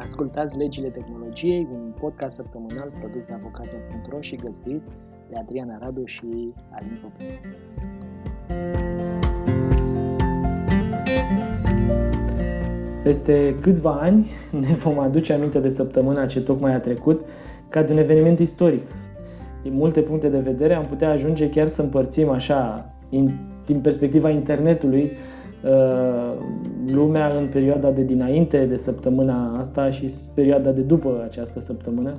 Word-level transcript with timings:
Ascultați 0.00 0.58
Legile 0.58 0.88
Tehnologiei, 0.88 1.68
un 1.72 1.92
podcast 2.00 2.36
săptămânal 2.36 2.92
produs 2.98 3.24
de 3.24 3.32
avocatul.ro 3.32 4.20
și 4.20 4.36
găzduit 4.36 4.82
de 5.30 5.36
Adriana 5.36 5.78
Radu 5.80 6.04
și 6.04 6.52
Alin 6.70 6.98
Popescu. 7.02 7.34
Peste 13.02 13.54
câțiva 13.60 13.90
ani 13.90 14.26
ne 14.60 14.74
vom 14.74 14.98
aduce 14.98 15.32
aminte 15.32 15.58
de 15.58 15.68
săptămâna 15.68 16.26
ce 16.26 16.42
tocmai 16.42 16.74
a 16.74 16.80
trecut 16.80 17.24
ca 17.68 17.82
de 17.82 17.92
un 17.92 17.98
eveniment 17.98 18.38
istoric. 18.38 18.86
Din 19.62 19.74
multe 19.74 20.00
puncte 20.00 20.28
de 20.28 20.38
vedere 20.38 20.74
am 20.74 20.86
putea 20.86 21.10
ajunge 21.10 21.50
chiar 21.50 21.68
să 21.68 21.82
împărțim 21.82 22.28
așa, 22.28 22.92
din 23.66 23.80
perspectiva 23.80 24.30
internetului, 24.30 25.02
Uh, 25.02 25.37
lumea 26.92 27.36
în 27.38 27.46
perioada 27.46 27.90
de 27.90 28.02
dinainte 28.02 28.64
de 28.64 28.76
săptămâna 28.76 29.58
asta 29.58 29.90
și 29.90 30.10
perioada 30.34 30.70
de 30.70 30.80
după 30.80 31.22
această 31.28 31.60
săptămână. 31.60 32.14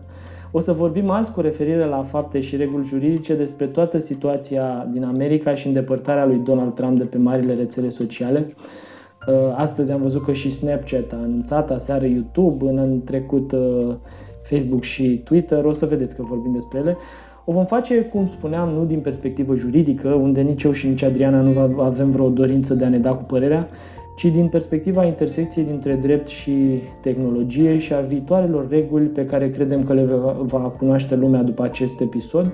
O 0.51 0.59
să 0.59 0.71
vorbim 0.71 1.09
azi 1.09 1.31
cu 1.31 1.41
referire 1.41 1.85
la 1.85 2.03
fapte 2.03 2.39
și 2.39 2.55
reguli 2.55 2.85
juridice 2.85 3.35
despre 3.35 3.65
toată 3.65 3.97
situația 3.97 4.87
din 4.91 5.03
America 5.03 5.55
și 5.55 5.67
îndepărtarea 5.67 6.25
lui 6.25 6.37
Donald 6.37 6.73
Trump 6.73 6.97
de 6.97 7.03
pe 7.03 7.17
marile 7.17 7.53
rețele 7.53 7.89
sociale. 7.89 8.45
Uh, 9.27 9.35
astăzi 9.55 9.91
am 9.91 10.01
văzut 10.01 10.23
că 10.23 10.33
și 10.33 10.51
Snapchat 10.51 11.13
a 11.13 11.15
anunțat, 11.15 11.71
aseară 11.71 12.05
YouTube, 12.05 12.65
în 12.65 13.01
trecut 13.05 13.51
uh, 13.51 13.95
Facebook 14.43 14.83
și 14.83 15.21
Twitter, 15.23 15.65
o 15.65 15.71
să 15.71 15.85
vedeți 15.85 16.15
că 16.15 16.23
vorbim 16.23 16.51
despre 16.53 16.79
ele. 16.79 16.97
O 17.49 17.51
vom 17.51 17.65
face, 17.65 18.01
cum 18.01 18.27
spuneam, 18.27 18.69
nu 18.69 18.85
din 18.85 18.99
perspectivă 18.99 19.55
juridică, 19.55 20.09
unde 20.09 20.41
nici 20.41 20.63
eu 20.63 20.71
și 20.71 20.87
nici 20.87 21.03
Adriana 21.03 21.41
nu 21.41 21.79
avem 21.81 22.09
vreo 22.09 22.29
dorință 22.29 22.73
de 22.73 22.85
a 22.85 22.89
ne 22.89 22.97
da 22.97 23.11
cu 23.11 23.23
părerea, 23.23 23.67
ci 24.15 24.25
din 24.25 24.47
perspectiva 24.47 25.05
intersecției 25.05 25.65
dintre 25.65 25.93
drept 25.93 26.27
și 26.27 26.81
tehnologie 27.01 27.77
și 27.77 27.93
a 27.93 27.99
viitoarelor 27.99 28.69
reguli 28.69 29.05
pe 29.05 29.25
care 29.25 29.49
credem 29.49 29.83
că 29.83 29.93
le 29.93 30.05
va 30.41 30.59
cunoaște 30.59 31.15
lumea 31.15 31.41
după 31.41 31.63
acest 31.63 32.01
episod. 32.01 32.51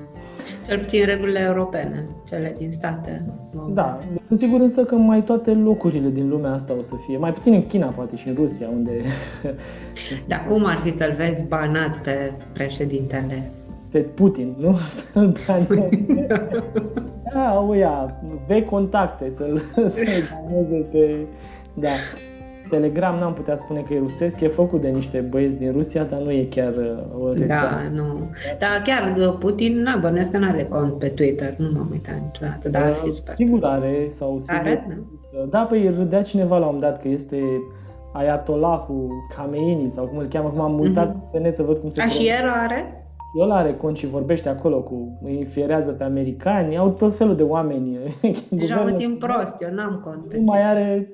Cel 0.67 0.79
puțin 0.79 1.05
regulile 1.05 1.39
europene, 1.39 2.05
cele 2.27 2.55
din 2.57 2.71
state. 2.71 3.25
Da, 3.73 3.99
sunt 4.25 4.39
sigur 4.39 4.59
însă 4.59 4.83
că 4.83 4.95
mai 4.95 5.23
toate 5.23 5.51
locurile 5.51 6.09
din 6.09 6.29
lumea 6.29 6.53
asta 6.53 6.73
o 6.79 6.81
să 6.81 6.93
fie, 7.05 7.17
mai 7.17 7.33
puțin 7.33 7.53
în 7.53 7.67
China, 7.67 7.87
poate 7.87 8.15
și 8.15 8.27
în 8.27 8.33
Rusia, 8.33 8.69
unde... 8.73 8.91
Dar 10.27 10.45
cum 10.49 10.65
ar 10.65 10.79
fi 10.83 10.91
să-l 10.91 11.13
vezi 11.17 11.45
banat 11.47 11.97
pe 11.97 12.31
președintele 12.53 13.51
pe 13.95 14.01
Putin, 14.01 14.55
nu? 14.57 14.77
Să-l 15.13 15.37
Da, 17.33 17.65
uia, 17.67 18.21
vei 18.47 18.65
contacte, 18.65 19.29
să-l, 19.29 19.61
să-l 19.87 20.85
pe... 20.91 21.15
Da. 21.73 21.89
Telegram 22.69 23.19
n-am 23.19 23.33
putea 23.33 23.55
spune 23.55 23.81
că 23.87 23.93
e 23.93 23.99
rusesc, 23.99 24.39
e 24.39 24.47
făcut 24.47 24.81
de 24.81 24.87
niște 24.87 25.19
băieți 25.19 25.57
din 25.57 25.71
Rusia, 25.71 26.03
dar 26.03 26.19
nu 26.19 26.31
e 26.31 26.43
chiar 26.43 26.73
uh, 26.75 27.23
o 27.23 27.33
rețea. 27.33 27.69
Da, 27.69 27.89
nu. 27.93 28.29
Dar 28.59 28.81
chiar 28.83 29.15
uh, 29.17 29.35
Putin, 29.39 29.81
nu 29.81 29.99
bănesc 29.99 30.31
că 30.31 30.37
nu 30.37 30.47
are 30.47 30.63
cont 30.63 30.93
pe 30.93 31.07
Twitter, 31.07 31.55
nu 31.57 31.69
m-am 31.73 31.87
uitat 31.91 32.21
niciodată, 32.21 32.69
dar 32.69 33.01
uh, 33.05 33.11
Sigur 33.33 33.63
are, 33.63 34.05
sau 34.09 34.39
sigur... 34.39 34.59
Are, 34.59 34.85
nu? 34.87 35.45
Da, 35.45 35.59
păi 35.59 35.93
râdea 35.97 36.21
cineva 36.21 36.57
la 36.57 36.65
un 36.65 36.79
dat 36.79 37.01
că 37.01 37.07
este 37.07 37.37
Ayatollahul 38.13 39.09
Khamenei 39.35 39.89
sau 39.89 40.05
cum 40.05 40.17
îl 40.17 40.27
cheamă, 40.27 40.49
cum 40.49 40.59
am 40.59 40.79
uitat 40.79 41.15
mm-hmm. 41.15 41.31
pe 41.31 41.39
net 41.39 41.55
să 41.55 41.63
văd 41.63 41.77
cum 41.77 41.89
se 41.89 42.01
A, 42.01 42.07
și 42.07 42.27
el 42.27 42.49
are? 42.49 43.04
El 43.35 43.51
are 43.51 43.75
cont 43.75 43.97
și 43.97 44.07
vorbește 44.07 44.49
acolo 44.49 44.81
cu, 44.81 45.19
îi 45.23 45.37
infierează 45.37 45.91
pe 45.91 46.03
americani, 46.03 46.77
au 46.77 46.89
tot 46.89 47.15
felul 47.15 47.35
de 47.35 47.43
oameni. 47.43 47.97
Deja 48.49 48.75
mă 48.75 48.89
simt 48.89 49.19
prost, 49.19 49.61
eu 49.61 49.73
n-am 49.73 50.01
cont. 50.03 50.33
Nu 50.33 50.41
mai 50.41 50.63
are 50.63 51.09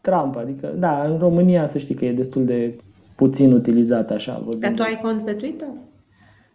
Trump, 0.00 0.36
adică, 0.36 0.74
da, 0.78 1.02
în 1.02 1.18
România 1.18 1.66
să 1.66 1.78
știi 1.78 1.94
că 1.94 2.04
e 2.04 2.12
destul 2.12 2.44
de 2.44 2.78
puțin 3.16 3.52
utilizat 3.52 4.10
așa. 4.10 4.44
Dar 4.58 4.72
tu 4.72 4.82
ai 4.82 4.98
cont 5.02 5.24
pe 5.24 5.32
Twitter? 5.32 5.68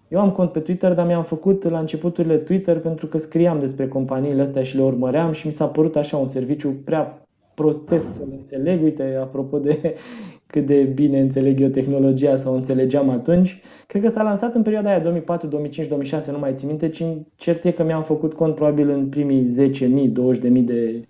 Eu 0.08 0.20
am 0.20 0.32
cont 0.32 0.52
pe 0.52 0.60
Twitter, 0.60 0.94
dar 0.94 1.06
mi-am 1.06 1.24
făcut 1.24 1.70
la 1.70 1.80
începuturile 1.80 2.38
Twitter 2.38 2.80
pentru 2.80 3.08
că 3.08 3.18
scriam 3.18 3.60
despre 3.60 3.88
companiile 3.88 4.42
astea 4.42 4.64
și 4.64 4.76
le 4.76 4.82
urmăream 4.82 5.32
și 5.32 5.46
mi 5.46 5.52
s-a 5.52 5.66
părut 5.66 5.96
așa 5.96 6.18
un 6.18 6.26
serviciu 6.26 6.76
prea 6.86 7.28
prostesc 7.54 8.14
să 8.14 8.24
le 8.30 8.36
înțeleg. 8.36 8.84
Uite, 8.84 9.18
apropo 9.22 9.60
de 9.60 9.96
cât 10.52 10.66
de 10.66 10.82
bine 10.82 11.20
înțeleg 11.20 11.62
eu 11.62 11.68
tehnologia 11.68 12.36
sau 12.36 12.56
înțelegeam 12.56 13.10
atunci. 13.10 13.62
Cred 13.88 14.02
că 14.02 14.10
s-a 14.10 14.24
lansat 14.24 14.56
în 14.56 14.62
perioada 14.62 14.90
aia 14.90 15.00
2004, 15.00 15.48
2005, 15.48 15.88
2006, 15.88 16.32
nu 16.32 16.40
mai 16.40 16.54
țin 16.54 16.68
minte, 16.68 16.90
ci 16.90 17.04
cert 17.36 17.64
e 17.64 17.72
că 17.72 17.84
mi-am 17.84 18.04
făcut 18.04 18.34
cont 18.34 18.56
probabil 18.56 18.90
în 18.90 19.08
primii 19.08 19.46
10.000, 19.72 20.12
20.000 20.50 20.64
de 20.64 21.08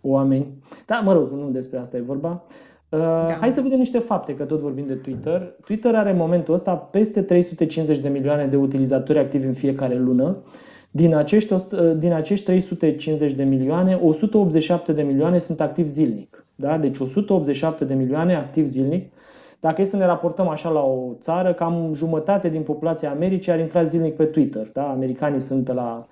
oameni. 0.00 0.46
Da, 0.86 1.00
mă 1.04 1.12
rog, 1.12 1.30
nu 1.32 1.50
despre 1.50 1.78
asta 1.78 1.96
e 1.96 2.00
vorba. 2.00 2.44
Uh, 2.88 2.98
da. 2.98 3.36
Hai 3.40 3.50
să 3.50 3.60
vedem 3.60 3.78
niște 3.78 3.98
fapte, 3.98 4.34
că 4.34 4.44
tot 4.44 4.60
vorbim 4.60 4.86
de 4.86 4.94
Twitter. 4.94 5.56
Twitter 5.64 5.94
are 5.94 6.10
în 6.10 6.16
momentul 6.16 6.54
ăsta 6.54 6.76
peste 6.76 7.22
350 7.22 7.98
de 7.98 8.08
milioane 8.08 8.46
de 8.46 8.56
utilizatori 8.56 9.18
activi 9.18 9.46
în 9.46 9.54
fiecare 9.54 9.98
lună. 9.98 10.42
Din 10.90 11.14
acești, 11.14 11.52
uh, 11.52 11.60
din 11.96 12.12
acești 12.12 12.44
350 12.44 13.32
de 13.32 13.44
milioane, 13.44 13.94
187 14.02 14.92
de 14.92 15.02
milioane 15.02 15.38
sunt 15.38 15.60
activi 15.60 15.88
zilnic. 15.88 16.43
Da? 16.54 16.78
Deci 16.78 16.98
187 16.98 17.84
de 17.84 17.94
milioane 17.94 18.34
activ 18.34 18.66
zilnic. 18.66 19.12
Dacă 19.60 19.80
e 19.80 19.84
să 19.84 19.96
ne 19.96 20.06
raportăm 20.06 20.48
așa 20.48 20.68
la 20.68 20.80
o 20.80 21.12
țară, 21.18 21.52
cam 21.52 21.90
jumătate 21.94 22.48
din 22.48 22.62
populația 22.62 23.10
Americii 23.10 23.52
ar 23.52 23.58
intra 23.58 23.82
zilnic 23.82 24.16
pe 24.16 24.24
Twitter. 24.24 24.70
Da? 24.72 24.88
Americanii 24.88 25.40
sunt 25.40 25.64
pe 25.64 25.72
la 25.72 26.06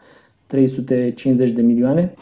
350 0.46 1.50
de 1.50 1.62
milioane. 1.62 2.14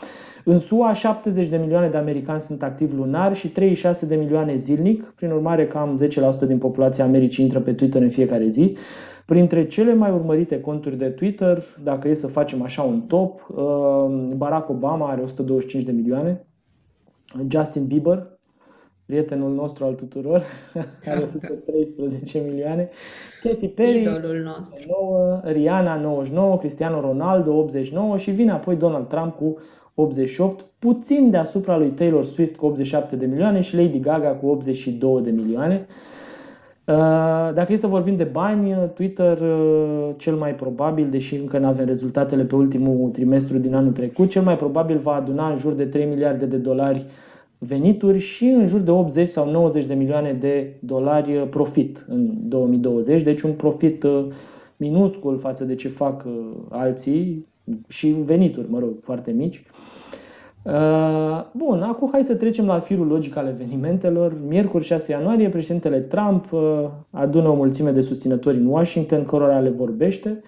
În 0.44 0.58
SUA, 0.58 0.92
70 0.92 1.48
de 1.48 1.56
milioane 1.56 1.88
de 1.88 1.96
americani 1.96 2.40
sunt 2.40 2.62
activi 2.62 2.94
lunar 2.94 3.34
și 3.34 3.48
36 3.48 4.06
de 4.06 4.14
milioane 4.14 4.54
zilnic. 4.54 5.02
Prin 5.02 5.30
urmare, 5.30 5.66
cam 5.66 5.98
10% 6.44 6.46
din 6.46 6.58
populația 6.58 7.04
Americii 7.04 7.44
intră 7.44 7.60
pe 7.60 7.72
Twitter 7.72 8.02
în 8.02 8.10
fiecare 8.10 8.48
zi. 8.48 8.76
Printre 9.26 9.66
cele 9.66 9.94
mai 9.94 10.10
urmărite 10.10 10.60
conturi 10.60 10.98
de 10.98 11.08
Twitter, 11.08 11.62
dacă 11.84 12.08
e 12.08 12.14
să 12.14 12.26
facem 12.26 12.62
așa 12.62 12.82
un 12.82 13.00
top, 13.00 13.46
uh, 13.48 14.34
Barack 14.36 14.68
Obama 14.68 15.08
are 15.10 15.20
125 15.20 15.82
de 15.82 15.92
milioane, 15.92 16.44
Justin 17.48 17.86
Bieber, 17.86 18.38
prietenul 19.06 19.54
nostru 19.54 19.84
al 19.84 19.94
tuturor, 19.94 20.44
are 21.06 21.20
113 21.20 22.38
milioane, 22.38 22.88
Katy 23.42 23.68
Perry, 23.68 24.00
Idolul 24.00 24.42
nostru. 24.42 24.84
9, 24.88 25.40
Rihanna 25.44 25.96
99, 25.96 26.58
Cristiano 26.58 27.00
Ronaldo 27.00 27.52
89 27.52 28.16
și 28.16 28.30
vine 28.30 28.50
apoi 28.50 28.76
Donald 28.76 29.08
Trump 29.08 29.36
cu 29.36 29.58
88, 29.94 30.64
puțin 30.78 31.30
deasupra 31.30 31.78
lui 31.78 31.90
Taylor 31.90 32.24
Swift 32.24 32.56
cu 32.56 32.66
87 32.66 33.16
de 33.16 33.26
milioane 33.26 33.60
și 33.60 33.76
Lady 33.76 34.00
Gaga 34.00 34.30
cu 34.30 34.46
82 34.46 35.22
de 35.22 35.30
milioane. 35.30 35.86
Uh, 35.88 36.19
dacă 37.54 37.72
e 37.72 37.76
să 37.76 37.86
vorbim 37.86 38.16
de 38.16 38.24
bani, 38.24 38.90
Twitter 38.94 39.40
uh, 39.40 40.08
cel 40.16 40.34
mai 40.34 40.54
probabil, 40.54 41.08
deși 41.10 41.34
încă 41.34 41.58
nu 41.58 41.66
avem 41.66 41.86
rezultatele 41.86 42.44
pe 42.44 42.54
ultimul 42.54 43.10
trimestru 43.10 43.58
din 43.58 43.74
anul 43.74 43.92
trecut, 43.92 44.30
cel 44.30 44.42
mai 44.42 44.56
probabil 44.56 44.98
va 44.98 45.14
aduna 45.14 45.50
în 45.50 45.56
jur 45.56 45.72
de 45.72 45.84
3 45.84 46.04
miliarde 46.04 46.46
de 46.46 46.56
dolari 46.56 47.06
venituri 47.58 48.18
și 48.18 48.44
în 48.44 48.66
jur 48.66 48.80
de 48.80 48.90
80 48.90 49.28
sau 49.28 49.50
90 49.50 49.84
de 49.84 49.94
milioane 49.94 50.32
de 50.32 50.76
dolari 50.80 51.36
uh, 51.36 51.48
profit 51.48 52.04
în 52.08 52.30
2020, 52.42 53.22
deci 53.22 53.42
un 53.42 53.52
profit 53.52 54.06
minuscul 54.76 55.38
față 55.38 55.64
de 55.64 55.74
ce 55.74 55.88
fac 55.88 56.24
alții 56.68 57.46
și 57.88 58.08
venituri, 58.08 58.70
mă 58.70 58.78
rog, 58.78 58.90
foarte 59.00 59.30
mici. 59.30 59.56
Uh, 59.56 59.89
bun, 61.52 61.82
acum 61.82 62.08
hai 62.12 62.22
să 62.22 62.36
trecem 62.36 62.66
la 62.66 62.78
firul 62.78 63.06
logic 63.06 63.36
al 63.36 63.46
evenimentelor. 63.46 64.36
Miercuri 64.46 64.84
6 64.84 65.12
ianuarie, 65.12 65.48
președintele 65.48 66.00
Trump 66.00 66.52
uh, 66.52 66.60
adună 67.10 67.48
o 67.48 67.54
mulțime 67.54 67.90
de 67.90 68.00
susținători 68.00 68.56
în 68.56 68.66
Washington, 68.66 69.24
cărora 69.24 69.58
le 69.58 69.70
vorbește. 69.70 70.42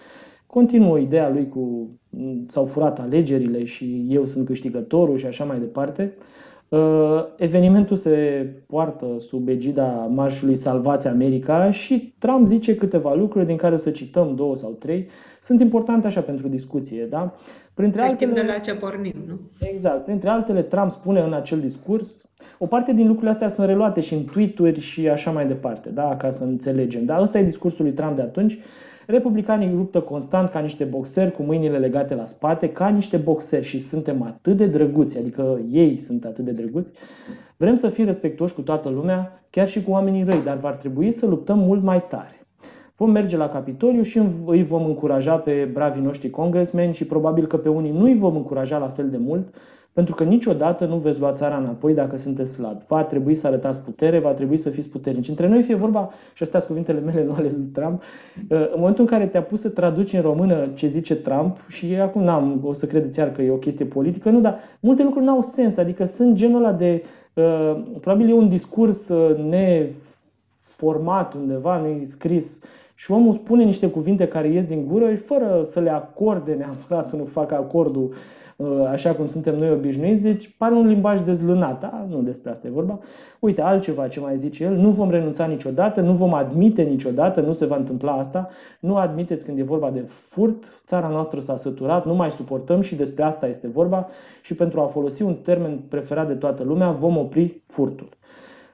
Continuă 0.46 0.98
ideea 0.98 1.30
lui 1.30 1.48
cu 1.48 1.90
s-au 2.46 2.64
furat 2.64 3.00
alegerile 3.00 3.64
și 3.64 4.06
eu 4.08 4.24
sunt 4.24 4.46
câștigătorul 4.46 5.16
și 5.16 5.26
așa 5.26 5.44
mai 5.44 5.58
departe. 5.58 6.14
Uh, 6.18 6.24
evenimentul 7.36 7.96
se 7.96 8.46
poartă 8.66 9.06
sub 9.18 9.48
egida 9.48 9.86
marșului 10.10 10.56
Salvați 10.56 11.08
America 11.08 11.70
și 11.70 12.14
Trump 12.18 12.46
zice 12.46 12.76
câteva 12.76 13.14
lucruri 13.14 13.46
din 13.46 13.56
care 13.56 13.76
să 13.76 13.90
cităm 13.90 14.34
două 14.34 14.56
sau 14.56 14.70
trei. 14.70 15.08
Sunt 15.40 15.60
importante 15.60 16.06
așa 16.06 16.20
pentru 16.20 16.48
discuție, 16.48 17.04
da? 17.04 17.34
Printre 17.74 18.02
altele, 18.02 18.32
de 18.32 18.42
la 18.42 18.58
ce 18.58 18.74
pornim, 18.74 19.14
nu? 19.26 19.40
Exact. 19.60 20.04
Printre 20.04 20.28
altele, 20.28 20.62
Trump 20.62 20.90
spune 20.90 21.20
în 21.20 21.32
acel 21.32 21.60
discurs, 21.60 22.30
o 22.58 22.66
parte 22.66 22.92
din 22.92 23.06
lucrurile 23.06 23.30
astea 23.30 23.48
sunt 23.48 23.66
reluate 23.66 24.00
și 24.00 24.14
în 24.14 24.24
tweet-uri 24.24 24.80
și 24.80 25.08
așa 25.08 25.30
mai 25.30 25.46
departe, 25.46 25.90
da? 25.90 26.16
ca 26.16 26.30
să 26.30 26.44
înțelegem. 26.44 27.04
Da? 27.04 27.20
Ăsta 27.20 27.38
e 27.38 27.42
discursul 27.42 27.84
lui 27.84 27.94
Trump 27.94 28.16
de 28.16 28.22
atunci. 28.22 28.58
Republicanii 29.12 29.72
luptă 29.74 30.00
constant 30.00 30.50
ca 30.50 30.58
niște 30.58 30.84
boxeri 30.84 31.30
cu 31.30 31.42
mâinile 31.42 31.78
legate 31.78 32.14
la 32.14 32.24
spate, 32.24 32.68
ca 32.68 32.88
niște 32.88 33.16
boxeri 33.16 33.64
și 33.64 33.78
suntem 33.78 34.22
atât 34.22 34.56
de 34.56 34.66
drăguți, 34.66 35.18
adică 35.18 35.60
ei 35.70 35.96
sunt 35.96 36.24
atât 36.24 36.44
de 36.44 36.50
drăguți. 36.50 36.92
Vrem 37.56 37.74
să 37.74 37.88
fim 37.88 38.04
respectuoși 38.04 38.54
cu 38.54 38.60
toată 38.60 38.88
lumea, 38.88 39.44
chiar 39.50 39.68
și 39.68 39.82
cu 39.82 39.90
oamenii 39.90 40.24
răi, 40.24 40.42
dar 40.44 40.56
va 40.56 40.70
trebui 40.70 41.10
să 41.10 41.26
luptăm 41.26 41.58
mult 41.58 41.82
mai 41.82 42.06
tare. 42.06 42.46
Vom 42.96 43.10
merge 43.10 43.36
la 43.36 43.48
Capitoliu 43.48 44.02
și 44.02 44.20
îi 44.46 44.64
vom 44.64 44.84
încuraja 44.84 45.36
pe 45.36 45.70
bravii 45.72 46.02
noștri 46.02 46.30
congresmeni 46.30 46.94
și 46.94 47.04
probabil 47.04 47.46
că 47.46 47.56
pe 47.56 47.68
unii 47.68 47.92
nu 47.92 48.04
îi 48.04 48.16
vom 48.16 48.36
încuraja 48.36 48.78
la 48.78 48.88
fel 48.88 49.10
de 49.10 49.16
mult, 49.16 49.54
Pentru 49.92 50.14
că 50.14 50.24
niciodată 50.24 50.84
nu 50.84 50.96
veți 50.96 51.20
lua 51.20 51.32
țara 51.32 51.56
înapoi 51.56 51.94
dacă 51.94 52.16
sunteți 52.16 52.52
slabi. 52.52 52.84
Va 52.88 53.04
trebui 53.04 53.34
să 53.34 53.46
arătați 53.46 53.80
putere, 53.80 54.18
va 54.18 54.30
trebui 54.30 54.56
să 54.56 54.70
fiți 54.70 54.88
puternici. 54.88 55.28
Între 55.28 55.48
noi 55.48 55.62
fie 55.62 55.74
vorba, 55.74 56.10
și 56.34 56.42
astea 56.42 56.60
sunt 56.60 56.70
cuvintele 56.70 57.00
mele, 57.00 57.24
nu 57.24 57.32
ale 57.32 57.52
lui 57.56 57.68
Trump, 57.72 58.02
în 58.48 58.68
momentul 58.76 59.04
în 59.04 59.10
care 59.10 59.26
te-a 59.26 59.42
pus 59.42 59.60
să 59.60 59.68
traduci 59.68 60.12
în 60.12 60.20
română 60.20 60.68
ce 60.74 60.86
zice 60.86 61.16
Trump, 61.16 61.56
și 61.68 61.94
acum 61.94 62.22
n-am, 62.22 62.60
o 62.64 62.72
să 62.72 62.86
credeți 62.86 63.18
iar 63.18 63.32
că 63.32 63.42
e 63.42 63.50
o 63.50 63.56
chestie 63.56 63.84
politică, 63.84 64.30
nu, 64.30 64.40
dar 64.40 64.58
multe 64.80 65.02
lucruri 65.02 65.24
n-au 65.24 65.40
sens, 65.40 65.76
adică 65.76 66.04
sunt 66.04 66.34
genul 66.34 66.64
ăla 66.64 66.72
de, 66.72 67.04
uh, 67.34 67.82
probabil 68.00 68.28
e 68.28 68.32
un 68.32 68.48
discurs 68.48 69.08
uh, 69.08 69.36
neformat 69.48 71.34
undeva, 71.34 71.80
nu 71.80 71.86
e 71.86 72.04
scris, 72.04 72.60
și 72.94 73.10
omul 73.10 73.32
spune 73.32 73.64
niște 73.64 73.86
cuvinte 73.88 74.28
care 74.28 74.48
ies 74.48 74.66
din 74.66 74.86
gură 74.86 75.16
fără 75.16 75.60
să 75.64 75.80
le 75.80 75.90
acorde 75.90 76.52
neapărat, 76.52 77.12
nu 77.12 77.24
fac 77.24 77.52
acordul 77.52 78.10
Uh, 78.12 78.16
așa 78.90 79.14
cum 79.14 79.26
suntem 79.26 79.58
noi 79.58 79.70
obișnuiți, 79.70 80.22
deci 80.22 80.54
pare 80.58 80.74
un 80.74 80.86
limbaj 80.86 81.20
dezlânat. 81.20 81.80
Da? 81.80 82.06
Nu 82.08 82.22
despre 82.22 82.50
asta 82.50 82.66
e 82.66 82.70
vorba. 82.70 82.98
Uite, 83.40 83.62
altceva 83.62 84.08
ce 84.08 84.20
mai 84.20 84.36
zice 84.36 84.64
el, 84.64 84.74
nu 84.74 84.90
vom 84.90 85.10
renunța 85.10 85.46
niciodată, 85.46 86.00
nu 86.00 86.12
vom 86.12 86.34
admite 86.34 86.82
niciodată, 86.82 87.40
nu 87.40 87.52
se 87.52 87.66
va 87.66 87.76
întâmpla 87.76 88.12
asta, 88.12 88.48
nu 88.80 88.96
admiteți 88.96 89.44
când 89.44 89.58
e 89.58 89.62
vorba 89.62 89.90
de 89.90 90.04
furt, 90.06 90.82
țara 90.86 91.08
noastră 91.08 91.40
s-a 91.40 91.56
săturat, 91.56 92.06
nu 92.06 92.14
mai 92.14 92.30
suportăm 92.30 92.80
și 92.80 92.94
despre 92.94 93.22
asta 93.22 93.46
este 93.46 93.68
vorba 93.68 94.06
și 94.42 94.54
pentru 94.54 94.80
a 94.80 94.86
folosi 94.86 95.22
un 95.22 95.34
termen 95.34 95.78
preferat 95.88 96.26
de 96.26 96.34
toată 96.34 96.62
lumea, 96.62 96.90
vom 96.90 97.16
opri 97.16 97.62
furtul 97.66 98.08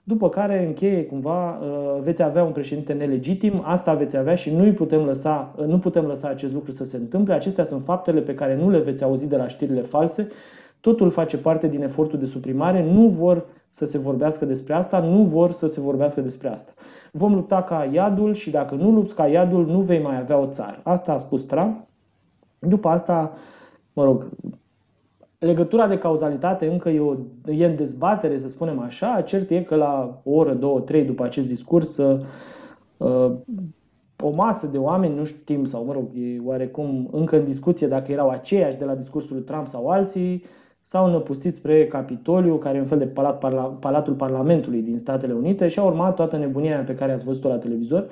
după 0.09 0.29
care 0.29 0.67
încheie 0.67 1.05
cumva, 1.05 1.59
uh, 1.59 2.01
veți 2.01 2.23
avea 2.23 2.45
un 2.45 2.53
președinte 2.53 2.93
nelegitim, 2.93 3.63
asta 3.65 3.95
veți 3.95 4.17
avea 4.17 4.35
și 4.35 4.55
nu 4.55 4.73
putem 4.73 5.01
lăsa, 5.05 5.55
uh, 5.59 5.65
nu 5.65 5.79
putem 5.79 6.05
lăsa 6.05 6.29
acest 6.29 6.53
lucru 6.53 6.71
să 6.71 6.85
se 6.85 6.97
întâmple. 6.97 7.35
Acestea 7.35 7.65
sunt 7.65 7.85
faptele 7.85 8.21
pe 8.21 8.35
care 8.35 8.57
nu 8.57 8.71
le 8.71 8.79
veți 8.79 9.05
auzi 9.05 9.29
de 9.29 9.37
la 9.37 9.49
știrile 9.49 9.81
false. 9.81 10.29
Totul 10.81 11.11
face 11.11 11.39
parte 11.39 11.67
din 11.69 11.83
efortul 11.83 12.19
de 12.19 12.27
suprimare, 12.27 12.93
nu 12.93 13.09
vor 13.09 13.47
să 13.71 13.87
se 13.87 13.99
vorbească 13.99 14.45
despre 14.45 14.75
asta, 14.75 14.99
nu 15.01 15.23
vor 15.23 15.51
să 15.51 15.67
se 15.67 15.81
vorbească 15.81 16.21
despre 16.21 16.49
asta. 16.49 16.73
Vom 17.13 17.35
lupta 17.35 17.63
ca 17.63 17.89
iadul 17.93 18.35
și 18.35 18.51
dacă 18.51 18.75
nu 18.75 18.91
lupți 18.91 19.15
ca 19.15 19.27
iadul, 19.27 19.67
nu 19.67 19.81
vei 19.81 20.03
mai 20.03 20.19
avea 20.19 20.39
o 20.39 20.47
țară. 20.47 20.81
Asta 20.83 21.13
a 21.13 21.17
spus 21.19 21.45
Trump. 21.45 21.87
După 22.59 22.89
asta, 22.89 23.33
mă 23.93 24.05
rog, 24.05 24.29
legătura 25.39 25.87
de 25.87 25.99
cauzalitate 25.99 26.67
încă 26.67 26.89
e, 26.89 27.01
o, 27.01 27.15
e 27.47 27.67
în 27.67 27.77
dezbatere, 27.77 28.39
să 28.39 28.49
spunem 28.49 28.79
așa. 28.79 29.21
Cert 29.21 29.51
e 29.51 29.63
că 29.63 29.75
la 29.75 30.21
o 30.25 30.31
oră, 30.31 30.55
două, 30.55 30.81
trei 30.81 31.05
după 31.05 31.25
acest 31.25 31.49
discurs, 31.49 31.97
uh, 31.97 33.33
o 34.21 34.31
masă 34.31 34.67
de 34.67 34.79
oameni, 34.79 35.15
nu 35.15 35.25
știm, 35.25 35.65
sau 35.65 35.85
mă 35.85 35.93
rog, 35.93 36.05
e 36.15 36.41
oarecum 36.45 37.09
încă 37.13 37.37
în 37.37 37.45
discuție 37.45 37.87
dacă 37.87 38.13
erau 38.13 38.29
aceiași 38.29 38.77
de 38.77 38.85
la 38.85 38.95
discursul 38.95 39.37
lui 39.37 39.45
Trump 39.45 39.67
sau 39.67 39.89
alții, 39.89 40.45
s-au 40.81 41.11
năpustit 41.11 41.55
spre 41.55 41.87
Capitoliu, 41.87 42.57
care 42.57 42.77
e 42.77 42.81
un 42.81 42.87
fel 42.87 42.99
de 42.99 43.07
palat, 43.07 43.39
parla, 43.39 43.63
Palatul 43.63 44.15
Parlamentului 44.15 44.83
din 44.83 44.99
Statele 44.99 45.33
Unite 45.33 45.69
și 45.69 45.79
a 45.79 45.83
urmat 45.83 46.15
toată 46.15 46.37
nebunia 46.37 46.79
pe 46.79 46.95
care 46.95 47.13
ați 47.13 47.25
văzut-o 47.25 47.49
la 47.49 47.59
televizor. 47.59 48.07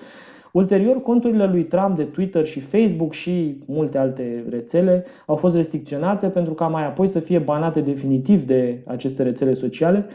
Ulterior, 0.57 1.03
conturile 1.03 1.47
lui 1.47 1.65
Trump 1.65 1.97
de 1.97 2.05
Twitter 2.05 2.47
și 2.47 2.61
Facebook 2.61 3.13
și 3.13 3.63
multe 3.67 3.99
alte 3.99 4.45
rețele 4.49 5.05
au 5.27 5.37
fost 5.37 5.57
restricționate 5.57 6.29
pentru 6.29 6.55
ca 6.55 6.67
mai 6.69 6.87
apoi 6.87 7.07
să 7.07 7.21
fie 7.21 7.39
banate 7.39 7.81
definitiv 7.81 8.45
de 8.45 8.83
aceste 8.87 9.23
rețele 9.23 9.53
sociale. 9.53 10.07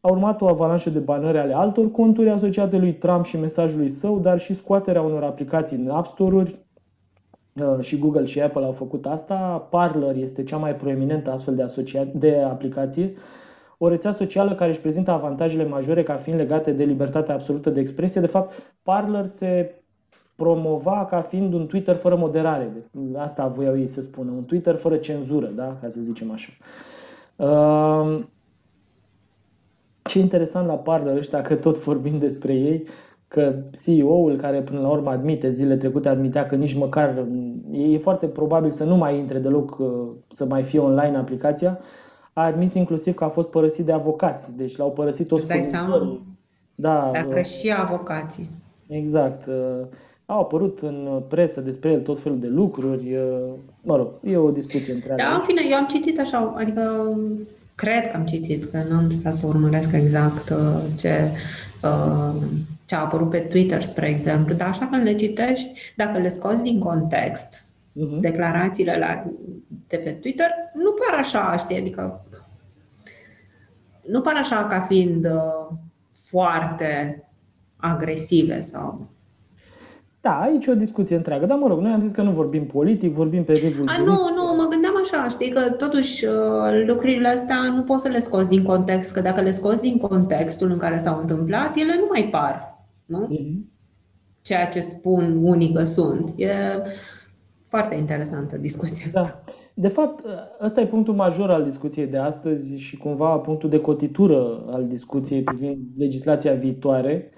A 0.00 0.10
urmat 0.10 0.40
o 0.40 0.48
avalanșă 0.48 0.90
de 0.90 0.98
banări 0.98 1.38
ale 1.38 1.54
altor 1.54 1.90
conturi 1.90 2.30
asociate 2.30 2.76
lui 2.76 2.94
Trump 2.94 3.24
și 3.24 3.36
mesajului 3.38 3.88
său, 3.88 4.18
dar 4.18 4.38
și 4.38 4.54
scoaterea 4.54 5.02
unor 5.02 5.22
aplicații 5.22 5.76
în 5.76 5.88
App 5.88 6.06
Store-uri, 6.06 6.58
uh, 7.54 7.80
și 7.80 7.98
Google 7.98 8.24
și 8.24 8.40
Apple 8.40 8.64
au 8.64 8.72
făcut 8.72 9.06
asta. 9.06 9.66
Parler 9.70 10.16
este 10.16 10.42
cea 10.42 10.56
mai 10.56 10.76
proeminentă 10.76 11.30
astfel 11.30 11.54
de, 11.54 11.62
asocia- 11.62 12.12
de 12.14 12.36
aplicație 12.50 13.12
o 13.84 13.88
rețea 13.88 14.10
socială 14.10 14.54
care 14.54 14.70
își 14.70 14.80
prezintă 14.80 15.10
avantajele 15.10 15.64
majore 15.64 16.02
ca 16.02 16.14
fiind 16.14 16.38
legate 16.38 16.72
de 16.72 16.84
libertatea 16.84 17.34
absolută 17.34 17.70
de 17.70 17.80
expresie. 17.80 18.20
De 18.20 18.26
fapt, 18.26 18.74
Parler 18.82 19.26
se 19.26 19.74
promova 20.34 21.06
ca 21.10 21.20
fiind 21.20 21.52
un 21.52 21.66
Twitter 21.66 21.96
fără 21.96 22.16
moderare. 22.16 22.72
Asta 23.16 23.46
voiau 23.46 23.78
ei 23.78 23.86
să 23.86 24.02
spună. 24.02 24.30
Un 24.30 24.44
Twitter 24.44 24.74
fără 24.74 24.96
cenzură, 24.96 25.46
da? 25.46 25.76
ca 25.80 25.88
să 25.88 26.00
zicem 26.00 26.30
așa. 26.30 26.50
Ehm, 27.36 28.28
ce 30.02 30.18
interesant 30.18 30.66
la 30.66 30.76
Parler 30.76 31.16
ăștia, 31.16 31.40
că 31.40 31.54
tot 31.54 31.78
vorbim 31.78 32.18
despre 32.18 32.54
ei, 32.54 32.84
că 33.28 33.54
CEO-ul 33.84 34.36
care 34.36 34.62
până 34.62 34.80
la 34.80 34.88
urmă 34.88 35.10
admite, 35.10 35.50
zile 35.50 35.76
trecute 35.76 36.08
admitea 36.08 36.46
că 36.46 36.54
nici 36.54 36.74
măcar 36.74 37.26
e 37.72 37.98
foarte 37.98 38.26
probabil 38.26 38.70
să 38.70 38.84
nu 38.84 38.96
mai 38.96 39.18
intre 39.18 39.38
deloc, 39.38 39.76
să 40.28 40.44
mai 40.44 40.62
fie 40.62 40.78
online 40.78 41.16
aplicația, 41.16 41.78
a 42.32 42.44
admis 42.44 42.74
inclusiv 42.74 43.14
că 43.14 43.24
a 43.24 43.28
fost 43.28 43.48
părăsit 43.48 43.84
de 43.84 43.92
avocați, 43.92 44.56
deci 44.56 44.76
l-au 44.76 44.90
părăsit 44.90 45.28
toți 45.28 45.46
furnizorii. 45.46 46.20
Da, 46.74 47.10
Dacă 47.12 47.38
uh, 47.38 47.44
și 47.44 47.72
avocații. 47.76 48.50
Exact. 48.86 49.46
Uh, 49.46 49.86
au 50.26 50.40
apărut 50.40 50.78
în 50.78 51.22
presă 51.28 51.60
despre 51.60 51.90
el 51.90 52.00
tot 52.00 52.22
felul 52.22 52.40
de 52.40 52.46
lucruri. 52.46 53.14
Uh, 53.14 53.52
mă 53.82 53.96
rog, 53.96 54.08
e 54.22 54.36
o 54.36 54.50
discuție 54.50 54.92
întreagă. 54.92 55.22
Da, 55.22 55.34
în 55.34 55.42
fine, 55.46 55.62
eu 55.70 55.76
am 55.76 55.86
citit 55.86 56.20
așa, 56.20 56.54
adică 56.56 57.16
cred 57.74 58.10
că 58.10 58.16
am 58.16 58.24
citit, 58.24 58.64
că 58.64 58.82
nu 58.88 58.96
am 58.96 59.10
stat 59.10 59.34
să 59.34 59.46
urmăresc 59.46 59.92
exact 59.92 60.52
ce, 60.96 61.30
ce 62.84 62.94
a 62.94 63.00
apărut 63.00 63.30
pe 63.30 63.38
Twitter, 63.38 63.82
spre 63.82 64.08
exemplu, 64.08 64.54
dar 64.54 64.68
așa 64.68 64.88
când 64.90 65.02
le 65.02 65.14
citești, 65.14 65.70
dacă 65.96 66.18
le 66.18 66.28
scoți 66.28 66.62
din 66.62 66.78
context, 66.78 67.68
uh-huh. 67.96 68.20
declarațiile 68.20 68.98
la, 68.98 69.32
de 69.86 69.96
pe 69.96 70.10
Twitter, 70.10 70.50
nu 70.74 70.92
par 70.92 71.18
așa, 71.18 71.56
știi, 71.56 71.78
adică 71.78 72.24
nu 74.02 74.20
par 74.20 74.34
așa 74.36 74.64
ca 74.64 74.80
fiind 74.80 75.24
uh, 75.24 75.76
foarte 76.10 77.22
agresive 77.76 78.60
sau 78.60 79.10
da, 80.22 80.40
aici 80.40 80.66
e 80.66 80.70
o 80.70 80.74
discuție 80.74 81.16
întreagă. 81.16 81.46
Dar 81.46 81.58
mă 81.58 81.68
rog, 81.68 81.80
noi 81.80 81.92
am 81.92 82.00
zis 82.00 82.12
că 82.12 82.22
nu 82.22 82.30
vorbim 82.30 82.66
politic, 82.66 83.14
vorbim 83.14 83.44
pe 83.44 83.52
revul 83.52 83.88
A, 83.88 83.98
Nu, 83.98 84.04
nu, 84.34 84.54
mă 84.56 84.66
gândeam 84.70 84.94
așa, 85.02 85.28
știi, 85.28 85.50
că 85.50 85.70
totuși 85.70 86.24
uh, 86.24 86.84
lucrurile 86.86 87.28
astea 87.28 87.56
nu 87.74 87.82
poți 87.82 88.02
să 88.02 88.08
le 88.08 88.18
scoți 88.18 88.48
din 88.48 88.62
context, 88.62 89.12
că 89.12 89.20
dacă 89.20 89.40
le 89.40 89.50
scoți 89.50 89.82
din 89.82 89.98
contextul 89.98 90.70
în 90.70 90.78
care 90.78 90.98
s-au 90.98 91.20
întâmplat, 91.20 91.76
ele 91.76 91.96
nu 91.96 92.06
mai 92.10 92.28
par, 92.30 92.78
nu? 93.04 93.28
Mm-hmm. 93.28 93.70
Ceea 94.42 94.66
ce 94.66 94.80
spun 94.80 95.38
unii 95.42 95.72
că 95.72 95.84
sunt. 95.84 96.32
E, 96.36 96.52
foarte 97.72 97.94
interesantă 97.94 98.56
discuția 98.56 99.06
asta. 99.06 99.20
Da. 99.20 99.52
De 99.74 99.88
fapt, 99.88 100.24
ăsta 100.60 100.80
e 100.80 100.86
punctul 100.86 101.14
major 101.14 101.50
al 101.50 101.64
discuției 101.64 102.06
de 102.06 102.16
astăzi 102.16 102.76
și 102.76 102.96
cumva 102.96 103.38
punctul 103.38 103.68
de 103.68 103.80
cotitură 103.80 104.64
al 104.66 104.86
discuției 104.86 105.42
privind 105.42 105.78
legislația 105.96 106.54
viitoare, 106.54 107.30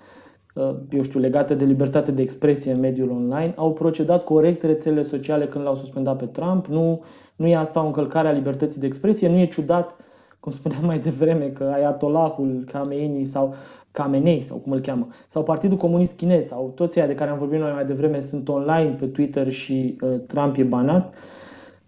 uh, 0.55 0.77
eu 0.91 1.03
știu, 1.03 1.21
legată 1.21 1.55
de 1.55 1.65
libertate 1.65 2.11
de 2.11 2.23
expresie 2.23 2.73
în 2.73 2.81
mediul 2.81 3.11
online. 3.11 3.53
Au 3.57 3.73
procedat 3.73 4.25
corect 4.25 4.63
rețelele 4.63 5.03
sociale 5.03 5.47
când 5.47 5.65
l-au 5.65 5.75
suspendat 5.75 6.17
pe 6.17 6.27
Trump. 6.27 6.67
Nu, 6.67 7.03
nu 7.37 7.47
e 7.47 7.57
asta 7.57 7.83
o 7.83 7.87
încălcare 7.87 8.29
a 8.29 8.33
libertății 8.33 8.81
de 8.81 8.87
expresie. 8.87 9.29
Nu 9.29 9.39
e 9.39 9.47
ciudat, 9.47 9.97
cum 10.41 10.53
spuneam 10.53 10.85
mai 10.85 10.99
devreme, 10.99 11.45
că 11.45 11.65
Ayatollahul 11.75 12.65
Khamenei 12.67 13.25
sau 13.25 13.55
Camenei 13.95 14.41
sau 14.41 14.57
cum 14.57 14.73
îl 14.73 14.81
cheamă, 14.81 15.09
sau 15.27 15.43
Partidul 15.43 15.77
Comunist 15.77 16.17
Chinez 16.17 16.47
sau 16.47 16.73
toți 16.75 16.99
aia 16.99 17.07
de 17.07 17.15
care 17.15 17.31
am 17.31 17.39
vorbit 17.39 17.61
noi 17.61 17.73
mai 17.73 17.85
devreme 17.85 18.21
sunt 18.21 18.49
online 18.49 18.97
pe 18.99 19.07
Twitter 19.07 19.53
și 19.53 19.99
uh, 20.01 20.21
Trump 20.27 20.57
e 20.57 20.63
banat. 20.63 21.15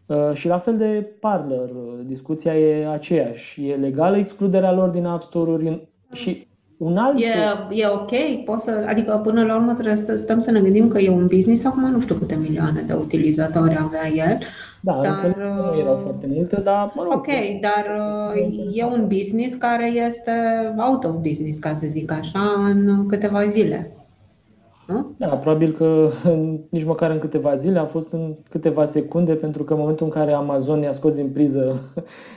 Uh, 0.07 0.33
și 0.33 0.47
la 0.47 0.59
fel 0.59 0.77
de 0.77 1.11
Parler, 1.21 1.69
uh, 1.71 2.01
discuția 2.05 2.59
e 2.59 2.89
aceeași. 2.89 3.69
E 3.69 3.75
legală 3.75 4.17
excluderea 4.17 4.73
lor 4.73 4.89
din 4.89 5.05
App 5.05 5.23
Store-uri 5.23 5.89
și 6.13 6.47
un 6.77 6.97
alt... 6.97 7.19
E, 7.19 7.27
e 7.71 7.87
ok? 7.87 8.45
Poți 8.45 8.65
să, 8.65 8.85
adică 8.87 9.21
până 9.23 9.45
la 9.45 9.57
urmă 9.57 9.73
trebuie 9.73 9.97
să 9.97 10.17
stăm 10.17 10.41
să 10.41 10.51
ne 10.51 10.61
gândim 10.61 10.89
că 10.89 10.99
e 10.99 11.11
un 11.11 11.27
business, 11.27 11.65
acum 11.65 11.91
nu 11.91 12.01
știu 12.01 12.15
câte 12.15 12.37
milioane 12.37 12.83
de 12.87 12.93
utilizatori 12.93 13.77
avea 13.79 14.09
el. 14.31 14.39
Da, 14.87 14.99
dar, 15.03 15.11
înțeleg 15.11 15.35
că 15.35 15.71
nu 15.73 15.79
erau 15.79 15.97
foarte 15.97 16.27
multe, 16.35 16.61
dar 16.61 16.93
mă 16.95 17.03
rog. 17.03 17.13
Ok, 17.13 17.27
dar 17.61 17.85
uh, 18.37 18.77
e 18.77 18.85
un 18.85 19.07
business 19.09 19.55
care 19.55 19.91
este 19.91 20.33
out 20.89 21.05
of 21.05 21.17
business, 21.17 21.59
ca 21.59 21.75
să 21.75 21.87
zic 21.87 22.13
așa, 22.13 22.41
în 22.69 23.07
câteva 23.07 23.45
zile. 23.45 23.91
Nu? 24.87 25.15
Da, 25.17 25.27
probabil 25.27 25.73
că 25.73 26.11
nici 26.71 26.85
măcar 26.85 27.11
în 27.11 27.19
câteva 27.19 27.55
zile, 27.55 27.79
a 27.79 27.85
fost 27.85 28.13
în 28.13 28.35
câteva 28.51 28.85
secunde, 28.85 29.35
pentru 29.35 29.65
că 29.65 29.73
în 29.73 29.79
momentul 29.79 30.07
în 30.07 30.13
care 30.13 30.33
Amazon 30.33 30.83
i-a 30.83 30.93
scos 30.93 31.13
din 31.13 31.31
priză... 31.33 31.81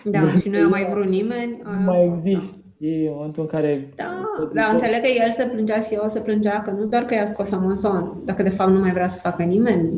Da, 0.03 0.19
și 0.41 0.49
nu 0.49 0.65
a 0.65 0.67
mai 0.67 0.87
vrut 0.91 1.07
nimeni. 1.07 1.61
Nu 1.63 1.83
mai 1.85 2.11
există. 2.13 2.43
E 2.77 3.07
în 3.07 3.13
momentul 3.15 3.41
în 3.41 3.49
care... 3.49 3.89
Da, 3.95 4.23
da 4.53 4.65
înțeleg 4.71 5.01
că 5.01 5.07
el 5.23 5.31
se 5.31 5.49
plângea 5.51 5.79
și 5.79 5.93
eu 5.93 6.03
se 6.07 6.19
plângea 6.19 6.61
că 6.61 6.71
nu 6.71 6.85
doar 6.85 7.03
că 7.03 7.13
i-a 7.13 7.25
scos 7.25 7.51
Amazon, 7.51 8.21
dacă 8.25 8.43
de 8.43 8.49
fapt 8.49 8.71
nu 8.71 8.79
mai 8.79 8.91
vrea 8.91 9.07
să 9.07 9.19
facă 9.19 9.43
nimeni 9.43 9.89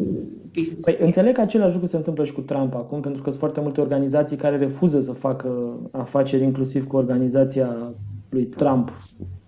business. 0.53 0.83
Păi, 0.83 0.97
înțeleg 0.99 1.33
că 1.33 1.41
același 1.41 1.73
lucru 1.73 1.87
se 1.87 1.97
întâmplă 1.97 2.23
și 2.23 2.33
cu 2.33 2.41
Trump 2.41 2.75
acum, 2.75 2.99
pentru 2.99 3.21
că 3.21 3.29
sunt 3.29 3.39
foarte 3.39 3.59
multe 3.59 3.81
organizații 3.81 4.37
care 4.37 4.57
refuză 4.57 5.01
să 5.01 5.11
facă 5.11 5.79
afaceri, 5.91 6.43
inclusiv 6.43 6.87
cu 6.87 6.97
organizația 6.97 7.93
lui 8.29 8.45
Trump, 8.45 8.93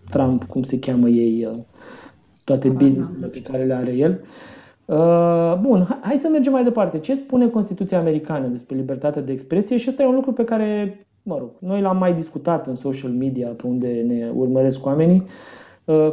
Trump, 0.10 0.44
cum 0.44 0.64
se 0.64 0.80
cheamă 0.80 1.10
ei, 1.10 1.48
uh, 1.52 1.58
toate 2.44 2.70
business 2.70 3.12
pe 3.32 3.42
care 3.42 3.64
le 3.64 3.74
are 3.74 3.92
el. 3.92 4.22
Uh, 4.86 5.60
bun, 5.62 6.00
hai 6.02 6.16
să 6.16 6.28
mergem 6.32 6.52
mai 6.52 6.64
departe. 6.64 7.00
Ce 7.00 7.16
spune 7.16 7.48
Constituția 7.48 8.00
Americană 8.00 8.48
despre 8.48 8.76
libertatea 8.76 9.22
de 9.22 9.32
expresie? 9.32 9.78
Și 9.78 9.90
ăsta 9.90 10.04
e 10.04 10.08
un 10.08 10.16
lucru 10.16 10.32
pe 10.32 10.44
care, 10.44 11.00
mă 11.24 11.38
rog, 11.38 11.50
noi 11.60 11.82
l-am 11.82 11.98
mai 11.98 12.14
discutat 12.14 12.68
în 12.68 12.76
social 12.76 13.12
media, 13.12 13.48
pe 13.48 13.68
unde 13.68 13.88
ne 14.08 14.32
urmăresc 14.36 14.86
oamenii. 14.86 15.24
Uh, 15.26 15.32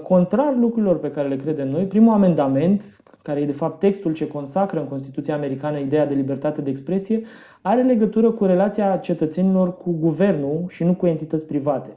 contrar 0.03 0.57
lucrurilor 0.57 0.99
pe 0.99 1.11
care 1.11 1.29
le 1.29 1.37
credem 1.37 1.69
noi, 1.69 1.85
primul 1.85 2.13
amendament, 2.13 3.03
care 3.23 3.41
e 3.41 3.47
de 3.47 3.53
fapt 3.53 3.79
textul 3.79 4.13
ce 4.13 4.27
consacră 4.27 4.81
în 4.81 4.87
Constituția 4.87 5.35
Americană 5.35 5.79
ideea 5.79 6.07
de 6.07 6.15
libertate 6.15 6.61
de 6.61 6.71
expresie, 6.71 7.23
are 7.61 7.83
legătură 7.83 8.31
cu 8.31 8.45
relația 8.45 8.97
cetățenilor 8.97 9.77
cu 9.77 9.93
guvernul 9.93 10.65
și 10.69 10.85
nu 10.85 10.95
cu 10.95 11.07
entități 11.07 11.47
private. 11.47 11.97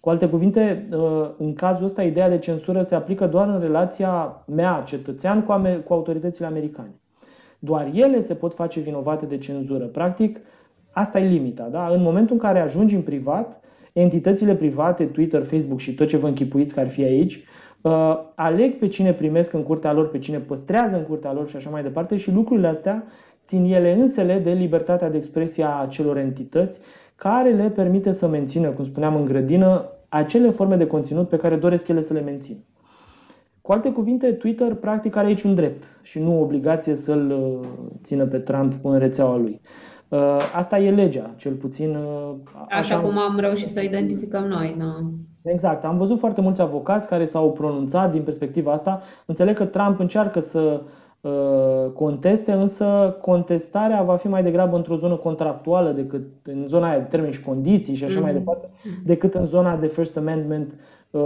Cu 0.00 0.10
alte 0.10 0.28
cuvinte, 0.28 0.86
uh, 0.90 1.30
în 1.38 1.54
cazul 1.54 1.84
ăsta, 1.84 2.02
ideea 2.02 2.28
de 2.28 2.38
censură 2.38 2.82
se 2.82 2.94
aplică 2.94 3.26
doar 3.26 3.48
în 3.48 3.60
relația 3.60 4.44
mea, 4.46 4.82
cetățean, 4.86 5.42
cu, 5.42 5.52
cu 5.84 5.92
autoritățile 5.92 6.46
americane. 6.46 6.94
Doar 7.58 7.90
ele 7.92 8.20
se 8.20 8.34
pot 8.34 8.54
face 8.54 8.80
vinovate 8.80 9.26
de 9.26 9.38
cenzură. 9.38 9.84
Practic, 9.84 10.38
asta 10.90 11.18
e 11.18 11.28
limita. 11.28 11.68
Da? 11.70 11.88
În 11.88 12.02
momentul 12.02 12.34
în 12.34 12.40
care 12.40 12.60
ajungi 12.60 12.94
în 12.94 13.02
privat, 13.02 13.60
entitățile 13.94 14.54
private, 14.54 15.04
Twitter, 15.04 15.42
Facebook 15.42 15.80
și 15.80 15.94
tot 15.94 16.08
ce 16.08 16.16
vă 16.16 16.26
închipuiți 16.26 16.74
că 16.74 16.80
ar 16.80 16.88
fi 16.88 17.02
aici, 17.02 17.44
uh, 17.80 18.18
aleg 18.34 18.78
pe 18.78 18.88
cine 18.88 19.12
primesc 19.12 19.52
în 19.52 19.62
curtea 19.62 19.92
lor, 19.92 20.08
pe 20.08 20.18
cine 20.18 20.38
păstrează 20.38 20.96
în 20.96 21.02
curtea 21.02 21.32
lor 21.32 21.48
și 21.48 21.56
așa 21.56 21.70
mai 21.70 21.82
departe 21.82 22.16
și 22.16 22.32
lucrurile 22.32 22.66
astea 22.66 23.04
țin 23.46 23.64
ele 23.64 23.92
însele 23.92 24.38
de 24.38 24.50
libertatea 24.50 25.10
de 25.10 25.16
expresie 25.16 25.64
a 25.64 25.80
acelor 25.80 26.16
entități 26.16 26.80
care 27.16 27.50
le 27.50 27.70
permite 27.70 28.12
să 28.12 28.28
mențină, 28.28 28.68
cum 28.68 28.84
spuneam 28.84 29.16
în 29.16 29.24
grădină, 29.24 29.88
acele 30.08 30.50
forme 30.50 30.76
de 30.76 30.86
conținut 30.86 31.28
pe 31.28 31.36
care 31.36 31.56
doresc 31.56 31.88
ele 31.88 32.00
să 32.00 32.12
le 32.12 32.20
mențină. 32.20 32.58
Cu 33.60 33.72
alte 33.72 33.92
cuvinte, 33.92 34.32
Twitter 34.32 34.74
practic 34.74 35.16
are 35.16 35.26
aici 35.26 35.42
un 35.42 35.54
drept 35.54 36.00
și 36.02 36.18
nu 36.18 36.38
o 36.38 36.42
obligație 36.42 36.94
să-l 36.94 37.30
uh, 37.30 37.68
țină 38.02 38.24
pe 38.24 38.38
Trump 38.38 38.72
în 38.82 38.98
rețeaua 38.98 39.36
lui. 39.36 39.60
Uh, 39.62 39.93
asta 40.54 40.78
e 40.78 40.90
legea, 40.90 41.30
cel 41.36 41.52
puțin. 41.52 41.96
Uh, 41.96 42.34
așa, 42.68 42.78
așa 42.78 43.00
cum 43.00 43.18
am 43.18 43.38
reușit 43.38 43.70
să 43.70 43.80
identificăm 43.80 44.44
noi. 44.44 44.74
Da. 44.78 45.10
Exact. 45.50 45.84
Am 45.84 45.96
văzut 45.96 46.18
foarte 46.18 46.40
mulți 46.40 46.60
avocați 46.60 47.08
care 47.08 47.24
s-au 47.24 47.52
pronunțat 47.52 48.10
din 48.10 48.22
perspectiva 48.22 48.72
asta. 48.72 49.02
Înțeleg 49.26 49.56
că 49.56 49.64
Trump 49.64 49.98
încearcă 49.98 50.40
să 50.40 50.80
Uh, 51.24 51.90
conteste, 51.92 52.52
însă 52.52 53.16
contestarea 53.20 54.02
va 54.02 54.16
fi 54.16 54.28
mai 54.28 54.42
degrabă 54.42 54.76
într-o 54.76 54.96
zonă 54.96 55.16
contractuală 55.16 55.90
decât 55.90 56.22
în 56.42 56.64
zona 56.66 56.88
aia 56.88 56.98
de 56.98 57.04
termeni 57.04 57.32
și 57.32 57.42
condiții 57.42 57.94
și 57.94 58.04
așa 58.04 58.18
mm-hmm. 58.18 58.22
mai 58.22 58.32
departe, 58.32 58.68
decât 59.04 59.34
în 59.34 59.44
zona 59.44 59.76
de 59.76 59.86
First 59.86 60.16
Amendment 60.16 60.78
uh, 61.10 61.20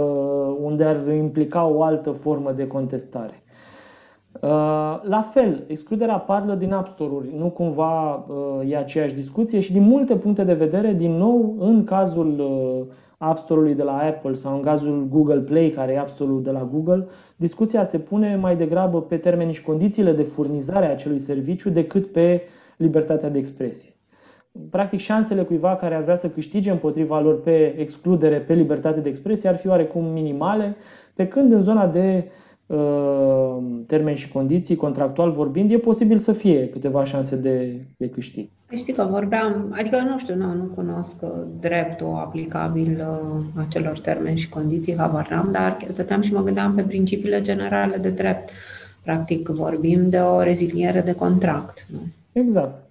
unde 0.61 0.83
ar 0.83 1.07
implica 1.07 1.65
o 1.65 1.83
altă 1.83 2.11
formă 2.11 2.51
de 2.51 2.67
contestare. 2.67 3.43
Uh, 4.41 4.49
la 5.03 5.21
fel, 5.31 5.63
excluderea 5.67 6.17
parlă 6.17 6.53
din 6.53 6.73
App 6.73 6.87
Store-uri 6.87 7.33
nu 7.37 7.49
cumva 7.49 8.25
e 8.67 8.77
aceeași 8.77 9.13
discuție 9.13 9.59
și 9.59 9.71
din 9.71 9.81
multe 9.81 10.15
puncte 10.15 10.43
de 10.43 10.53
vedere, 10.53 10.93
din 10.93 11.11
nou, 11.11 11.55
în 11.59 11.83
cazul 11.83 12.41
App 13.17 13.37
Store-ului 13.37 13.75
de 13.75 13.83
la 13.83 13.97
Apple 13.97 14.33
sau 14.33 14.55
în 14.55 14.61
cazul 14.61 15.07
Google 15.09 15.39
Play, 15.39 15.69
care 15.69 15.91
e 15.91 15.99
App 15.99 16.09
Store-ul 16.09 16.43
de 16.43 16.51
la 16.51 16.69
Google, 16.73 17.07
discuția 17.35 17.83
se 17.83 17.99
pune 17.99 18.35
mai 18.35 18.55
degrabă 18.55 19.01
pe 19.01 19.17
termenii 19.17 19.53
și 19.53 19.63
condițiile 19.63 20.11
de 20.11 20.23
furnizare 20.23 20.85
a 20.85 20.91
acelui 20.91 21.19
serviciu 21.19 21.69
decât 21.69 22.11
pe 22.11 22.41
libertatea 22.77 23.29
de 23.29 23.37
expresie. 23.37 23.93
Practic, 24.69 24.99
șansele 24.99 25.43
cuiva 25.43 25.75
care 25.75 25.95
ar 25.95 26.01
vrea 26.01 26.15
să 26.15 26.29
câștige 26.29 26.71
împotriva 26.71 27.19
lor 27.19 27.41
pe 27.41 27.75
excludere, 27.79 28.37
pe 28.37 28.53
libertate 28.53 28.99
de 28.99 29.09
expresie, 29.09 29.49
ar 29.49 29.57
fi 29.57 29.67
oarecum 29.67 30.05
minimale, 30.05 30.75
pe 31.13 31.27
când 31.27 31.51
în 31.51 31.61
zona 31.61 31.87
de 31.87 32.23
uh, 32.25 32.48
termeni 33.87 34.17
și 34.17 34.29
condiții, 34.29 34.75
contractual 34.75 35.31
vorbind, 35.31 35.71
e 35.71 35.77
posibil 35.77 36.17
să 36.17 36.31
fie 36.31 36.69
câteva 36.69 37.03
șanse 37.03 37.35
de, 37.35 37.81
de 37.97 38.09
câștig. 38.09 38.49
Știi 38.75 38.93
că 38.93 39.07
vorbeam, 39.09 39.75
adică 39.79 39.97
nu 40.09 40.17
știu, 40.17 40.35
nu, 40.35 40.53
nu 40.53 40.63
cunosc 40.63 41.15
uh, 41.21 41.29
dreptul 41.59 42.15
aplicabil 42.15 43.07
uh, 43.09 43.43
acelor 43.55 43.99
termeni 43.99 44.37
și 44.37 44.49
condiții, 44.49 44.97
habar 44.97 45.27
n-am, 45.29 45.49
dar 45.51 45.77
stăteam 45.91 46.21
și 46.21 46.33
mă 46.33 46.43
gândeam 46.43 46.73
pe 46.73 46.81
principiile 46.81 47.41
generale 47.41 47.97
de 47.97 48.09
drept. 48.09 48.49
Practic 49.03 49.47
vorbim 49.47 50.09
de 50.09 50.17
o 50.17 50.41
reziliere 50.41 51.01
de 51.01 51.15
contract. 51.15 51.87
Nu? 51.91 51.99
Exact. 52.31 52.88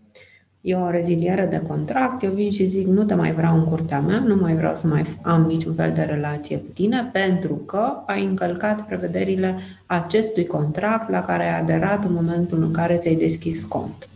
E 0.61 0.75
o 0.75 0.91
reziliere 0.91 1.47
de 1.47 1.63
contract, 1.69 2.23
eu 2.23 2.31
vin 2.31 2.51
și 2.51 2.65
zic 2.65 2.87
nu 2.87 3.05
te 3.05 3.15
mai 3.15 3.33
vreau 3.33 3.57
în 3.57 3.65
curtea 3.65 4.01
mea, 4.01 4.23
nu 4.27 4.37
mai 4.37 4.55
vreau 4.55 4.75
să 4.75 4.87
mai 4.87 5.07
am 5.23 5.43
niciun 5.43 5.75
fel 5.75 5.93
de 5.93 6.03
relație 6.03 6.57
cu 6.57 6.71
tine 6.75 7.11
pentru 7.13 7.55
că 7.55 7.93
ai 8.07 8.25
încălcat 8.25 8.87
prevederile 8.87 9.59
acestui 9.87 10.47
contract 10.47 11.11
la 11.11 11.25
care 11.25 11.43
ai 11.43 11.61
aderat 11.61 12.05
în 12.05 12.13
momentul 12.13 12.63
în 12.63 12.73
care 12.73 12.97
ți-ai 12.97 13.15
deschis 13.15 13.65
cont. 13.65 14.09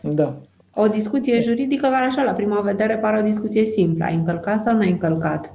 Da. 0.00 0.34
O 0.74 0.86
discuție 0.86 1.40
juridică 1.40 1.88
care 1.88 2.06
așa, 2.06 2.22
la 2.22 2.32
prima 2.32 2.60
vedere, 2.60 2.96
pare 2.96 3.18
o 3.18 3.24
discuție 3.24 3.64
simplă. 3.64 4.04
Ai 4.04 4.14
încălcat 4.14 4.60
sau 4.60 4.74
nu 4.74 4.80
ai 4.80 4.90
încălcat? 4.90 5.52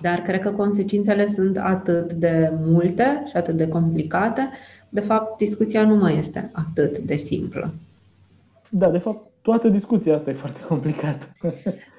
Dar 0.00 0.18
cred 0.18 0.40
că 0.40 0.50
consecințele 0.50 1.28
sunt 1.28 1.58
atât 1.58 2.12
de 2.12 2.52
multe 2.66 3.22
și 3.26 3.36
atât 3.36 3.56
de 3.56 3.68
complicate. 3.68 4.50
De 4.88 5.00
fapt, 5.00 5.38
discuția 5.38 5.84
nu 5.84 5.94
mai 5.94 6.18
este 6.18 6.50
atât 6.52 6.98
de 6.98 7.16
simplă. 7.16 7.72
Da, 8.70 8.88
de 8.90 8.98
fapt, 8.98 9.30
toată 9.42 9.68
discuția 9.68 10.14
asta 10.14 10.30
e 10.30 10.32
foarte 10.32 10.60
complicată. 10.68 11.26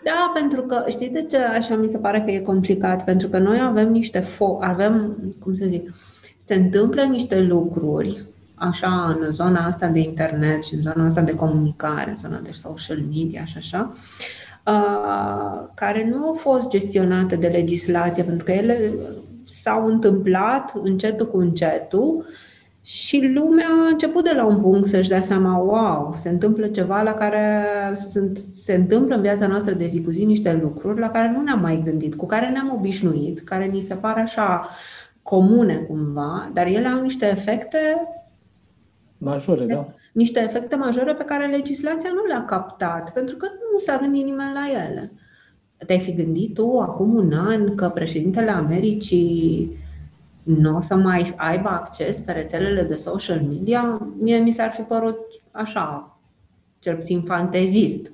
Da, 0.03 0.31
pentru 0.33 0.61
că 0.61 0.83
știi 0.89 1.09
de 1.09 1.23
ce 1.29 1.37
așa 1.37 1.75
mi 1.75 1.89
se 1.89 1.97
pare 1.97 2.21
că 2.21 2.31
e 2.31 2.39
complicat? 2.39 3.03
Pentru 3.03 3.27
că 3.27 3.37
noi 3.37 3.59
avem 3.61 3.91
niște 3.91 4.19
fo- 4.19 4.59
avem, 4.59 5.17
cum 5.39 5.55
să 5.55 5.65
zic, 5.65 5.93
se 6.37 6.55
întâmplă 6.55 7.01
niște 7.01 7.39
lucruri 7.39 8.23
așa 8.55 9.17
în 9.19 9.31
zona 9.31 9.65
asta 9.65 9.87
de 9.87 9.99
internet 9.99 10.63
și 10.63 10.73
în 10.75 10.81
zona 10.81 11.05
asta 11.05 11.21
de 11.21 11.35
comunicare, 11.35 12.09
în 12.09 12.17
zona 12.17 12.39
de 12.39 12.51
social 12.51 12.97
media 13.15 13.45
și 13.45 13.57
așa, 13.57 13.93
uh, 14.65 15.67
care 15.73 16.09
nu 16.09 16.25
au 16.25 16.33
fost 16.33 16.69
gestionate 16.69 17.35
de 17.35 17.47
legislație, 17.47 18.23
pentru 18.23 18.45
că 18.45 18.51
ele 18.51 18.93
s-au 19.47 19.85
întâmplat 19.85 20.73
încetul 20.83 21.27
cu 21.27 21.37
încetul 21.37 22.25
și 22.83 23.31
lumea 23.33 23.67
a 23.85 23.87
început 23.87 24.23
de 24.23 24.31
la 24.35 24.45
un 24.45 24.61
punct 24.61 24.87
să-și 24.87 25.09
dea 25.09 25.21
seama, 25.21 25.57
wow, 25.57 26.13
se 26.13 26.29
întâmplă 26.29 26.67
ceva 26.67 27.01
la 27.01 27.13
care 27.13 27.65
sunt, 28.09 28.37
se 28.37 28.73
întâmplă 28.73 29.15
în 29.15 29.21
viața 29.21 29.47
noastră 29.47 29.73
de 29.73 29.85
zi 29.85 30.01
cu 30.03 30.11
zi 30.11 30.25
niște 30.25 30.59
lucruri 30.61 30.99
la 30.99 31.09
care 31.09 31.31
nu 31.35 31.41
ne-am 31.41 31.59
mai 31.59 31.81
gândit, 31.85 32.15
cu 32.15 32.25
care 32.25 32.49
ne-am 32.49 32.73
obișnuit, 32.73 33.39
care 33.39 33.65
ni 33.65 33.81
se 33.81 33.93
par 33.93 34.17
așa 34.17 34.69
comune 35.21 35.75
cumva, 35.75 36.49
dar 36.53 36.67
ele 36.67 36.87
au 36.87 37.01
niște 37.01 37.29
efecte 37.29 37.77
Majore, 39.17 39.65
da. 39.65 39.93
Niște 40.13 40.39
efecte 40.39 40.75
majore 40.75 41.13
pe 41.13 41.23
care 41.23 41.47
legislația 41.47 42.09
nu 42.13 42.25
le-a 42.25 42.45
captat, 42.45 43.13
pentru 43.13 43.35
că 43.35 43.47
nu 43.73 43.79
s-a 43.79 43.97
gândit 43.97 44.23
nimeni 44.23 44.53
la 44.53 44.83
ele. 44.87 45.11
Te-ai 45.85 45.99
fi 45.99 46.13
gândit 46.13 46.53
tu 46.53 46.79
acum 46.79 47.15
un 47.15 47.33
an 47.33 47.75
că 47.75 47.89
președintele 47.89 48.51
Americii 48.51 49.71
nu 50.43 50.75
o 50.75 50.79
să 50.79 50.95
mai 50.95 51.33
aibă 51.37 51.69
acces 51.69 52.19
pe 52.19 52.31
rețelele 52.31 52.83
de 52.83 52.95
social 52.95 53.41
media? 53.41 54.07
Mie 54.19 54.37
mi 54.37 54.51
s-ar 54.51 54.71
fi 54.71 54.81
părut 54.81 55.17
așa, 55.51 56.17
cel 56.79 56.95
puțin 56.95 57.21
fantezist. 57.21 58.11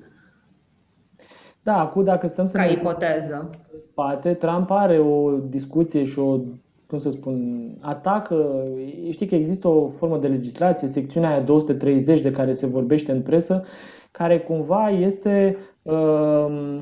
Da, 1.62 1.80
acum 1.80 2.04
dacă 2.04 2.26
stăm 2.26 2.46
să 2.46 2.56
Ca 2.56 2.64
ne 2.64 2.72
ipoteză. 2.72 3.50
În 3.72 3.80
spate, 3.80 4.34
Trump 4.34 4.70
are 4.70 4.98
o 4.98 5.30
discuție 5.30 6.04
și 6.04 6.18
o 6.18 6.40
cum 6.88 6.98
să 6.98 7.10
spun, 7.10 7.68
atacă, 7.80 8.64
știi 9.10 9.26
că 9.26 9.34
există 9.34 9.68
o 9.68 9.88
formă 9.88 10.18
de 10.18 10.28
legislație, 10.28 10.88
secțiunea 10.88 11.30
aia 11.30 11.40
230 11.40 12.20
de 12.20 12.30
care 12.30 12.52
se 12.52 12.66
vorbește 12.66 13.12
în 13.12 13.22
presă, 13.22 13.64
care 14.10 14.40
cumva 14.40 14.88
este 14.88 15.56
uh, 15.82 16.78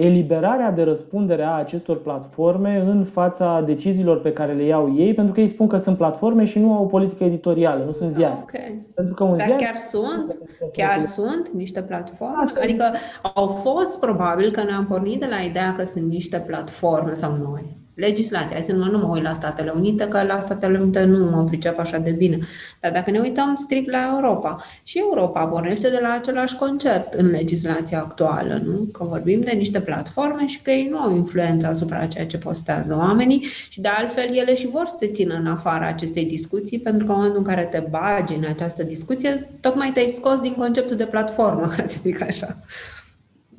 eliberarea 0.00 0.70
de 0.70 0.82
răspundere 0.82 1.42
a 1.42 1.50
acestor 1.50 2.02
platforme 2.02 2.84
în 2.86 3.04
fața 3.04 3.62
deciziilor 3.66 4.20
pe 4.20 4.32
care 4.32 4.52
le 4.52 4.62
iau 4.62 4.94
ei, 4.96 5.14
pentru 5.14 5.34
că 5.34 5.40
ei 5.40 5.48
spun 5.48 5.66
că 5.66 5.76
sunt 5.76 5.96
platforme 5.96 6.44
și 6.44 6.58
nu 6.58 6.74
au 6.74 6.82
o 6.82 6.86
politică 6.86 7.24
editorială, 7.24 7.84
nu 7.84 7.92
sunt 7.92 8.10
ziare. 8.10 8.38
Okay. 8.42 8.80
Pentru 8.94 9.14
că 9.14 9.24
un 9.24 9.36
Dar 9.36 9.46
ziar 9.46 9.58
chiar 9.58 9.76
sunt? 9.76 10.38
Chiar 10.72 11.02
sunt 11.02 11.48
niște 11.48 11.82
platforme? 11.82 12.34
Asta 12.36 12.60
adică 12.62 12.92
au 13.34 13.46
fost 13.46 13.98
probabil 13.98 14.50
că 14.50 14.62
ne-am 14.62 14.86
pornit 14.86 15.20
de 15.20 15.26
la 15.26 15.38
ideea 15.38 15.74
că 15.76 15.84
sunt 15.84 16.08
niște 16.08 16.38
platforme 16.38 17.12
sau 17.12 17.36
noi 17.36 17.79
legislația. 18.00 18.56
Hai 18.56 18.62
să 18.62 18.72
nu, 18.72 18.90
nu 18.90 18.98
mă 18.98 19.06
uit 19.06 19.22
la 19.22 19.32
Statele 19.32 19.72
Unite, 19.76 20.08
că 20.08 20.22
la 20.22 20.38
Statele 20.38 20.78
Unite 20.78 21.04
nu 21.04 21.30
mă 21.30 21.44
pricep 21.44 21.78
așa 21.78 21.98
de 21.98 22.10
bine. 22.10 22.38
Dar 22.80 22.92
dacă 22.92 23.10
ne 23.10 23.18
uităm 23.18 23.56
strict 23.64 23.90
la 23.90 24.10
Europa, 24.14 24.64
și 24.82 24.98
Europa 24.98 25.46
pornește 25.46 25.90
de 25.90 25.98
la 26.02 26.12
același 26.12 26.56
concept 26.56 27.14
în 27.14 27.30
legislația 27.30 27.98
actuală, 27.98 28.62
nu? 28.64 28.88
Că 28.92 29.04
vorbim 29.04 29.40
de 29.40 29.50
niște 29.50 29.80
platforme 29.80 30.46
și 30.46 30.60
că 30.62 30.70
ei 30.70 30.88
nu 30.90 30.98
au 30.98 31.16
influență 31.16 31.66
asupra 31.66 32.06
ceea 32.06 32.26
ce 32.26 32.38
postează 32.38 32.96
oamenii 32.98 33.46
și 33.68 33.80
de 33.80 33.88
altfel 33.88 34.36
ele 34.36 34.54
și 34.54 34.66
vor 34.66 34.86
să 34.86 34.96
se 34.98 35.06
țină 35.06 35.34
în 35.34 35.46
afara 35.46 35.86
acestei 35.86 36.24
discuții, 36.24 36.78
pentru 36.78 37.06
că 37.06 37.12
în 37.12 37.16
momentul 37.16 37.40
în 37.40 37.54
care 37.54 37.64
te 37.64 37.86
bagi 37.90 38.34
în 38.34 38.44
această 38.48 38.82
discuție, 38.82 39.50
tocmai 39.60 39.90
te-ai 39.90 40.08
scos 40.08 40.40
din 40.40 40.54
conceptul 40.54 40.96
de 40.96 41.06
platformă, 41.06 41.66
ca 41.76 41.84
să 41.86 41.96
zic 42.02 42.22
așa. 42.22 42.56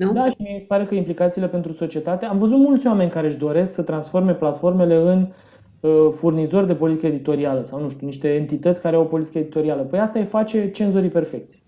Nu? 0.06 0.14
Da, 0.14 0.30
și 0.30 0.36
mi 0.38 0.56
se 0.60 0.66
pare 0.68 0.86
că 0.86 0.96
implicațiile 0.96 1.48
pentru 1.48 1.74
societate. 1.74 2.26
Am 2.26 2.38
văzut 2.38 2.58
mulți 2.58 2.88
oameni 2.88 3.10
care 3.10 3.28
își 3.28 3.38
doresc 3.38 3.74
să 3.74 3.84
transforme 3.84 4.34
platformele 4.34 4.96
în 4.96 5.28
uh, 5.80 6.12
furnizori 6.14 6.68
de 6.68 6.76
politică 6.76 7.08
editorială 7.08 7.64
sau, 7.64 7.82
nu 7.82 7.90
știu, 7.90 8.06
niște 8.06 8.34
entități 8.34 8.82
care 8.82 8.96
au 8.96 9.02
o 9.02 9.06
politică 9.06 9.38
editorială. 9.38 9.82
Păi 9.82 10.00
asta 10.00 10.20
îi 10.20 10.26
face 10.26 10.72
cenzorii 10.72 11.10
perfecți. 11.10 11.64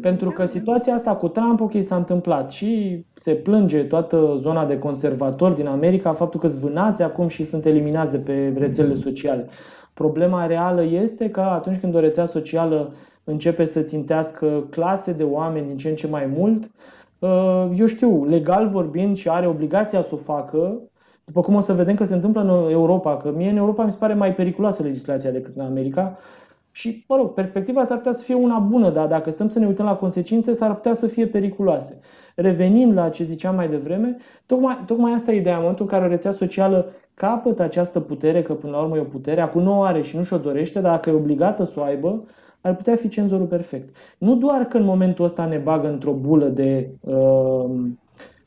Pentru 0.00 0.30
că 0.30 0.44
situația 0.44 0.94
asta 0.94 1.16
cu 1.16 1.28
Trump, 1.28 1.60
ok, 1.60 1.72
s-a 1.80 1.96
întâmplat 1.96 2.50
și 2.50 3.04
se 3.14 3.34
plânge 3.34 3.82
toată 3.82 4.36
zona 4.38 4.66
de 4.66 4.78
conservatori 4.78 5.54
din 5.54 5.66
America 5.66 6.12
faptul 6.12 6.40
că 6.40 6.46
sunt 6.46 6.60
vânați 6.60 7.02
acum 7.02 7.28
și 7.28 7.44
sunt 7.44 7.64
eliminați 7.64 8.12
de 8.12 8.18
pe 8.18 8.54
rețelele 8.58 8.94
sociale. 8.94 9.48
Problema 9.94 10.46
reală 10.46 10.82
este 10.82 11.30
că 11.30 11.40
atunci 11.40 11.78
când 11.78 11.94
o 11.94 12.00
rețea 12.00 12.24
socială 12.24 12.92
începe 13.30 13.64
să 13.64 13.80
țintească 13.82 14.64
clase 14.70 15.12
de 15.12 15.22
oameni 15.22 15.66
din 15.66 15.76
ce 15.76 15.88
în 15.88 15.94
ce 15.94 16.06
mai 16.06 16.26
mult, 16.36 16.70
uh, 17.18 17.68
eu 17.76 17.86
știu, 17.86 18.24
legal 18.24 18.68
vorbind 18.68 19.16
și 19.16 19.28
are 19.28 19.46
obligația 19.46 20.02
să 20.02 20.14
o 20.14 20.16
facă, 20.16 20.80
după 21.24 21.40
cum 21.40 21.54
o 21.54 21.60
să 21.60 21.72
vedem 21.72 21.94
că 21.94 22.04
se 22.04 22.14
întâmplă 22.14 22.40
în 22.40 22.70
Europa, 22.70 23.16
că 23.16 23.32
mie 23.36 23.50
în 23.50 23.56
Europa 23.56 23.84
mi 23.84 23.92
se 23.92 23.98
pare 23.98 24.14
mai 24.14 24.34
periculoasă 24.34 24.82
legislația 24.82 25.30
decât 25.30 25.56
în 25.56 25.64
America, 25.64 26.18
și, 26.72 27.04
mă 27.08 27.16
rog, 27.16 27.32
perspectiva 27.32 27.84
s-ar 27.84 27.96
putea 27.96 28.12
să 28.12 28.22
fie 28.22 28.34
una 28.34 28.58
bună, 28.58 28.90
dar 28.90 29.06
dacă 29.06 29.30
stăm 29.30 29.48
să 29.48 29.58
ne 29.58 29.66
uităm 29.66 29.84
la 29.84 29.96
consecințe, 29.96 30.52
s-ar 30.52 30.74
putea 30.74 30.94
să 30.94 31.06
fie 31.06 31.26
periculoase. 31.26 32.00
Revenind 32.34 32.92
la 32.92 33.08
ce 33.08 33.24
ziceam 33.24 33.54
mai 33.54 33.68
devreme, 33.68 34.16
tocmai, 34.46 34.82
tocmai 34.86 35.12
asta 35.12 35.32
e 35.32 35.36
ideea, 35.36 35.54
în 35.54 35.60
momentul 35.60 35.84
în 35.84 35.90
care 35.90 36.04
o 36.04 36.08
rețea 36.08 36.30
socială 36.32 36.86
capătă 37.14 37.62
această 37.62 38.00
putere, 38.00 38.42
că 38.42 38.54
până 38.54 38.72
la 38.72 38.82
urmă 38.82 38.96
e 38.96 39.00
o 39.00 39.04
putere, 39.04 39.40
acum 39.40 39.62
nu 39.62 39.78
o 39.78 39.82
are 39.82 40.02
și 40.02 40.16
nu 40.16 40.22
și-o 40.22 40.38
dorește, 40.38 40.80
dar 40.80 40.92
dacă 40.92 41.10
e 41.10 41.12
obligată 41.12 41.64
să 41.64 41.80
o 41.80 41.82
aibă, 41.82 42.24
ar 42.60 42.76
putea 42.76 42.96
fi 42.96 43.08
cenzorul 43.08 43.46
perfect. 43.46 43.96
Nu 44.18 44.36
doar 44.36 44.64
că 44.64 44.76
în 44.76 44.84
momentul 44.84 45.24
ăsta 45.24 45.44
ne 45.44 45.58
bagă 45.58 45.88
într-o 45.88 46.12
bulă 46.12 46.46
de 46.46 46.90
uh, 47.00 47.70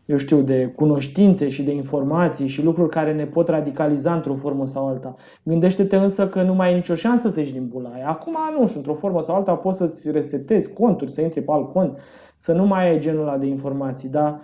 eu 0.06 0.18
știu, 0.18 0.42
de 0.42 0.74
cunoștințe 0.76 1.50
și 1.50 1.64
de 1.64 1.72
informații 1.72 2.48
și 2.48 2.64
lucruri 2.64 2.90
care 2.90 3.14
ne 3.14 3.26
pot 3.26 3.48
radicaliza 3.48 4.14
într-o 4.14 4.34
formă 4.34 4.66
sau 4.66 4.88
alta. 4.88 5.16
Gândește-te 5.44 5.96
însă 5.96 6.28
că 6.28 6.42
nu 6.42 6.54
mai 6.54 6.68
ai 6.68 6.76
nicio 6.76 6.96
șansă 6.96 7.30
să 7.30 7.40
ieși 7.40 7.54
din 7.54 7.68
bula 7.68 7.90
aia. 7.90 8.10
Acum, 8.10 8.36
nu 8.60 8.66
știu, 8.66 8.78
într-o 8.78 8.94
formă 8.94 9.22
sau 9.22 9.36
alta 9.36 9.56
poți 9.56 9.78
să-ți 9.78 10.12
resetezi 10.12 10.74
conturi, 10.74 11.12
să 11.12 11.22
intri 11.22 11.42
pe 11.42 11.52
alt 11.52 11.72
cont, 11.72 11.98
să 12.38 12.54
nu 12.54 12.66
mai 12.66 12.90
ai 12.90 13.00
genul 13.00 13.22
ăla 13.22 13.38
de 13.38 13.46
informații, 13.46 14.10
dar 14.10 14.40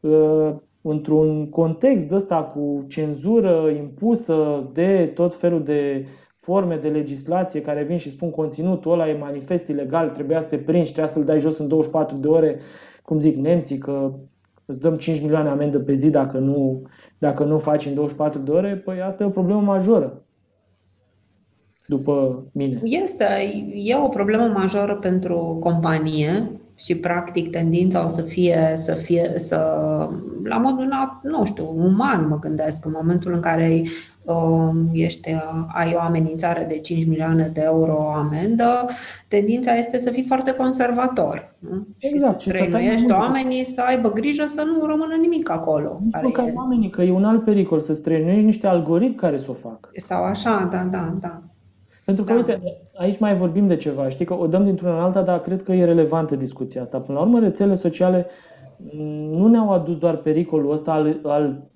uh, 0.00 0.54
într-un 0.82 1.50
context 1.50 2.12
ăsta 2.12 2.42
cu 2.42 2.84
cenzură 2.88 3.68
impusă 3.76 4.70
de 4.72 5.10
tot 5.14 5.34
felul 5.34 5.62
de 5.62 6.06
forme 6.48 6.76
de 6.76 6.88
legislație 6.88 7.62
care 7.62 7.82
vin 7.82 7.96
și 7.96 8.10
spun 8.10 8.30
conținutul 8.30 8.92
ăla 8.92 9.08
e 9.08 9.18
manifest 9.18 9.68
ilegal, 9.68 10.08
trebuia 10.08 10.40
să 10.40 10.48
te 10.48 10.56
prinzi, 10.56 10.92
trebuia 10.92 11.12
să-l 11.12 11.24
dai 11.24 11.40
jos 11.40 11.58
în 11.58 11.68
24 11.68 12.16
de 12.16 12.28
ore, 12.28 12.60
cum 13.02 13.20
zic 13.20 13.36
nemții, 13.36 13.78
că 13.78 14.12
îți 14.64 14.80
dăm 14.80 14.96
5 14.96 15.20
milioane 15.20 15.48
amendă 15.48 15.78
pe 15.78 15.94
zi 15.94 16.10
dacă 16.10 16.38
nu, 16.38 16.82
dacă 17.18 17.44
nu 17.44 17.58
faci 17.58 17.86
în 17.86 17.94
24 17.94 18.40
de 18.40 18.50
ore, 18.50 18.76
păi 18.84 19.00
asta 19.00 19.22
e 19.22 19.26
o 19.26 19.30
problemă 19.30 19.60
majoră 19.60 20.22
după 21.86 22.44
mine. 22.52 22.80
Este, 22.84 23.24
e 23.74 23.96
o 23.96 24.08
problemă 24.08 24.44
majoră 24.44 24.94
pentru 24.94 25.58
companie 25.60 26.50
și 26.74 26.96
practic 26.96 27.50
tendința 27.50 28.04
o 28.04 28.08
să 28.08 28.22
fie 28.22 28.72
să 28.74 28.94
fie 28.94 29.32
să 29.36 29.56
la 30.44 30.58
modul 30.58 30.88
nu 31.22 31.44
știu, 31.44 31.74
uman 31.76 32.28
mă 32.28 32.38
gândesc 32.38 32.84
în 32.84 32.92
momentul 32.94 33.32
în 33.32 33.40
care 33.40 33.82
Um, 34.17 34.17
ești, 34.92 35.32
uh, 35.32 35.66
ai 35.74 35.92
o 35.96 36.00
amenințare 36.00 36.64
de 36.68 36.78
5 36.78 37.06
milioane 37.06 37.50
de 37.54 37.60
euro 37.64 38.12
amendă, 38.14 38.86
tendința 39.28 39.74
este 39.74 39.98
să 39.98 40.10
fii 40.10 40.22
foarte 40.22 40.52
conservator. 40.52 41.54
Nu? 41.58 41.86
Exact. 41.98 42.40
Și 42.40 42.50
să 42.50 42.56
străinuiești 42.56 43.12
oamenii 43.12 43.64
să 43.64 43.80
aibă 43.86 44.12
grijă 44.12 44.44
să 44.46 44.62
nu 44.62 44.86
rămână 44.86 45.14
nimic 45.20 45.50
acolo. 45.50 46.00
Nu 46.02 46.10
care 46.10 46.30
ca 46.30 46.46
e... 46.46 46.52
oamenii, 46.56 46.90
că 46.90 47.02
e 47.02 47.12
un 47.12 47.24
alt 47.24 47.44
pericol, 47.44 47.80
să 47.80 47.94
străinuiești 47.94 48.44
niște 48.44 48.66
algoritmi 48.66 49.14
care 49.14 49.38
să 49.38 49.50
o 49.50 49.54
fac. 49.54 49.88
Sau 49.96 50.22
așa, 50.22 50.68
da, 50.70 50.88
da, 50.90 51.14
da. 51.20 51.42
Pentru 52.04 52.24
că, 52.24 52.32
da. 52.32 52.38
uite, 52.38 52.60
aici 52.96 53.18
mai 53.18 53.36
vorbim 53.36 53.66
de 53.66 53.76
ceva, 53.76 54.08
știi 54.08 54.24
că 54.24 54.38
o 54.38 54.46
dăm 54.46 54.64
dintr-una 54.64 54.94
în 54.94 55.02
alta, 55.02 55.22
dar 55.22 55.40
cred 55.40 55.62
că 55.62 55.72
e 55.72 55.84
relevantă 55.84 56.36
discuția 56.36 56.80
asta. 56.80 57.00
Până 57.00 57.18
la 57.18 57.24
urmă, 57.24 57.40
rețelele 57.40 57.74
sociale 57.74 58.26
nu 59.30 59.46
ne-au 59.46 59.70
adus 59.70 59.98
doar 59.98 60.16
pericolul 60.16 60.72
ăsta 60.72 60.92
al, 60.92 61.20
al 61.22 61.70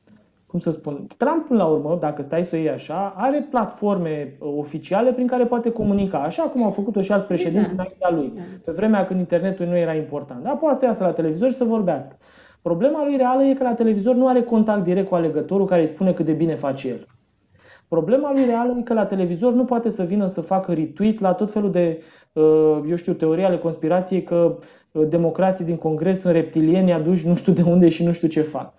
cum 0.53 0.61
să 0.61 0.71
spun, 0.71 1.07
Trump, 1.17 1.51
la 1.51 1.65
urmă, 1.65 1.97
dacă 2.01 2.23
stai 2.23 2.45
să 2.45 2.57
o 2.57 2.59
iei 2.59 2.71
așa, 2.71 3.15
are 3.17 3.47
platforme 3.51 4.37
uh, 4.39 4.53
oficiale 4.59 5.13
prin 5.13 5.27
care 5.27 5.45
poate 5.45 5.71
comunica, 5.71 6.19
așa 6.19 6.43
cum 6.43 6.63
au 6.63 6.71
făcut-o 6.71 7.03
și 7.03 7.13
alți 7.13 7.27
președinți 7.27 7.75
da. 7.75 7.83
înaintea 7.83 8.11
lui, 8.11 8.43
pe 8.65 8.73
vremea 8.73 9.07
când 9.07 9.19
internetul 9.19 9.67
nu 9.67 9.77
era 9.77 9.95
important. 9.95 10.43
Dar 10.43 10.57
poate 10.57 10.79
să 10.79 10.85
iasă 10.85 11.05
la 11.05 11.13
televizor 11.13 11.51
și 11.51 11.57
să 11.57 11.65
vorbească. 11.65 12.17
Problema 12.63 13.05
lui 13.05 13.17
reală 13.17 13.43
e 13.43 13.55
că 13.55 13.63
la 13.63 13.75
televizor 13.75 14.15
nu 14.15 14.29
are 14.29 14.43
contact 14.43 14.83
direct 14.83 15.09
cu 15.09 15.15
alegătorul 15.15 15.67
care 15.67 15.81
îi 15.81 15.87
spune 15.87 16.13
cât 16.13 16.25
de 16.25 16.33
bine 16.33 16.55
face 16.55 16.89
el. 16.89 17.07
Problema 17.93 18.33
lui 18.33 18.45
reală 18.45 18.77
e 18.79 18.83
că 18.83 18.95
la 18.95 19.07
televizor 19.07 19.53
nu 19.53 19.65
poate 19.65 19.91
să 19.91 20.03
vină 20.03 20.27
să 20.27 20.41
facă 20.41 20.73
retweet 20.73 21.21
la 21.21 21.33
tot 21.33 21.51
felul 21.51 21.71
de, 21.71 22.03
uh, 22.33 22.81
eu 22.89 22.97
știu, 22.97 23.13
teorii 23.13 23.45
ale 23.45 23.59
conspirației 23.59 24.23
că 24.23 24.59
uh, 24.93 25.09
democrații 25.09 25.65
din 25.65 25.77
Congres 25.77 26.21
sunt 26.21 26.33
reptilieni 26.33 26.93
aduși 26.93 27.27
nu 27.29 27.35
știu 27.35 27.53
de 27.53 27.63
unde 27.63 27.89
și 27.89 28.05
nu 28.05 28.13
știu 28.13 28.29
ce 28.29 28.43
fac. 28.43 28.75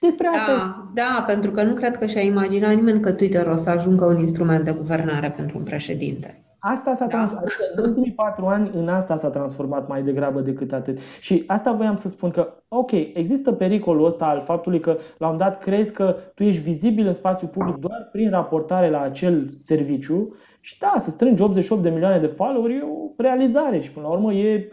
Despre 0.00 0.26
asta. 0.26 0.52
Da, 0.94 1.02
da, 1.02 1.24
pentru 1.26 1.50
că 1.50 1.62
nu 1.62 1.74
cred 1.74 1.96
că 1.96 2.06
și-a 2.06 2.20
imaginat 2.20 2.74
nimeni 2.74 3.00
că 3.00 3.12
Twitter 3.12 3.46
o 3.46 3.56
să 3.56 3.70
ajungă 3.70 4.04
un 4.04 4.18
instrument 4.18 4.64
de 4.64 4.72
guvernare 4.72 5.30
pentru 5.36 5.58
un 5.58 5.64
președinte. 5.64 6.42
Asta 6.64 6.94
s-a 6.94 7.06
da. 7.06 7.10
transformat. 7.10 7.50
În 7.74 7.84
ultimii 7.84 8.12
patru 8.12 8.46
ani, 8.46 8.70
în 8.74 8.88
asta 8.88 9.16
s-a 9.16 9.30
transformat 9.30 9.88
mai 9.88 10.02
degrabă 10.02 10.40
decât 10.40 10.72
atât. 10.72 10.98
Și 11.20 11.44
asta 11.46 11.72
voiam 11.72 11.96
să 11.96 12.08
spun 12.08 12.30
că, 12.30 12.52
ok, 12.68 12.90
există 12.92 13.52
pericolul 13.52 14.06
ăsta 14.06 14.24
al 14.24 14.40
faptului 14.40 14.80
că 14.80 14.96
la 15.18 15.28
un 15.28 15.36
dat 15.36 15.58
crezi 15.58 15.92
că 15.92 16.16
tu 16.34 16.42
ești 16.42 16.62
vizibil 16.62 17.06
în 17.06 17.12
spațiu 17.12 17.46
public 17.46 17.76
doar 17.76 18.08
prin 18.12 18.30
raportare 18.30 18.90
la 18.90 19.00
acel 19.00 19.50
serviciu 19.58 20.34
și 20.60 20.78
da, 20.78 20.94
să 20.96 21.10
strângi 21.10 21.42
88 21.42 21.82
de 21.82 21.90
milioane 21.90 22.18
de 22.18 22.26
followeri 22.26 22.74
e 22.74 22.82
o 22.82 23.10
realizare 23.16 23.80
și 23.80 23.92
până 23.92 24.06
la 24.06 24.12
urmă 24.12 24.32
e 24.32 24.68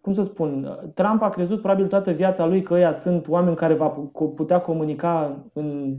cum 0.00 0.12
să 0.12 0.22
spun, 0.22 0.78
Trump 0.94 1.22
a 1.22 1.28
crezut 1.28 1.60
probabil 1.60 1.86
toată 1.86 2.10
viața 2.10 2.46
lui 2.46 2.62
că 2.62 2.74
ăia 2.74 2.92
sunt 2.92 3.28
oameni 3.28 3.56
care 3.56 3.74
va 3.74 3.88
putea 4.36 4.60
comunica 4.60 5.44
în 5.52 5.96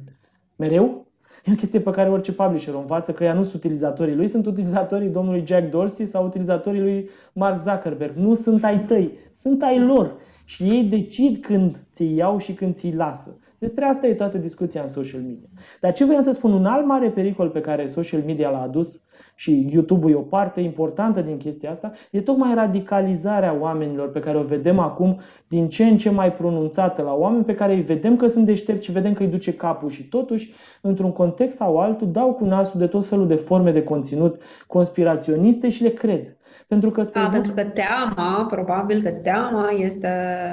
mereu 0.55 1.10
E 1.45 1.51
o 1.51 1.55
chestie 1.55 1.79
pe 1.79 1.91
care 1.91 2.09
orice 2.09 2.33
publisher 2.33 2.73
o 2.73 2.79
învață, 2.79 3.11
că 3.11 3.23
ea 3.23 3.33
nu 3.33 3.43
sunt 3.43 3.53
utilizatorii 3.53 4.15
lui, 4.15 4.27
sunt 4.27 4.45
utilizatorii 4.45 5.09
domnului 5.09 5.45
Jack 5.45 5.69
Dorsey 5.69 6.05
sau 6.05 6.25
utilizatorii 6.25 6.81
lui 6.81 7.09
Mark 7.33 7.59
Zuckerberg. 7.59 8.15
Nu 8.15 8.33
sunt 8.33 8.63
ai 8.63 8.79
tăi, 8.79 9.11
sunt 9.33 9.61
ai 9.61 9.79
lor. 9.79 10.13
Și 10.45 10.63
ei 10.63 10.83
decid 10.83 11.37
când 11.37 11.75
ți 11.91 12.13
iau 12.13 12.37
și 12.37 12.53
când 12.53 12.75
ți 12.75 12.93
lasă. 12.95 13.37
Despre 13.61 13.85
asta 13.85 14.07
e 14.07 14.13
toată 14.13 14.37
discuția 14.37 14.81
în 14.81 14.87
social 14.87 15.21
media. 15.21 15.47
Dar 15.79 15.91
ce 15.93 16.05
voiam 16.05 16.21
să 16.21 16.31
spun, 16.31 16.51
un 16.51 16.65
alt 16.65 16.85
mare 16.85 17.09
pericol 17.09 17.49
pe 17.49 17.61
care 17.61 17.87
social 17.87 18.21
media 18.25 18.49
l-a 18.49 18.61
adus 18.61 19.03
și 19.35 19.69
YouTube-ul 19.71 20.11
e 20.11 20.15
o 20.15 20.21
parte 20.21 20.61
importantă 20.61 21.21
din 21.21 21.37
chestia 21.37 21.69
asta, 21.69 21.91
e 22.11 22.21
tocmai 22.21 22.53
radicalizarea 22.53 23.57
oamenilor 23.59 24.11
pe 24.11 24.19
care 24.19 24.37
o 24.37 24.43
vedem 24.43 24.79
acum 24.79 25.19
din 25.47 25.69
ce 25.69 25.83
în 25.83 25.97
ce 25.97 26.09
mai 26.09 26.33
pronunțată 26.33 27.01
la 27.01 27.13
oameni 27.13 27.43
pe 27.43 27.55
care 27.55 27.73
îi 27.73 27.81
vedem 27.81 28.15
că 28.15 28.27
sunt 28.27 28.45
deștepți 28.45 28.85
și 28.85 28.91
vedem 28.91 29.13
că 29.13 29.23
îi 29.23 29.29
duce 29.29 29.55
capul 29.55 29.89
și 29.89 30.07
totuși, 30.07 30.53
într-un 30.81 31.11
context 31.11 31.57
sau 31.57 31.77
altul, 31.77 32.11
dau 32.11 32.33
cu 32.33 32.45
nasul 32.45 32.79
de 32.79 32.87
tot 32.87 33.05
felul 33.05 33.27
de 33.27 33.35
forme 33.35 33.71
de 33.71 33.83
conținut 33.83 34.41
conspiraționiste 34.67 35.69
și 35.69 35.83
le 35.83 35.89
cred. 35.89 36.37
Pentru 36.67 36.89
că, 36.89 37.03
spre 37.03 37.19
da, 37.19 37.25
exemplu... 37.25 37.53
pentru 37.53 37.73
că 37.73 37.81
teama, 37.81 38.45
probabil 38.49 39.01
că 39.01 39.09
teama 39.09 39.69
este 39.69 40.09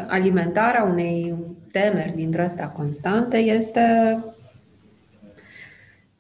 alimentarea 0.09 0.83
unei 0.91 1.37
temeri 1.73 2.13
dintre 2.17 2.45
astea 2.45 2.69
constante, 2.69 3.37
este 3.37 3.81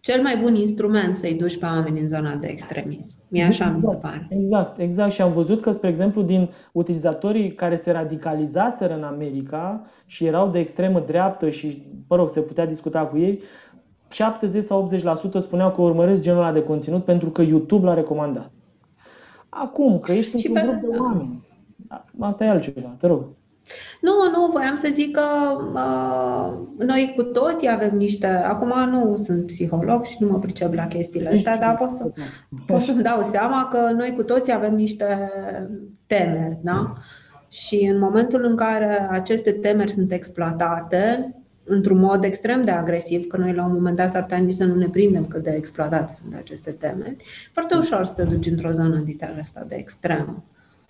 cel 0.01 0.23
mai 0.23 0.37
bun 0.37 0.55
instrument 0.55 1.17
să-i 1.17 1.35
duci 1.35 1.59
pe 1.59 1.65
oameni 1.65 2.01
în 2.01 2.09
zona 2.09 2.35
de 2.35 2.47
extremism. 2.47 3.17
Mie 3.29 3.45
așa 3.45 3.65
exact, 3.65 3.77
mi 3.77 3.83
se 3.83 3.95
exact, 3.95 4.01
pare. 4.03 4.27
Exact, 4.31 4.79
exact. 4.79 5.13
Și 5.13 5.23
am 5.23 5.33
văzut 5.33 5.61
că, 5.61 5.71
spre 5.71 5.89
exemplu, 5.89 6.23
din 6.23 6.49
utilizatorii 6.73 7.55
care 7.55 7.77
se 7.77 7.91
radicalizaseră 7.91 8.95
în 8.95 9.03
America 9.03 9.87
și 10.07 10.25
erau 10.25 10.49
de 10.51 10.59
extremă 10.59 11.01
dreaptă 11.01 11.51
și, 11.51 11.87
mă 12.09 12.17
rog, 12.17 12.31
se 12.31 12.41
putea 12.41 12.67
discuta 12.67 13.07
cu 13.07 13.19
ei, 13.19 13.43
70 14.11 14.63
sau 14.63 14.89
80% 15.39 15.41
spuneau 15.41 15.71
că 15.71 15.81
urmăresc 15.81 16.23
genul 16.23 16.43
ăla 16.43 16.53
de 16.53 16.63
conținut 16.63 17.05
pentru 17.05 17.31
că 17.31 17.43
YouTube 17.43 17.87
l-a 17.87 17.95
recomandat. 17.95 18.51
Acum, 19.49 19.99
că 19.99 20.13
ești 20.13 20.35
într-un 20.35 20.69
grup 20.69 20.91
de 20.91 20.97
oameni. 20.99 21.47
Asta 22.19 22.45
e 22.45 22.49
altceva, 22.49 22.95
te 22.99 23.07
rog. 23.07 23.25
Nu, 24.01 24.13
nu, 24.31 24.51
voiam 24.53 24.77
să 24.79 24.89
zic 24.93 25.17
că 25.17 25.23
uh, 25.75 26.87
noi 26.87 27.13
cu 27.17 27.23
toții 27.23 27.71
avem 27.71 27.97
niște. 27.97 28.27
Acum 28.27 28.91
nu 28.91 29.21
sunt 29.23 29.47
psiholog 29.47 30.05
și 30.05 30.17
nu 30.21 30.29
mă 30.29 30.39
pricep 30.39 30.75
la 30.75 30.87
chestiile 30.87 31.29
astea, 31.29 31.59
dar 31.59 31.77
pot, 31.77 31.91
să, 31.91 32.11
pot 32.67 32.81
să-mi 32.81 33.03
dau 33.03 33.23
seama 33.23 33.69
că 33.73 33.91
noi 33.97 34.15
cu 34.15 34.23
toții 34.23 34.53
avem 34.53 34.75
niște 34.75 35.31
temeri, 36.07 36.59
da? 36.63 36.93
Și 37.49 37.91
în 37.93 37.99
momentul 37.99 38.45
în 38.45 38.57
care 38.57 39.09
aceste 39.11 39.53
temeri 39.53 39.93
sunt 39.93 40.13
exploatate, 40.13 41.33
într-un 41.65 41.99
mod 41.99 42.25
extrem 42.25 42.63
de 42.63 42.71
agresiv, 42.71 43.27
că 43.27 43.37
noi 43.37 43.55
la 43.55 43.65
un 43.65 43.73
moment 43.73 43.97
dat 43.97 44.11
s-ar 44.11 44.23
putea 44.23 44.39
nici 44.39 44.55
să 44.55 44.65
nu 44.65 44.75
ne 44.75 44.89
prindem 44.89 45.27
cât 45.27 45.43
de 45.43 45.51
exploatate 45.51 46.13
sunt 46.13 46.35
aceste 46.35 46.71
temeri, 46.71 47.17
foarte 47.53 47.77
ușor 47.77 48.05
să 48.05 48.13
te 48.13 48.23
duci 48.23 48.47
într-o 48.47 48.71
zonă 48.71 48.99
din 48.99 49.19
asta 49.41 49.65
de 49.69 49.75
extremă. 49.75 50.45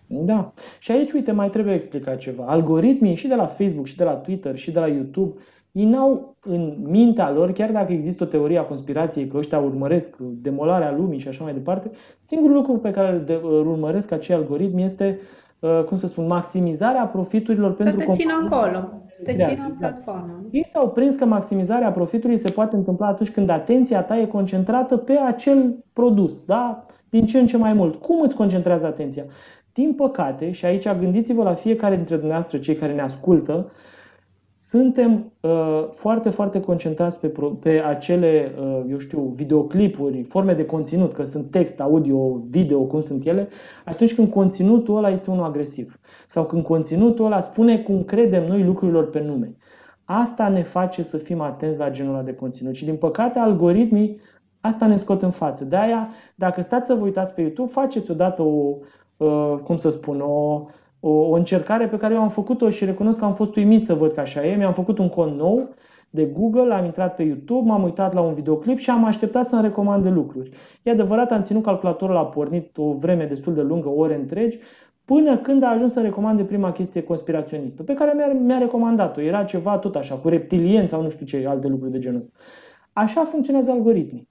Da. 0.09 0.53
Și 0.79 0.93
aici, 0.93 1.13
uite, 1.13 1.33
mai 1.33 1.51
trebuie 1.51 1.75
explicat 1.75 2.19
ceva. 2.19 2.45
Algoritmii 2.47 3.15
și 3.15 3.29
de 3.29 3.35
la 3.35 3.47
Facebook, 3.47 3.87
și 3.87 3.97
de 3.97 4.05
la 4.05 4.15
Twitter, 4.15 4.57
și 4.57 4.71
de 4.71 4.79
la 4.79 4.87
YouTube, 4.87 5.39
ei 5.73 5.85
n-au 5.85 6.37
în 6.45 6.77
mintea 6.83 7.33
lor, 7.33 7.53
chiar 7.53 7.71
dacă 7.71 7.93
există 7.93 8.25
o 8.25 8.27
teorie 8.27 8.59
a 8.59 8.63
conspirației 8.63 9.27
că 9.27 9.37
ăștia 9.37 9.59
urmăresc 9.59 10.17
demolarea 10.19 10.95
lumii 10.97 11.19
și 11.19 11.29
așa 11.29 11.45
mai 11.45 11.53
departe, 11.53 11.91
singurul 12.19 12.57
lucru 12.57 12.73
pe 12.73 12.91
care 12.91 13.25
îl 13.43 13.67
urmăresc 13.67 14.13
acei 14.13 14.35
algoritmi 14.35 14.85
este, 14.85 15.19
uh, 15.59 15.85
cum 15.85 15.97
să 15.97 16.07
spun, 16.07 16.27
maximizarea 16.27 17.07
profiturilor 17.07 17.71
să 17.71 17.83
pentru 17.83 18.07
te 18.07 18.13
țină 18.13 18.49
acolo, 18.51 18.89
să 19.15 19.23
te 19.25 19.33
țină 19.33 19.65
în 19.69 19.75
platformă. 19.79 20.47
Ei 20.51 20.67
s-au 20.67 20.91
prins 20.91 21.15
că 21.15 21.25
maximizarea 21.25 21.93
profitului 21.93 22.37
se 22.37 22.51
poate 22.51 22.77
întâmpla 22.77 23.07
atunci 23.07 23.31
când 23.31 23.49
atenția 23.49 24.03
ta 24.03 24.19
e 24.19 24.27
concentrată 24.27 24.97
pe 24.97 25.13
acel 25.13 25.85
produs, 25.93 26.45
da? 26.45 26.87
din 27.11 27.27
ce 27.27 27.39
în 27.39 27.47
ce 27.47 27.57
mai 27.57 27.73
mult. 27.73 27.95
Cum 27.95 28.21
îți 28.21 28.37
concentrează 28.37 28.87
atenția? 28.87 29.23
Din 29.79 29.95
păcate, 29.95 30.51
și 30.51 30.65
aici 30.65 30.93
gândiți-vă 30.93 31.43
la 31.43 31.55
fiecare 31.55 31.95
dintre 31.97 32.15
dumneavoastră, 32.15 32.59
cei 32.59 32.75
care 32.75 32.95
ne 32.95 33.01
ascultă, 33.01 33.71
suntem 34.57 35.33
uh, 35.41 35.89
foarte, 35.91 36.31
foarte 36.31 36.61
concentrați 36.61 37.21
pe, 37.21 37.33
pe 37.61 37.83
acele, 37.87 38.55
uh, 38.61 38.85
eu 38.91 38.99
știu, 38.99 39.21
videoclipuri, 39.21 40.23
forme 40.23 40.55
de 40.55 40.65
conținut, 40.65 41.13
că 41.13 41.25
sunt 41.25 41.51
text, 41.51 41.81
audio, 41.81 42.37
video, 42.37 42.81
cum 42.81 43.01
sunt 43.01 43.27
ele, 43.27 43.49
atunci 43.85 44.15
când 44.15 44.31
conținutul 44.31 44.97
ăla 44.97 45.11
este 45.11 45.31
unul 45.31 45.45
agresiv. 45.45 46.01
Sau 46.27 46.45
când 46.45 46.65
conținutul 46.65 47.25
ăla 47.25 47.41
spune 47.41 47.79
cum 47.79 48.05
credem 48.05 48.47
noi 48.47 48.65
lucrurilor 48.65 49.11
pe 49.11 49.21
nume. 49.21 49.57
Asta 50.05 50.49
ne 50.49 50.63
face 50.63 51.03
să 51.03 51.17
fim 51.17 51.41
atenți 51.41 51.79
la 51.79 51.91
genul 51.91 52.15
ăla 52.15 52.23
de 52.23 52.35
conținut. 52.35 52.75
Și 52.75 52.85
din 52.85 52.97
păcate, 52.97 53.39
algoritmii 53.39 54.21
asta 54.61 54.87
ne 54.87 54.97
scot 54.97 55.23
în 55.23 55.31
față. 55.31 55.65
De 55.65 55.77
aia, 55.77 56.09
dacă 56.35 56.63
stați 56.63 56.87
să 56.87 56.95
vă 56.95 57.05
uitați 57.05 57.35
pe 57.35 57.41
YouTube, 57.41 57.71
faceți 57.71 58.11
odată 58.11 58.43
o, 58.43 58.47
uh, 58.47 58.77
cum 59.65 59.77
să 59.77 59.91
spun, 59.91 60.21
o 60.21 60.67
o, 61.01 61.11
o 61.11 61.33
încercare 61.33 61.89
pe 61.89 61.97
care 61.97 62.15
eu 62.15 62.21
am 62.21 62.29
făcut-o 62.29 62.71
și 62.71 62.85
recunosc 62.85 63.19
că 63.19 63.25
am 63.25 63.35
fost 63.35 63.57
uimit 63.57 63.85
să 63.85 63.95
văd 63.95 64.13
că 64.13 64.21
așa 64.21 64.47
e. 64.47 64.57
Mi-am 64.57 64.73
făcut 64.73 64.99
un 64.99 65.09
cont 65.09 65.37
nou 65.37 65.69
de 66.11 66.25
Google, 66.25 66.75
am 66.75 66.85
intrat 66.85 67.15
pe 67.15 67.23
YouTube, 67.23 67.69
m-am 67.69 67.83
uitat 67.83 68.15
la 68.15 68.21
un 68.21 68.35
videoclip 68.35 68.79
și 68.79 68.91
am 68.91 69.05
așteptat 69.05 69.45
să-mi 69.45 69.63
recomande 69.63 70.09
lucruri. 70.09 70.51
E 70.83 70.91
adevărat, 70.91 71.33
am 71.33 71.43
ținut 71.43 71.63
calculatorul, 71.63 72.17
a 72.17 72.27
pornit 72.27 72.79
o 72.79 72.93
vreme 72.93 73.25
destul 73.25 73.55
de 73.55 73.63
lungă, 73.63 73.89
ore 73.89 74.15
întregi, 74.15 74.59
până 75.05 75.39
când 75.39 75.63
a 75.63 75.69
ajuns 75.69 75.93
să 75.93 76.01
recomande 76.01 76.43
prima 76.45 76.73
chestie 76.73 77.03
conspiraționistă, 77.03 77.83
pe 77.83 77.95
care 77.95 78.13
mi-a, 78.15 78.41
mi-a 78.41 78.59
recomandat-o. 78.59 79.21
Era 79.21 79.45
ceva 79.45 79.79
tot 79.79 79.97
așa, 79.97 80.15
cu 80.15 80.29
reptilieni 80.29 80.89
sau 80.89 81.03
nu 81.03 81.09
știu 81.09 81.27
ce, 81.27 81.47
alte 81.47 81.69
lucruri 81.69 81.93
de 81.93 81.99
genul 81.99 82.19
ăsta. 82.19 82.33
Așa 82.93 83.25
funcționează 83.25 83.71
algoritmii. 83.71 84.29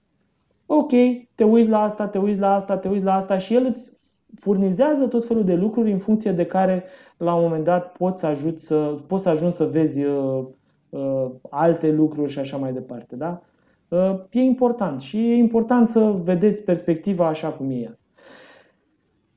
Ok, 0.66 0.92
te 1.34 1.44
uiți 1.44 1.70
la 1.70 1.82
asta, 1.82 2.08
te 2.08 2.18
uiți 2.18 2.40
la 2.40 2.54
asta, 2.54 2.76
te 2.76 2.88
uiți 2.88 3.04
la 3.04 3.14
asta 3.14 3.38
și 3.38 3.54
el 3.54 3.64
îți 3.64 3.98
furnizează 4.34 5.06
tot 5.06 5.26
felul 5.26 5.44
de 5.44 5.54
lucruri 5.54 5.92
în 5.92 5.98
funcție 5.98 6.32
de 6.32 6.46
care 6.46 6.84
la 7.16 7.34
un 7.34 7.42
moment 7.42 7.64
dat 7.64 7.92
poți 7.92 8.20
să, 8.20 8.26
ajut 8.26 8.58
să, 8.58 8.76
poți 9.06 9.22
să 9.22 9.28
ajungi 9.28 9.56
să 9.56 9.64
vezi 9.64 10.04
uh, 10.04 10.44
uh, 10.88 11.26
alte 11.50 11.90
lucruri 11.90 12.30
și 12.30 12.38
așa 12.38 12.56
mai 12.56 12.72
departe. 12.72 13.16
Da? 13.16 13.42
Uh, 13.88 14.14
e 14.30 14.40
important 14.40 15.00
și 15.00 15.30
e 15.30 15.34
important 15.34 15.88
să 15.88 16.14
vedeți 16.22 16.62
perspectiva 16.62 17.26
așa 17.26 17.48
cum 17.48 17.70
e 17.70 17.74
ea. 17.74 17.98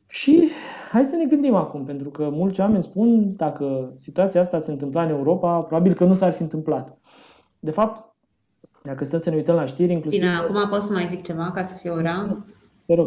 Și 0.08 0.47
hai 0.91 1.06
să 1.06 1.15
ne 1.15 1.25
gândim 1.25 1.56
acum, 1.56 1.84
pentru 1.84 2.10
că 2.10 2.30
mulți 2.32 2.60
oameni 2.60 2.84
spun 2.84 3.36
dacă 3.36 3.91
situația 3.93 4.41
asta 4.41 4.60
se 4.60 4.71
întâmpla 4.71 5.04
în 5.04 5.10
Europa, 5.10 5.60
probabil 5.60 5.93
că 5.93 6.06
nu 6.06 6.13
s-ar 6.13 6.32
fi 6.32 6.41
întâmplat. 6.41 6.97
De 7.60 7.71
fapt, 7.71 8.15
dacă 8.84 9.06
stăm 9.06 9.19
să 9.19 9.30
ne 9.30 9.36
uităm 9.36 9.56
la 9.56 9.65
știri, 9.65 9.91
inclusiv... 9.91 10.19
Bine, 10.19 10.34
acum 10.34 10.69
pot 10.69 10.82
să 10.82 10.93
mai 10.93 11.08
zic 11.08 11.23
ceva 11.23 11.51
ca 11.51 11.63
să 11.63 11.75
fie 11.75 11.89
ora? 11.89 12.45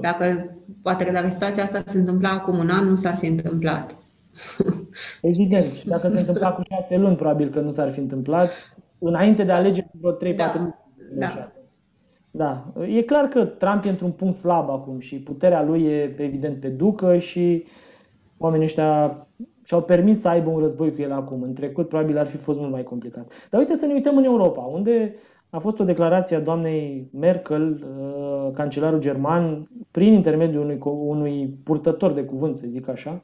Dacă, 0.01 0.57
poate 0.83 1.05
că 1.05 1.13
dacă 1.13 1.29
situația 1.29 1.63
asta 1.63 1.83
se 1.85 1.99
întâmpla 1.99 2.31
acum 2.31 2.59
un 2.59 2.71
an, 2.71 2.89
nu 2.89 2.95
s-ar 2.95 3.17
fi 3.17 3.27
întâmplat. 3.27 3.97
Evident. 5.23 5.65
Și 5.65 5.87
dacă 5.87 6.11
se 6.11 6.19
întâmpla 6.19 6.53
cu 6.53 6.63
șase 6.71 6.99
luni, 6.99 7.17
probabil 7.17 7.51
că 7.51 7.61
nu 7.61 7.71
s-ar 7.71 7.93
fi 7.93 7.99
întâmplat. 7.99 8.51
Înainte 8.99 9.45
de 9.45 9.53
alegeri, 9.53 9.91
vreo 10.01 10.13
3-4 10.13 10.37
da. 10.37 10.55
luni. 10.57 10.75
Da. 11.19 11.53
Da. 12.31 12.73
E 12.89 13.03
clar 13.03 13.25
că 13.25 13.45
Trump 13.45 13.85
e 13.85 13.89
într-un 13.89 14.13
punct 14.13 14.35
slab 14.35 14.71
acum 14.71 14.99
și 14.99 15.17
puterea 15.17 15.63
lui 15.63 15.85
e 15.85 16.15
evident 16.19 16.61
pe 16.61 16.69
ducă 16.69 17.19
și 17.19 17.65
oamenii 18.39 18.65
ăștia 18.65 19.27
și-au 19.65 19.83
permis 19.83 20.21
să 20.21 20.29
aibă 20.29 20.51
un 20.51 20.59
război 20.59 20.95
cu 20.95 21.01
el 21.01 21.13
acum. 21.13 21.43
În 21.43 21.55
trecut 21.55 21.89
probabil 21.89 22.19
ar 22.19 22.27
fi 22.27 22.37
fost 22.37 22.59
mult 22.59 22.71
mai 22.71 22.83
complicat. 22.83 23.33
Dar 23.51 23.61
uite 23.61 23.75
să 23.75 23.87
ne 23.87 23.93
uităm 23.93 24.17
în 24.17 24.25
Europa, 24.25 24.61
unde 24.61 25.15
a 25.55 25.59
fost 25.59 25.79
o 25.79 25.85
declarație 25.85 26.37
a 26.37 26.41
doamnei 26.41 27.09
Merkel, 27.13 27.85
uh, 27.99 28.53
cancelarul 28.55 29.01
german, 29.01 29.69
prin 29.91 30.13
intermediul 30.13 30.63
unui, 30.63 30.79
unui 30.85 31.59
purtător 31.65 32.13
de 32.13 32.25
cuvânt, 32.25 32.57
să 32.57 32.67
zic 32.67 32.89
așa. 32.89 33.23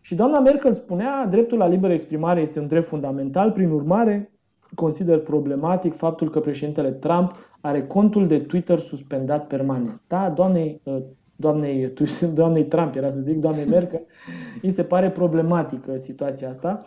Și 0.00 0.14
doamna 0.14 0.40
Merkel 0.40 0.72
spunea, 0.72 1.26
dreptul 1.26 1.58
la 1.58 1.66
liberă 1.66 1.92
exprimare 1.92 2.40
este 2.40 2.60
un 2.60 2.66
drept 2.66 2.86
fundamental, 2.86 3.52
prin 3.52 3.70
urmare, 3.70 4.32
consider 4.74 5.18
problematic 5.18 5.94
faptul 5.94 6.30
că 6.30 6.40
președintele 6.40 6.90
Trump 6.90 7.34
are 7.60 7.86
contul 7.86 8.26
de 8.26 8.38
Twitter 8.38 8.78
suspendat 8.78 9.46
permanent. 9.46 10.00
Da, 10.06 10.30
doamnei, 10.30 10.80
uh, 10.84 11.02
doamnei, 11.36 11.92
doamnei 12.34 12.64
Trump, 12.64 12.94
era 12.94 13.10
să 13.10 13.20
zic, 13.20 13.38
doamnei 13.38 13.66
Merkel, 13.66 14.06
îi 14.62 14.70
se 14.70 14.82
pare 14.82 15.10
problematică 15.10 15.96
situația 15.96 16.48
asta. 16.48 16.84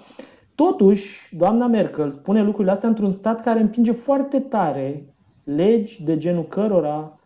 Totuși, 0.70 1.36
doamna 1.38 1.68
Merkel 1.68 2.10
spune 2.10 2.44
lucrurile 2.44 2.72
astea 2.72 2.90
într-un 2.90 3.10
stat 3.10 3.42
care 3.42 3.60
împinge 3.60 3.92
foarte 3.92 4.40
tare 4.40 5.14
legi 5.44 6.04
de 6.04 6.18
genul 6.18 6.48
cărora 6.48 7.20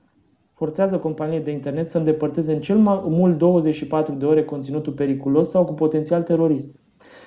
forțează 0.53 0.97
companiile 0.97 1.43
de 1.43 1.51
internet 1.51 1.89
să 1.89 1.97
îndepărteze 1.97 2.53
în 2.53 2.61
cel 2.61 2.77
mai 2.77 3.01
mult 3.07 3.37
24 3.37 4.13
de 4.13 4.25
ore 4.25 4.43
conținutul 4.43 4.93
periculos 4.93 5.49
sau 5.49 5.65
cu 5.65 5.73
potențial 5.73 6.21
terorist. 6.23 6.79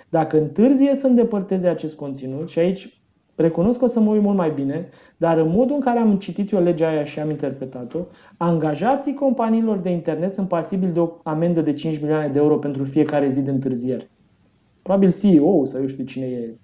Dacă 0.08 0.38
întârzie 0.38 0.94
să 0.94 1.06
îndepărteze 1.06 1.68
acest 1.68 1.96
conținut, 1.96 2.48
și 2.48 2.58
aici 2.58 3.02
recunosc 3.34 3.78
că 3.78 3.84
o 3.84 3.88
să 3.88 4.00
mă 4.00 4.10
uit 4.10 4.22
mult 4.22 4.36
mai 4.36 4.50
bine, 4.50 4.88
dar 5.16 5.38
în 5.38 5.48
modul 5.50 5.74
în 5.74 5.80
care 5.80 5.98
am 5.98 6.16
citit 6.16 6.52
eu 6.52 6.62
legea 6.62 6.88
aia 6.88 7.04
și 7.04 7.20
am 7.20 7.30
interpretat-o, 7.30 7.98
angajații 8.36 9.14
companiilor 9.14 9.76
de 9.76 9.90
internet 9.90 10.34
sunt 10.34 10.48
pasibili 10.48 10.92
de 10.92 11.00
o 11.00 11.10
amendă 11.22 11.60
de 11.60 11.72
5 11.72 12.00
milioane 12.00 12.28
de 12.28 12.38
euro 12.38 12.58
pentru 12.58 12.84
fiecare 12.84 13.28
zi 13.28 13.42
de 13.42 13.50
întârziere. 13.50 14.10
Probabil 14.88 15.12
CEO 15.12 15.64
sau 15.64 15.80
eu 15.80 15.86
știu 15.86 16.04
cine 16.04 16.26
e 16.26 16.54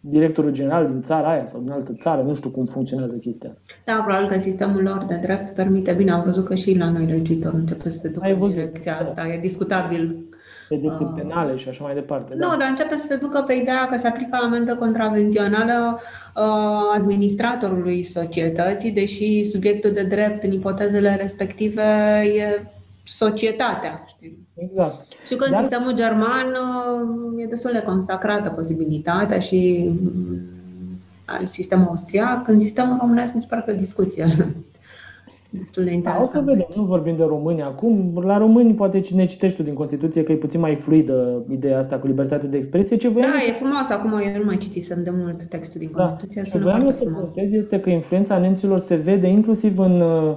directorul 0.00 0.50
general 0.50 0.86
din 0.86 1.00
țara 1.00 1.30
aia 1.30 1.46
sau 1.46 1.60
din 1.60 1.70
altă 1.70 1.92
țară, 1.98 2.22
nu 2.22 2.34
știu 2.34 2.50
cum 2.50 2.64
funcționează 2.64 3.16
chestia 3.16 3.50
asta. 3.50 3.62
Da, 3.84 4.02
probabil 4.06 4.28
că 4.28 4.38
sistemul 4.38 4.82
lor 4.82 5.04
de 5.08 5.18
drept 5.22 5.54
permite. 5.54 5.92
Bine, 5.92 6.10
am 6.10 6.22
văzut 6.22 6.44
că 6.44 6.54
și 6.54 6.76
la 6.76 6.90
noi 6.90 7.06
legitor 7.06 7.54
începe 7.54 7.88
să 7.88 7.98
se 7.98 8.08
ducă 8.08 8.26
în 8.26 8.48
direcția 8.48 8.92
da. 8.92 8.98
asta. 8.98 9.26
E 9.26 9.38
discutabil 9.38 10.16
pedepse 10.68 11.04
uh, 11.04 11.10
penale 11.16 11.56
și 11.56 11.68
așa 11.68 11.84
mai 11.84 11.94
departe. 11.94 12.34
Nu, 12.34 12.48
da. 12.48 12.56
dar 12.58 12.68
începe 12.68 12.96
să 12.96 13.06
se 13.06 13.16
ducă 13.16 13.44
pe 13.46 13.52
ideea 13.52 13.86
că 13.86 13.98
se 13.98 14.06
aplică 14.06 14.38
amendă 14.42 14.76
contravențională 14.76 16.00
uh, 16.00 16.42
administratorului 16.94 18.02
societății, 18.02 18.92
deși 18.92 19.44
subiectul 19.44 19.90
de 19.90 20.02
drept 20.02 20.42
în 20.42 20.52
ipotezele 20.52 21.16
respective 21.20 21.82
e 22.36 22.62
societatea. 23.04 24.04
Știi? 24.06 24.47
Exact. 24.58 25.06
Și 25.26 25.36
că 25.36 25.44
în 25.44 25.50
Dar... 25.50 25.60
sistemul 25.60 25.94
german 25.94 26.46
uh, 26.46 27.42
e 27.42 27.46
destul 27.46 27.70
de 27.72 27.82
consacrată 27.82 28.50
posibilitatea 28.50 29.38
și 29.38 29.90
mm, 30.02 30.40
al 31.24 31.46
sistemului 31.46 31.90
austriac. 31.90 32.48
În 32.48 32.60
sistemul 32.60 32.96
românesc 33.00 33.34
mi 33.34 33.42
se 33.42 33.46
pare 33.50 33.62
că 33.64 33.70
e 33.70 33.74
discuție 33.74 34.26
destul 35.50 35.84
de 35.84 35.92
interesant. 35.92 36.32
Da, 36.32 36.40
o 36.40 36.44
să 36.44 36.50
vedem, 36.50 36.66
nu 36.76 36.82
vorbim 36.82 37.16
de 37.16 37.22
români 37.22 37.62
acum. 37.62 38.22
La 38.24 38.38
români 38.38 38.74
poate 38.74 39.00
cine 39.00 39.24
citești 39.24 39.56
tu 39.56 39.62
din 39.62 39.74
Constituție 39.74 40.22
că 40.22 40.32
e 40.32 40.36
puțin 40.36 40.60
mai 40.60 40.74
fluidă 40.74 41.44
ideea 41.50 41.78
asta 41.78 41.98
cu 41.98 42.06
libertate 42.06 42.46
de 42.46 42.56
expresie. 42.56 42.96
Ce 42.96 43.08
da, 43.08 43.20
e 43.20 43.40
să... 43.40 43.52
frumos. 43.52 43.90
Acum 43.90 44.12
eu 44.12 44.38
nu 44.38 44.44
mai 44.44 44.56
citisem 44.56 45.02
de 45.02 45.10
mult 45.10 45.42
textul 45.42 45.80
din 45.80 45.90
da. 45.94 46.02
Constituție. 46.02 46.42
Da. 46.42 46.48
Ce 46.48 46.58
voiam 46.58 46.90
să 46.90 47.04
puntez 47.04 47.52
este 47.52 47.80
că 47.80 47.90
influența 47.90 48.38
nemților 48.38 48.78
se 48.78 48.94
vede 48.94 49.26
inclusiv 49.26 49.78
în 49.78 50.00
uh, 50.00 50.36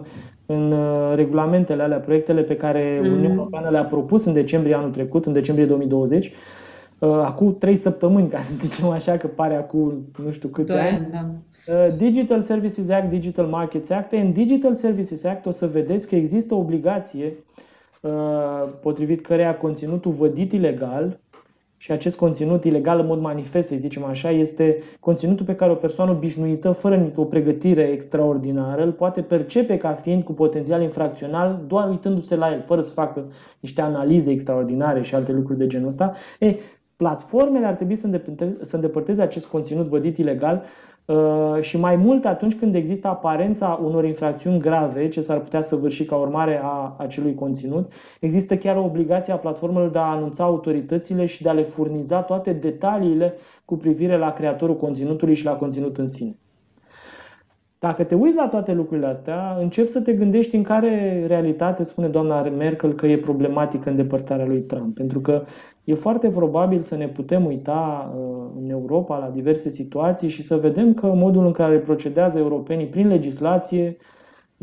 în 0.52 0.72
uh, 0.72 1.16
regulamentele 1.16 1.84
alea, 1.84 2.00
proiectele 2.00 2.42
pe 2.42 2.56
care 2.56 3.00
mm. 3.02 3.12
Uniunea 3.12 3.32
Europeană 3.32 3.70
le-a 3.70 3.86
propus 3.86 4.26
în 4.26 4.34
decembrie 4.34 4.76
anul 4.76 4.90
trecut, 4.90 5.26
în 5.26 5.34
decembrie 5.34 5.66
2020, 5.66 6.32
uh, 7.00 7.10
acum 7.10 7.58
trei 7.58 7.76
săptămâni, 7.76 8.30
ca 8.30 8.38
să 8.38 8.54
zicem 8.54 8.88
așa, 8.90 9.18
că 9.18 9.28
pare 9.28 9.56
acum 9.56 10.06
nu 10.24 10.32
știu 10.32 10.50
câți 10.50 10.68
Doi, 10.68 10.80
ani. 10.80 11.10
Da. 11.12 11.26
Uh, 11.74 11.96
Digital 11.98 12.42
Services 12.42 12.90
Act, 12.90 13.10
Digital 13.10 13.46
Markets 13.46 13.90
Act. 13.90 14.12
În 14.12 14.32
Digital 14.32 14.74
Services 14.74 15.24
Act 15.26 15.46
o 15.46 15.52
să 15.52 15.68
vedeți 15.68 16.08
că 16.08 16.16
există 16.16 16.56
obligație 16.56 17.34
potrivit 18.82 19.22
căreia 19.22 19.58
conținutul 19.58 20.12
vădit 20.12 20.52
ilegal 20.52 21.20
și 21.82 21.92
acest 21.92 22.18
conținut 22.18 22.64
ilegal 22.64 23.00
în 23.00 23.06
mod 23.06 23.20
manifest, 23.20 23.68
să 23.68 23.76
zicem 23.76 24.04
așa, 24.04 24.30
este 24.30 24.78
conținutul 25.00 25.46
pe 25.46 25.56
care 25.56 25.72
o 25.72 25.76
persoană 25.76 26.12
obișnuită, 26.12 26.72
fără 26.72 27.12
o 27.16 27.26
pregătire 27.26 27.84
extraordinară, 27.84 28.84
îl 28.84 28.92
poate 28.92 29.22
percepe 29.22 29.78
ca 29.78 29.94
fiind 29.94 30.24
cu 30.24 30.34
potențial 30.34 30.82
infracțional 30.82 31.64
doar 31.68 31.90
uitându-se 31.90 32.36
la 32.36 32.54
el, 32.54 32.62
fără 32.62 32.82
să 32.82 32.94
facă 32.94 33.26
niște 33.60 33.82
analize 33.82 34.32
extraordinare 34.32 35.02
și 35.02 35.16
alte 35.16 35.32
lucruri 35.32 35.60
de 35.60 35.68
genul 35.68 35.88
ăsta. 35.88 36.14
E, 36.40 36.56
platformele 36.96 37.66
ar 37.66 37.74
trebui 37.74 37.96
să, 37.96 38.22
îndepărteze 38.72 39.22
acest 39.22 39.46
conținut 39.46 39.86
vădit 39.86 40.18
ilegal 40.18 40.56
Uh, 40.56 40.91
și 41.60 41.78
mai 41.78 41.96
mult 41.96 42.26
atunci 42.26 42.56
când 42.56 42.76
există 42.76 43.08
aparența 43.08 43.80
unor 43.84 44.06
infracțiuni 44.06 44.60
grave 44.60 45.08
ce 45.08 45.22
s-ar 45.22 45.40
putea 45.40 45.62
să 45.62 45.76
vârși 45.76 46.06
ca 46.06 46.16
urmare 46.16 46.60
a 46.64 46.96
acelui 46.98 47.36
conținut, 47.36 47.92
există 48.20 48.58
chiar 48.58 48.76
o 48.76 48.84
obligație 48.84 49.34
a 49.34 49.38
platformelor 49.38 49.90
de 49.90 49.98
a 49.98 50.02
anunța 50.02 50.44
autoritățile 50.44 51.26
și 51.26 51.42
de 51.42 51.50
a 51.50 51.54
le 51.54 51.64
furniza 51.64 52.22
toate 52.22 52.54
detaliile 52.54 53.34
cu 53.66 53.78
privire 53.78 54.18
la 54.18 54.34
creatorul 54.34 54.78
conținutului 54.78 55.36
și 55.36 55.46
la 55.46 55.56
conținut 55.56 55.98
în 55.98 56.08
sine. 56.08 56.36
Dacă 57.80 58.04
te 58.04 58.16
uiți 58.16 58.36
la 58.36 58.48
toate 58.48 58.74
lucrurile 58.74 59.08
astea, 59.08 59.58
încep 59.60 59.88
să 59.88 60.02
te 60.02 60.14
gândești 60.14 60.56
în 60.56 60.64
care 60.64 61.24
realitate 61.28 61.84
spune 61.84 62.08
doamna 62.08 62.42
Merkel 62.42 62.94
că 62.94 63.08
e 63.08 63.18
problematică 63.18 63.90
îndepărtarea 63.90 64.46
lui 64.46 64.62
Trump. 64.62 64.96
Pentru 64.96 65.20
că 65.20 65.44
e 65.84 65.94
foarte 65.94 66.30
probabil 66.30 66.80
să 66.82 66.96
ne 66.96 67.08
putem 67.08 67.46
uita 67.46 68.14
uh, 68.16 68.52
în 68.62 68.70
Europa 68.70 69.18
la 69.18 69.30
diverse 69.30 69.70
situații 69.70 70.30
și 70.30 70.42
să 70.44 70.56
vedem 70.56 70.94
că 70.94 71.06
modul 71.08 71.46
în 71.46 71.52
care 71.52 71.80
procedează 71.80 72.38
europenii 72.38 72.88
prin 72.88 73.08
legislație 73.08 73.98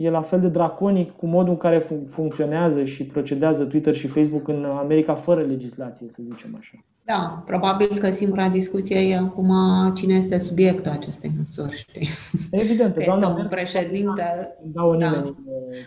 e 0.01 0.11
la 0.11 0.21
fel 0.21 0.41
de 0.41 0.49
draconic 0.49 1.17
cu 1.17 1.27
modul 1.27 1.51
în 1.51 1.57
care 1.57 1.79
funcționează 2.09 2.85
și 2.85 3.05
procedează 3.05 3.65
Twitter 3.65 3.95
și 3.95 4.07
Facebook 4.07 4.49
în 4.49 4.65
America 4.65 5.15
fără 5.15 5.41
legislație, 5.41 6.09
să 6.09 6.23
zicem 6.23 6.57
așa. 6.59 6.85
Da, 7.05 7.43
probabil 7.47 7.99
că 7.99 8.11
singura 8.11 8.49
discuție 8.49 8.99
e 8.99 9.17
acum 9.17 9.53
cine 9.95 10.15
este 10.15 10.39
subiectul 10.39 10.91
acestei 10.91 11.33
măsuri, 11.39 11.77
știi? 11.77 12.09
Evident, 12.51 12.95
că 12.95 13.05
este 13.07 13.25
un 13.25 13.47
președinte. 13.51 14.57
Da, 14.63 14.97
da. 14.99 15.35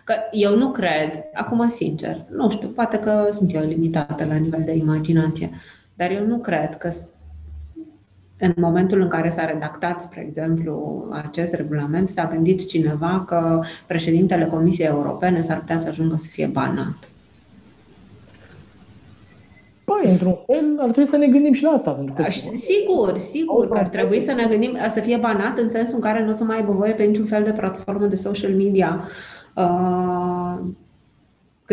Că 0.04 0.14
eu 0.32 0.58
nu 0.58 0.72
cred, 0.72 1.24
acum 1.34 1.70
sincer, 1.70 2.26
nu 2.30 2.50
știu, 2.50 2.68
poate 2.68 3.00
că 3.00 3.28
sunt 3.32 3.54
eu 3.54 3.62
limitată 3.62 4.26
la 4.26 4.36
nivel 4.36 4.62
de 4.66 4.76
imaginație, 4.76 5.50
dar 5.94 6.12
eu 6.12 6.26
nu 6.26 6.38
cred 6.38 6.78
că 6.78 6.90
în 8.42 8.54
momentul 8.56 9.02
în 9.02 9.08
care 9.08 9.30
s-a 9.30 9.46
redactat, 9.46 10.02
spre 10.02 10.26
exemplu, 10.28 11.06
acest 11.12 11.54
regulament, 11.54 12.10
s-a 12.10 12.28
gândit 12.28 12.68
cineva 12.68 13.24
că 13.28 13.60
președintele 13.88 14.46
Comisiei 14.46 14.88
Europene 14.88 15.42
s-ar 15.42 15.60
putea 15.60 15.78
să 15.78 15.88
ajungă 15.88 16.16
să 16.16 16.28
fie 16.30 16.46
banat. 16.46 17.10
Păi, 19.84 20.12
într-un 20.12 20.36
fel, 20.46 20.78
ar 20.78 20.90
trebui 20.90 21.06
să 21.06 21.18
ne 21.18 21.28
gândim 21.28 21.54
și 21.54 21.64
la 21.64 21.70
asta. 21.70 21.92
Pentru 21.92 22.14
că 22.14 22.24
sigur, 22.56 23.18
sigur 23.18 23.70
că 23.70 23.78
ar 23.78 23.88
trebui 23.88 24.20
să 24.20 24.34
ne 24.34 24.46
gândim 24.46 24.78
să 24.90 25.00
fie 25.00 25.18
banat 25.18 25.60
în 25.60 25.70
sensul 25.70 25.96
în 25.96 26.02
care 26.02 26.24
nu 26.24 26.30
o 26.30 26.36
să 26.36 26.44
mai 26.44 26.56
aibă 26.56 26.72
voie 26.72 26.94
pe 26.94 27.04
niciun 27.04 27.26
fel 27.26 27.44
de 27.44 27.52
platformă 27.52 28.06
de 28.06 28.16
social 28.16 28.52
media 28.52 29.04
uh, 29.56 30.60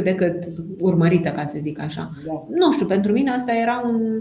cât 0.03 0.19
de 0.19 0.25
cât 0.25 0.45
urmărită, 0.81 1.29
ca 1.29 1.45
să 1.45 1.59
zic 1.63 1.81
așa. 1.81 2.11
Da. 2.27 2.45
Nu 2.49 2.73
știu, 2.73 2.87
pentru 2.87 3.13
mine 3.13 3.31
asta 3.31 3.53
era, 3.53 3.83
un, 3.85 4.19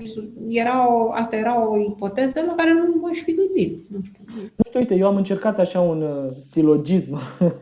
era, 0.47 0.93
o, 0.93 1.11
asta 1.11 1.35
era 1.35 1.69
o 1.69 1.77
ipoteză 1.77 2.43
la 2.47 2.53
care 2.57 2.73
nu 2.73 2.99
m-aș 3.01 3.17
fi 3.17 3.33
gândit. 3.33 3.85
Nu 3.89 3.97
știu. 4.03 4.23
Nu 4.55 4.63
știu, 4.65 4.79
uite, 4.79 4.95
eu 4.95 5.07
am 5.07 5.15
încercat 5.15 5.59
așa 5.59 5.79
un 5.79 6.01
uh, 6.01 6.31
silogism, 6.39 7.17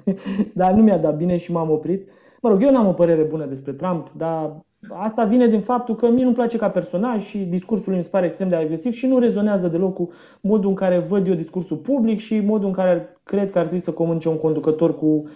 dar 0.53 0.73
nu 0.73 0.83
mi-a 0.83 0.97
dat 0.97 1.17
bine 1.17 1.37
și 1.37 1.51
m-am 1.51 1.69
oprit. 1.69 2.09
Mă 2.41 2.49
rog, 2.49 2.63
eu 2.63 2.71
n-am 2.71 2.87
o 2.87 2.91
părere 2.91 3.23
bună 3.23 3.45
despre 3.45 3.71
Trump, 3.71 4.11
dar 4.17 4.63
Asta 4.89 5.23
vine 5.23 5.47
din 5.47 5.61
faptul 5.61 5.95
că 5.95 6.09
mie 6.09 6.23
nu-mi 6.23 6.35
place 6.35 6.57
ca 6.57 6.69
personaj 6.69 7.23
și 7.23 7.37
discursul 7.37 7.85
lui 7.87 7.97
mi 7.97 8.03
se 8.03 8.09
pare 8.09 8.25
extrem 8.25 8.49
de 8.49 8.55
agresiv 8.55 8.93
și 8.93 9.07
nu 9.07 9.19
rezonează 9.19 9.67
deloc 9.67 9.93
cu 9.93 10.09
modul 10.41 10.69
în 10.69 10.75
care 10.75 10.99
văd 10.99 11.27
eu 11.27 11.33
discursul 11.33 11.77
public 11.77 12.19
și 12.19 12.39
modul 12.39 12.67
în 12.67 12.73
care 12.73 13.19
cred 13.23 13.51
că 13.51 13.57
ar 13.57 13.63
trebui 13.63 13.83
să 13.83 13.91
comunice 13.91 14.29
un 14.29 14.37
conducător 14.37 14.97
cu 14.97 15.05
uh, 15.05 15.29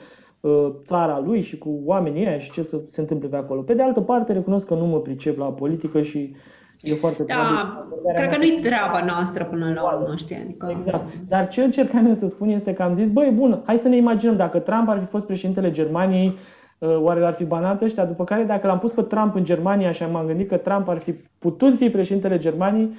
țara 0.84 1.21
lui 1.25 1.41
și 1.41 1.58
cu 1.58 1.80
oamenii 1.86 2.25
ăia 2.28 2.38
și 2.38 2.52
ce 2.52 2.62
să 2.62 2.82
se 2.88 3.02
întâmple 3.02 3.28
pe 3.28 3.36
acolo. 3.36 3.62
Pe 3.62 3.73
de 3.73 3.82
altă 3.82 4.02
parte, 4.02 4.34
recunosc 4.34 4.67
că 4.67 4.73
nu 4.73 4.86
mă 4.86 4.99
pricep 4.99 5.38
la 5.38 5.45
politică 5.45 6.02
și 6.02 6.36
e 6.82 6.93
foarte 6.93 7.23
Da, 7.23 7.88
cred 8.15 8.30
că 8.30 8.38
nu-i 8.38 8.60
treaba 8.62 9.04
noastră 9.06 9.45
până 9.45 9.71
la 9.75 9.84
urmă, 9.84 10.15
știi? 10.15 10.36
Adică... 10.36 10.73
Exact. 10.75 11.06
Dar 11.28 11.47
ce 11.47 11.63
încercam 11.63 12.13
să 12.13 12.28
spun 12.28 12.49
este 12.49 12.73
că 12.73 12.84
am 12.84 12.93
zis, 12.93 13.10
băi, 13.10 13.32
bun, 13.36 13.62
hai 13.65 13.78
să 13.78 13.88
ne 13.88 13.95
imaginăm 13.95 14.36
dacă 14.36 14.60
Trump 14.60 14.89
ar 14.89 14.99
fi 14.99 15.06
fost 15.06 15.25
președintele 15.25 15.71
Germaniei 15.71 16.38
Uh, 16.80 16.97
oare 16.97 17.19
l-ar 17.19 17.34
fi 17.34 17.43
banat 17.43 17.82
ăștia? 17.82 18.06
După 18.06 18.23
care, 18.23 18.43
dacă 18.43 18.67
l-am 18.67 18.80
pus 18.80 18.91
pe 18.91 19.02
Trump 19.02 19.36
în 19.36 19.43
Germania 19.43 19.91
și 19.91 20.04
m-am 20.12 20.25
gândit 20.25 20.47
că 20.49 20.58
Trump 20.58 20.88
ar 20.88 20.97
fi 20.97 21.12
putut 21.39 21.75
fi 21.75 21.89
președintele 21.89 22.38
Germaniei, 22.38 22.91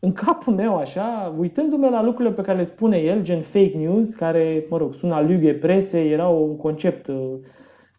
în 0.00 0.12
capul 0.12 0.54
meu, 0.54 0.76
așa, 0.76 1.34
uitându-mă 1.38 1.88
la 1.88 2.02
lucrurile 2.02 2.34
pe 2.34 2.42
care 2.42 2.58
le 2.58 2.64
spune 2.64 2.98
el, 2.98 3.22
gen 3.22 3.40
fake 3.40 3.76
news, 3.76 4.14
care, 4.14 4.66
mă 4.68 4.76
rog, 4.76 4.94
sună 4.94 5.26
lüge 5.26 5.58
prese, 5.58 6.00
era 6.00 6.28
un 6.28 6.56
concept 6.56 7.06
uh, 7.06 7.38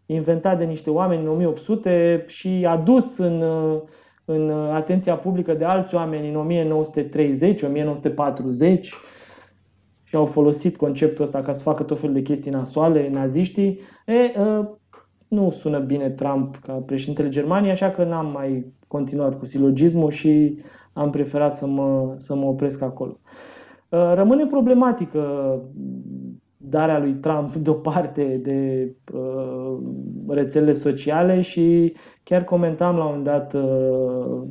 inventat 0.06 0.58
de 0.58 0.64
niște 0.64 0.90
oameni 0.90 1.22
în 1.22 1.28
1800 1.28 2.24
și 2.26 2.66
adus 2.68 3.18
în, 3.18 3.42
uh, 3.42 3.80
în 4.24 4.50
atenția 4.50 5.16
publică 5.16 5.54
de 5.54 5.64
alți 5.64 5.94
oameni 5.94 6.28
în 6.28 6.36
1930, 6.36 7.62
1940 7.62 8.94
și 10.04 10.16
au 10.16 10.26
folosit 10.26 10.76
conceptul 10.76 11.24
ăsta 11.24 11.42
ca 11.42 11.52
să 11.52 11.62
facă 11.62 11.82
tot 11.82 11.98
felul 11.98 12.14
de 12.14 12.22
chestii 12.22 12.50
nasoale, 12.50 13.08
naziștii. 13.10 13.80
E, 14.06 14.38
nu 15.28 15.50
sună 15.50 15.78
bine 15.78 16.10
Trump 16.10 16.56
ca 16.56 16.72
președintele 16.72 17.28
Germaniei, 17.28 17.72
așa 17.72 17.90
că 17.90 18.04
n-am 18.04 18.30
mai 18.32 18.72
continuat 18.86 19.38
cu 19.38 19.44
silogismul 19.44 20.10
și 20.10 20.62
am 20.92 21.10
preferat 21.10 21.56
să 21.56 21.66
mă, 21.66 22.14
să 22.16 22.34
mă 22.34 22.44
opresc 22.44 22.82
acolo. 22.82 23.18
Uh, 23.88 24.12
rămâne 24.14 24.46
problematică 24.46 25.20
darea 26.56 26.98
lui 26.98 27.12
Trump 27.12 27.54
deoparte 27.66 28.40
de 28.42 28.90
uh, 29.12 29.78
rețelele 30.28 30.72
sociale 30.72 31.40
și 31.40 31.92
chiar 32.22 32.44
comentam 32.44 32.96
la 32.96 33.04
un 33.04 33.22
dat 33.22 33.54
uh, 33.54 34.42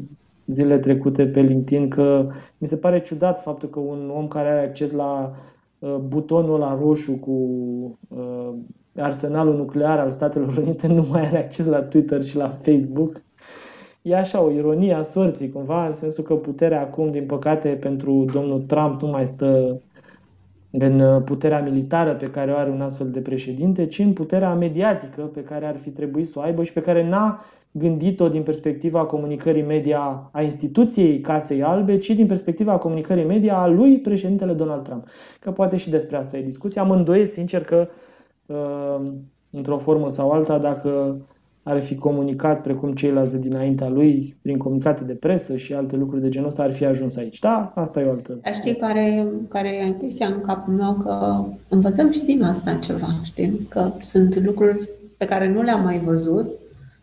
zile 0.45 0.79
trecute 0.79 1.27
pe 1.27 1.41
LinkedIn 1.41 1.89
că 1.89 2.27
mi 2.57 2.67
se 2.67 2.77
pare 2.77 3.01
ciudat 3.01 3.41
faptul 3.41 3.69
că 3.69 3.79
un 3.79 4.11
om 4.15 4.27
care 4.27 4.49
are 4.49 4.67
acces 4.67 4.91
la 4.91 5.35
uh, 5.79 5.95
butonul 5.95 6.59
la 6.59 6.77
roșu 6.81 7.19
cu 7.19 7.31
uh, 8.07 8.53
arsenalul 8.95 9.55
nuclear 9.55 9.99
al 9.99 10.11
Statelor 10.11 10.57
Unite 10.57 10.87
nu 10.93 11.05
mai 11.09 11.25
are 11.25 11.37
acces 11.37 11.65
la 11.65 11.81
Twitter 11.81 12.23
și 12.23 12.35
la 12.35 12.49
Facebook. 12.49 13.21
E 14.01 14.15
așa 14.15 14.41
o 14.41 14.51
ironie 14.51 14.93
a 14.93 15.01
sorții, 15.01 15.51
cumva, 15.51 15.85
în 15.85 15.93
sensul 15.93 16.23
că 16.23 16.35
puterea 16.35 16.81
acum, 16.81 17.11
din 17.11 17.25
păcate, 17.25 17.69
pentru 17.69 18.25
domnul 18.33 18.61
Trump 18.61 19.01
nu 19.01 19.07
mai 19.07 19.27
stă 19.27 19.81
în 20.71 21.23
puterea 21.23 21.61
militară 21.61 22.15
pe 22.15 22.29
care 22.29 22.51
o 22.51 22.55
are 22.55 22.69
un 22.69 22.81
astfel 22.81 23.11
de 23.11 23.19
președinte, 23.19 23.87
ci 23.87 23.99
în 23.99 24.13
puterea 24.13 24.53
mediatică 24.53 25.21
pe 25.21 25.43
care 25.43 25.65
ar 25.65 25.77
fi 25.77 25.89
trebuit 25.89 26.27
să 26.27 26.39
o 26.39 26.41
aibă 26.41 26.63
și 26.63 26.73
pe 26.73 26.81
care 26.81 27.09
n-a 27.09 27.43
gândit-o 27.71 28.29
din 28.29 28.43
perspectiva 28.43 29.05
comunicării 29.05 29.63
media 29.63 30.29
a 30.31 30.41
instituției 30.41 31.19
Casei 31.19 31.63
Albe, 31.63 31.97
ci 31.97 32.09
din 32.09 32.25
perspectiva 32.25 32.77
comunicării 32.77 33.25
media 33.25 33.57
a 33.57 33.67
lui 33.67 33.99
președintele 33.99 34.53
Donald 34.53 34.83
Trump. 34.83 35.07
Că 35.39 35.51
poate 35.51 35.77
și 35.77 35.89
despre 35.89 36.17
asta 36.17 36.37
e 36.37 36.41
discuția. 36.41 36.83
Mă 36.83 36.95
îndoiesc, 36.95 37.33
sincer, 37.33 37.63
că 37.63 37.87
Uh, 38.51 39.11
într-o 39.49 39.77
formă 39.77 40.09
sau 40.09 40.31
alta 40.31 40.57
dacă 40.57 41.21
ar 41.63 41.81
fi 41.81 41.95
comunicat 41.95 42.61
precum 42.61 42.93
ceilalți 42.93 43.31
de 43.31 43.37
dinaintea 43.37 43.89
lui, 43.89 44.37
prin 44.41 44.57
comunicate 44.57 45.03
de 45.03 45.13
presă 45.13 45.57
și 45.57 45.73
alte 45.73 45.95
lucruri 45.95 46.21
de 46.21 46.29
genul 46.29 46.47
ăsta, 46.47 46.63
ar 46.63 46.73
fi 46.73 46.85
ajuns 46.85 47.17
aici. 47.17 47.39
Da, 47.39 47.71
asta 47.75 47.99
e 47.99 48.05
o 48.05 48.09
altă. 48.09 48.39
Știi 48.53 48.75
care, 48.75 49.27
care 49.49 49.69
e 49.69 50.05
chestia 50.05 50.27
în 50.27 50.41
capul 50.41 50.73
meu? 50.73 50.93
Că 50.93 51.43
învățăm 51.69 52.11
și 52.11 52.25
din 52.25 52.43
asta 52.43 52.73
ceva, 52.73 53.07
știi? 53.23 53.59
Că 53.69 53.91
sunt 54.01 54.43
lucruri 54.45 54.89
pe 55.17 55.25
care 55.25 55.49
nu 55.49 55.61
le-am 55.61 55.83
mai 55.83 55.99
văzut, 55.99 56.49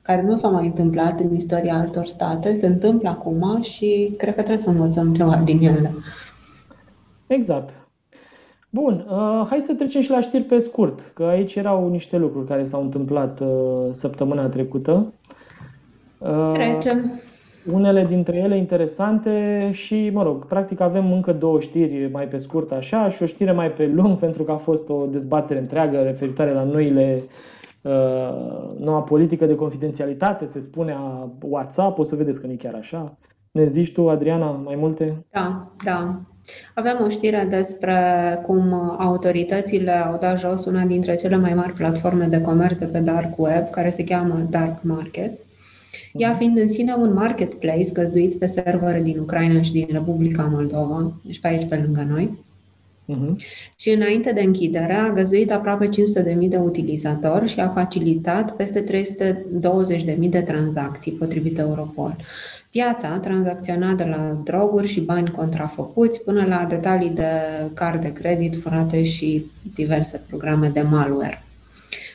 care 0.03 0.23
nu 0.23 0.37
s-au 0.37 0.53
mai 0.53 0.67
întâmplat 0.67 1.21
în 1.21 1.35
istoria 1.35 1.75
altor 1.75 2.07
state, 2.07 2.55
se 2.55 2.67
întâmplă 2.67 3.09
acum 3.09 3.63
și 3.63 4.15
cred 4.17 4.35
că 4.35 4.43
trebuie 4.43 4.65
să 4.65 4.71
învățăm 4.71 5.15
ceva 5.15 5.41
din 5.45 5.59
ele. 5.63 5.93
Exact. 7.27 7.88
Bun, 8.71 9.07
uh, 9.11 9.47
hai 9.49 9.61
să 9.61 9.75
trecem 9.75 10.01
și 10.01 10.11
la 10.11 10.21
știri 10.21 10.43
pe 10.43 10.59
scurt, 10.59 11.11
că 11.15 11.23
aici 11.23 11.55
erau 11.55 11.89
niște 11.89 12.17
lucruri 12.17 12.47
care 12.47 12.63
s-au 12.63 12.83
întâmplat 12.83 13.41
uh, 13.41 13.49
săptămâna 13.91 14.49
trecută. 14.49 15.13
Uh, 16.19 16.51
trecem. 16.53 17.21
Unele 17.73 18.05
dintre 18.05 18.37
ele 18.37 18.57
interesante 18.57 19.69
și, 19.73 20.11
mă 20.13 20.23
rog, 20.23 20.47
practic 20.47 20.81
avem 20.81 21.13
încă 21.13 21.33
două 21.33 21.61
știri 21.61 22.11
mai 22.13 22.29
pe 22.29 22.37
scurt 22.37 22.73
așa 22.73 23.09
și 23.09 23.23
o 23.23 23.27
știre 23.27 23.53
mai 23.53 23.71
pe 23.71 23.87
lung 23.87 24.19
pentru 24.25 24.43
că 24.43 24.53
a 24.53 24.57
fost 24.57 24.89
o 24.89 25.07
dezbatere 25.07 25.59
întreagă 25.59 26.03
referitoare 26.03 26.53
la 26.53 26.63
noile 26.63 27.23
uh, 27.83 28.71
noua 28.79 29.03
politică 29.03 29.47
de 29.47 29.55
confidențialitate, 29.55 30.47
se 30.47 30.61
spune 30.61 30.93
a 30.93 31.29
WhatsApp, 31.43 31.99
o 31.99 32.03
să 32.03 32.17
vedeți 32.17 32.41
că 32.41 32.47
nu 32.47 32.53
e 32.53 32.57
chiar 32.57 32.75
așa. 32.75 33.17
Ne 33.51 33.65
zici 33.65 33.93
tu, 33.93 34.09
Adriana, 34.09 34.51
mai 34.51 34.77
multe? 34.77 35.27
Da, 35.31 35.71
da. 35.85 36.21
Avem 36.75 37.01
o 37.05 37.09
știre 37.09 37.47
despre 37.51 37.97
cum 38.47 38.73
autoritățile 38.99 39.91
au 39.91 40.19
dat 40.21 40.39
jos 40.39 40.65
una 40.65 40.85
dintre 40.85 41.15
cele 41.15 41.37
mai 41.37 41.55
mari 41.55 41.73
platforme 41.73 42.25
de 42.25 42.41
comerț 42.41 42.77
de 42.77 42.85
pe 42.85 42.99
Dark 42.99 43.39
Web, 43.39 43.71
care 43.71 43.91
se 43.91 44.05
cheamă 44.05 44.47
Dark 44.51 44.83
Market. 44.83 45.31
Ea 46.13 46.35
fiind 46.35 46.59
în 46.59 46.69
sine 46.69 46.95
un 46.95 47.13
marketplace 47.13 47.93
găzduit 47.93 48.35
pe 48.35 48.47
servere 48.47 49.03
din 49.03 49.19
Ucraina 49.19 49.63
și 49.63 49.73
din 49.73 49.87
Republica 49.91 50.51
Moldova, 50.53 51.13
deci 51.25 51.41
pe 51.41 51.49
aici 51.49 51.69
pe 51.69 51.81
lângă 51.85 52.07
noi. 52.11 52.47
Uh-huh. 53.09 53.37
Și 53.77 53.91
înainte 53.91 54.33
de 54.33 54.41
închidere 54.41 54.93
a 54.95 55.13
găzuit 55.13 55.51
aproape 55.51 55.89
500.000 55.89 56.49
de 56.49 56.57
utilizatori 56.57 57.49
și 57.49 57.61
a 57.61 57.69
facilitat 57.69 58.57
peste 58.57 58.85
320.000 58.85 60.29
de 60.29 60.41
tranzacții, 60.41 61.13
potrivit 61.13 61.59
Europol. 61.59 62.17
Piața 62.79 63.09
a 63.09 63.19
tranzacționat 63.19 63.97
de 63.97 64.05
la 64.05 64.41
droguri 64.45 64.87
și 64.87 65.01
bani 65.01 65.31
contrafăcuți 65.31 66.23
până 66.25 66.45
la 66.47 66.67
detalii 66.69 67.11
de 67.11 67.31
card 67.75 68.01
de 68.01 68.13
credit 68.13 68.61
furate 68.63 69.05
și 69.05 69.45
diverse 69.75 70.23
programe 70.29 70.69
de 70.69 70.81
malware. 70.81 71.43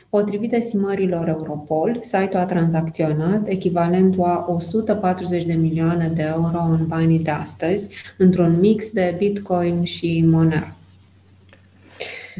Potrivit 0.08 0.52
estimărilor 0.52 1.28
Europol, 1.28 1.98
site-ul 2.00 2.42
a 2.42 2.44
tranzacționat 2.44 3.48
echivalentul 3.48 4.22
a 4.22 4.44
140 4.48 5.44
de 5.44 5.52
milioane 5.52 6.08
de 6.08 6.22
euro 6.22 6.62
în 6.62 6.86
banii 6.86 7.18
de 7.18 7.30
astăzi, 7.30 7.88
într-un 8.18 8.58
mix 8.60 8.90
de 8.90 9.14
Bitcoin 9.18 9.82
și 9.82 10.24
Monero. 10.26 10.66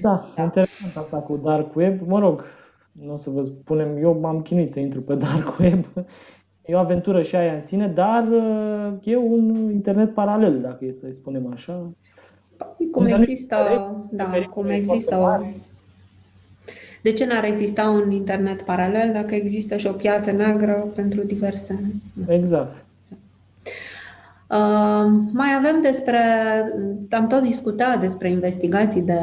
Da, 0.03 0.33
da, 0.37 0.43
interesant 0.43 0.97
asta 0.97 1.17
cu 1.17 1.41
Dark 1.45 1.77
Web. 1.77 2.01
Mă 2.07 2.19
rog, 2.19 2.45
nu 2.93 3.13
o 3.13 3.17
să 3.17 3.31
vă 3.31 3.43
spunem, 3.43 3.97
eu 4.01 4.19
m-am 4.21 4.41
chinuit 4.41 4.71
să 4.71 4.81
intru 4.81 5.01
pe 5.01 5.15
Dark 5.15 5.59
Web. 5.59 5.85
E 6.67 6.75
o 6.75 6.79
aventură 6.79 7.23
și 7.23 7.37
aia 7.37 7.53
în 7.53 7.61
sine, 7.61 7.87
dar 7.87 8.29
uh, 8.29 8.93
e 9.03 9.17
un 9.17 9.71
internet 9.73 10.15
paralel, 10.15 10.61
dacă 10.61 10.85
e 10.85 10.93
să-i 10.93 11.13
spunem 11.13 11.51
așa. 11.53 11.91
Cum 12.91 13.07
există, 13.07 13.57
da, 14.11 14.33
cum 14.51 14.69
există 14.69 15.17
o... 15.17 15.45
De 17.03 17.13
ce 17.13 17.27
n-ar 17.27 17.45
exista 17.45 17.89
un 17.89 18.11
internet 18.11 18.63
paralel 18.63 19.13
dacă 19.13 19.35
există 19.35 19.77
și 19.77 19.87
o 19.87 19.93
piață 19.93 20.31
neagră 20.31 20.87
pentru 20.95 21.23
diverse? 21.23 21.81
Exact. 22.27 22.85
Uh, 24.51 25.13
mai 25.33 25.55
avem 25.59 25.83
despre, 25.83 26.19
am 27.11 27.27
tot 27.27 27.43
discutat 27.43 28.01
despre 28.01 28.31
investigații 28.31 29.03
de 29.03 29.21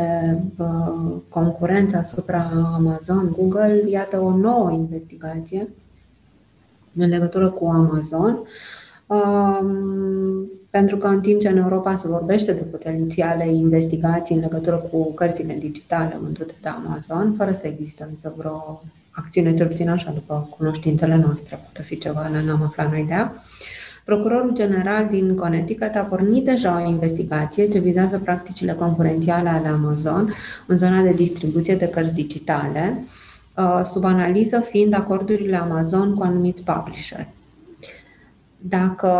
uh, 0.57 1.15
concurență 1.29 1.97
asupra 1.97 2.51
Amazon, 2.75 3.35
Google. 3.37 3.83
Iată 3.89 4.19
o 4.19 4.35
nouă 4.35 4.71
investigație 4.71 5.67
în 6.95 7.09
legătură 7.09 7.49
cu 7.49 7.65
Amazon. 7.65 8.39
Um, 9.05 10.49
pentru 10.69 10.97
că 10.97 11.07
în 11.07 11.21
timp 11.21 11.39
ce 11.41 11.49
în 11.49 11.57
Europa 11.57 11.95
se 11.95 12.07
vorbește 12.07 12.53
de 12.53 12.61
potențiale 12.61 13.53
investigații 13.53 14.35
în 14.35 14.41
legătură 14.41 14.75
cu 14.75 15.13
cărțile 15.13 15.57
digitale 15.59 16.17
vândute 16.21 16.53
de 16.61 16.69
Amazon, 16.69 17.33
fără 17.37 17.51
să 17.51 17.67
existe 17.67 18.07
însă 18.09 18.33
vreo 18.37 18.81
acțiune, 19.11 19.53
cel 19.53 19.67
puțin 19.67 19.89
așa, 19.89 20.11
după 20.11 20.47
cunoștințele 20.57 21.15
noastre, 21.15 21.59
poate 21.61 21.81
fi 21.81 21.97
ceva, 21.97 22.29
dar 22.33 22.41
n-am 22.41 22.63
aflat 22.63 22.91
noi 22.91 23.05
de 23.07 23.13
ea. 23.13 23.43
Procurorul 24.05 24.53
general 24.53 25.07
din 25.11 25.35
Connecticut 25.35 25.95
a 25.95 25.99
pornit 25.99 26.45
deja 26.45 26.81
o 26.83 26.89
investigație 26.89 27.69
ce 27.69 27.79
vizează 27.79 28.19
practicile 28.19 28.73
concurențiale 28.73 29.49
ale 29.49 29.67
Amazon 29.67 30.33
în 30.67 30.77
zona 30.77 31.01
de 31.01 31.11
distribuție 31.11 31.75
de 31.75 31.87
cărți 31.87 32.13
digitale, 32.13 32.93
uh, 32.97 33.20
sub 33.83 34.03
analiză 34.03 34.59
fiind 34.59 34.93
acordurile 34.93 35.55
Amazon 35.55 36.13
cu 36.13 36.23
anumiți 36.23 36.63
publisheri. 36.63 37.27
Dacă 38.57 39.11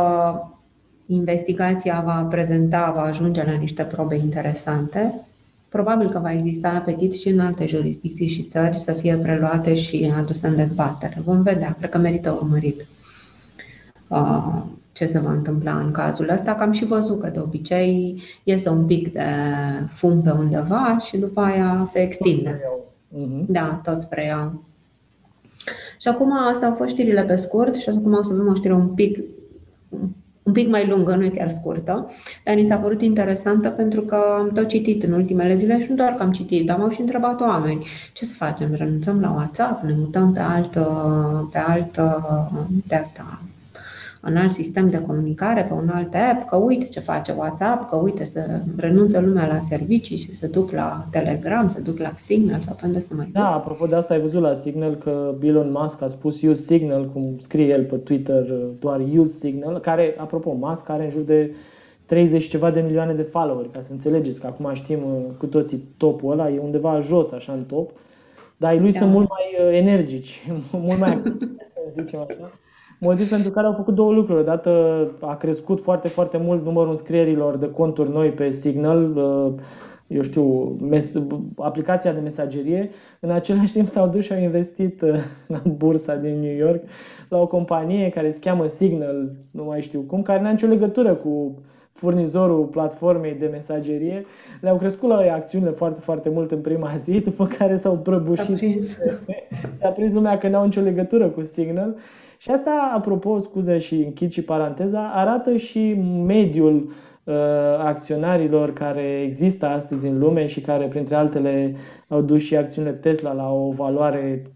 investigația 1.06 2.04
va 2.06 2.28
prezenta, 2.30 2.91
va 2.96 3.02
ajunge 3.02 3.44
la 3.44 3.52
niște 3.52 3.84
probe 3.84 4.15
interesante, 4.15 5.13
probabil 5.70 6.10
că 6.10 6.20
va 6.20 6.32
exista 6.32 6.70
apetit 6.70 7.13
și 7.13 7.30
în 7.30 7.39
alte 7.39 7.65
jurisdicții 7.65 8.28
și 8.28 8.44
țări 8.44 8.78
să 8.78 8.91
fie 8.91 9.15
preluate 9.15 9.76
și 9.76 10.12
aduse 10.17 10.48
în 10.48 10.56
dezbatere. 10.56 11.22
Vom 11.26 11.41
vedea, 11.41 11.76
cred 11.78 11.89
că 11.89 11.98
merită 11.98 12.32
urmărit. 12.32 12.86
Uh, 14.08 14.62
ce 14.91 15.06
se 15.06 15.20
va 15.20 15.32
întâmpla 15.32 15.78
în 15.78 15.91
cazul 15.91 16.30
ăsta, 16.30 16.56
că 16.56 16.63
am 16.63 16.72
și 16.72 16.86
văzut 16.86 17.22
că 17.22 17.30
de 17.30 17.39
obicei 17.39 18.22
iese 18.44 18.70
un 18.70 18.86
pic 18.86 19.13
de 19.13 19.26
fum 19.89 20.22
pe 20.22 20.32
undeva 20.32 20.98
și 20.98 21.17
după 21.17 21.41
aia 21.41 21.88
se 21.91 22.00
extinde. 22.00 22.62
Uh-huh. 23.12 23.45
Da, 23.47 23.82
toți 23.84 24.08
preiau. 24.10 24.63
Și 26.00 26.08
acum 26.08 26.32
astea 26.47 26.67
au 26.67 26.76
fost 26.76 26.89
știrile 26.89 27.24
pe 27.24 27.36
scurt 27.36 27.76
și 27.76 27.89
acum 27.89 28.13
o 28.13 28.24
să 28.24 28.34
avem 28.34 28.47
o 28.47 28.56
știre 28.56 28.74
un 28.74 28.88
pic 28.88 29.19
un 30.43 30.54
pic 30.54 30.69
mai 30.69 30.88
lungă, 30.88 31.15
nu 31.15 31.26
e 31.26 31.30
chiar 31.30 31.50
scurtă, 31.50 32.06
dar 32.43 32.56
ni 32.56 32.65
s-a 32.65 32.76
părut 32.76 33.02
interesantă 33.02 33.69
pentru 33.69 34.02
că 34.02 34.15
am 34.39 34.50
tot 34.50 34.67
citit 34.67 35.04
în 35.04 35.12
ultimele 35.12 35.56
zile 35.56 35.82
și 35.82 35.89
nu 35.89 35.95
doar 35.95 36.13
că 36.13 36.24
am 36.24 36.32
citit, 36.32 36.65
dar 36.65 36.78
m-au 36.78 36.89
și 36.89 37.00
întrebat 37.00 37.41
oameni 37.41 37.86
ce 38.13 38.26
să 38.26 38.34
facem, 38.34 38.74
renunțăm 38.74 39.19
la 39.19 39.32
WhatsApp, 39.32 39.84
ne 39.84 39.93
mutăm 39.97 40.34
pe 40.34 40.39
altă, 40.39 40.86
pe 41.52 41.58
altă, 41.58 42.24
pe 42.88 42.95
asta, 42.95 43.41
în 44.22 44.38
alt 44.38 44.52
sistem 44.52 44.90
de 44.90 45.02
comunicare, 45.02 45.64
pe 45.64 45.74
un 45.74 45.90
alt 45.90 46.14
app, 46.14 46.48
că 46.48 46.56
uite 46.56 46.86
ce 46.86 47.00
face 47.00 47.36
WhatsApp, 47.38 47.90
că 47.90 47.96
uite 47.96 48.26
să 48.26 48.62
renunță 48.78 49.20
lumea 49.20 49.48
la 49.48 49.60
servicii 49.60 50.18
și 50.18 50.34
să 50.34 50.48
duc 50.48 50.72
la 50.72 51.08
Telegram, 51.12 51.70
să 51.70 51.82
duc 51.82 51.98
la 51.98 52.12
Signal 52.16 52.60
sau 52.60 52.76
pe 52.76 52.86
unde 52.86 53.00
să 53.00 53.14
mai 53.16 53.26
duc. 53.26 53.34
Da, 53.34 53.54
apropo 53.54 53.86
de 53.86 53.96
asta 53.96 54.14
ai 54.14 54.22
văzut 54.22 54.42
la 54.42 54.54
Signal 54.54 54.96
că 54.96 55.36
Elon 55.42 55.72
Musk 55.72 56.02
a 56.02 56.08
spus 56.08 56.42
use 56.42 56.62
Signal, 56.62 57.10
cum 57.10 57.36
scrie 57.40 57.68
el 57.68 57.84
pe 57.84 57.96
Twitter, 57.96 58.44
doar 58.80 59.02
use 59.16 59.34
Signal, 59.34 59.80
care, 59.80 60.16
apropo, 60.18 60.52
Musk 60.52 60.90
are 60.90 61.04
în 61.04 61.10
jur 61.10 61.22
de 61.22 61.56
30 62.06 62.48
ceva 62.48 62.72
de 62.72 62.82
milioane 62.82 63.14
de 63.14 63.22
followeri, 63.22 63.72
ca 63.72 63.82
să 63.82 63.92
înțelegeți 63.92 64.40
că 64.40 64.48
acum 64.48 64.74
știm 64.74 65.00
uh, 65.04 65.36
cu 65.38 65.46
toții 65.46 65.84
topul 65.98 66.32
ăla, 66.32 66.50
e 66.50 66.60
undeva 66.60 67.00
jos 67.00 67.32
așa 67.32 67.54
în 67.54 67.64
top, 67.64 67.92
dar 68.58 68.80
lui 68.80 68.92
da. 68.92 68.98
sunt 68.98 69.12
mult 69.12 69.30
mai 69.30 69.68
uh, 69.68 69.78
energici, 69.78 70.48
mult 70.72 71.00
mai 71.00 71.22
zicem 72.00 72.20
așa. 72.20 72.52
Motiv 73.04 73.30
pentru 73.30 73.52
care 73.52 73.68
au 73.68 73.74
făcut 73.74 73.96
două 73.96 74.12
lucruri. 74.14 74.40
Odată 74.40 74.72
a 75.20 75.36
crescut 75.36 75.82
foarte, 75.82 76.08
foarte 76.08 76.38
mult 76.38 76.64
numărul 76.66 76.90
înscrierilor 76.90 77.58
de 77.58 77.72
conturi 77.72 78.12
noi 78.12 78.30
pe 78.30 78.50
Signal, 78.50 79.16
uh, 79.16 79.54
eu 80.08 80.22
știu, 80.22 80.76
mes- 80.82 81.28
aplicația 81.58 82.14
de 82.14 82.20
mesagerie. 82.20 82.90
În 83.20 83.30
același 83.32 83.74
timp 83.74 83.88
s-au 83.88 84.08
dus 84.08 84.24
și 84.24 84.34
au 84.34 84.40
investit 84.40 85.02
uh, 85.02 85.14
în 85.64 85.76
bursa 85.78 86.16
din 86.16 86.40
New 86.40 86.56
York 86.56 86.84
la 87.30 87.40
o 87.40 87.48
companie 87.48 88.10
care 88.10 88.32
se 88.32 88.40
cheamă 88.40 88.68
Signal, 88.68 89.32
nu 89.52 89.64
mai 89.64 89.82
știu 89.82 90.02
cum, 90.02 90.22
care 90.22 90.42
n-a 90.42 90.52
nicio 90.52 90.68
legătură 90.68 91.14
cu 91.14 91.60
furnizorul 91.92 92.66
platformei 92.66 93.34
de 93.34 93.48
mesagerie. 93.52 94.26
Le-au 94.62 94.78
crescut 94.78 95.10
la 95.10 95.34
acțiunile 95.34 95.72
foarte, 95.72 96.02
foarte 96.02 96.30
mult 96.30 96.52
în 96.52 96.60
prima 96.60 96.96
zi, 97.06 97.20
după 97.20 97.48
care 97.58 97.76
s-au 97.76 97.98
prăbușit. 97.98 98.84
S-a 99.80 99.90
prins 99.90 100.14
lumea 100.14 100.38
că 100.38 100.48
n-au 100.48 100.64
nicio 100.64 100.82
legătură 100.82 101.28
cu 101.28 101.42
Signal 101.42 101.96
și 102.42 102.50
asta, 102.50 102.92
apropo, 102.96 103.40
scuze 103.40 103.78
și 103.78 103.96
închid 103.96 104.32
și 104.32 104.42
paranteza, 104.42 105.12
arată 105.14 105.58
și 105.58 105.94
mediul 106.26 106.94
uh, 107.24 107.34
acționarilor 107.78 108.74
care 108.74 109.22
există 109.22 109.66
astăzi 109.66 110.08
în 110.08 110.20
lume 110.20 110.48
și 110.48 110.62
care, 110.62 110.86
printre 110.86 111.16
altele, 111.16 111.76
au 112.08 112.22
dus 112.22 112.42
și 112.42 112.56
acțiunile 112.56 112.94
Tesla 112.94 113.34
la 113.34 113.54
o 113.54 113.72
valoare 113.72 114.52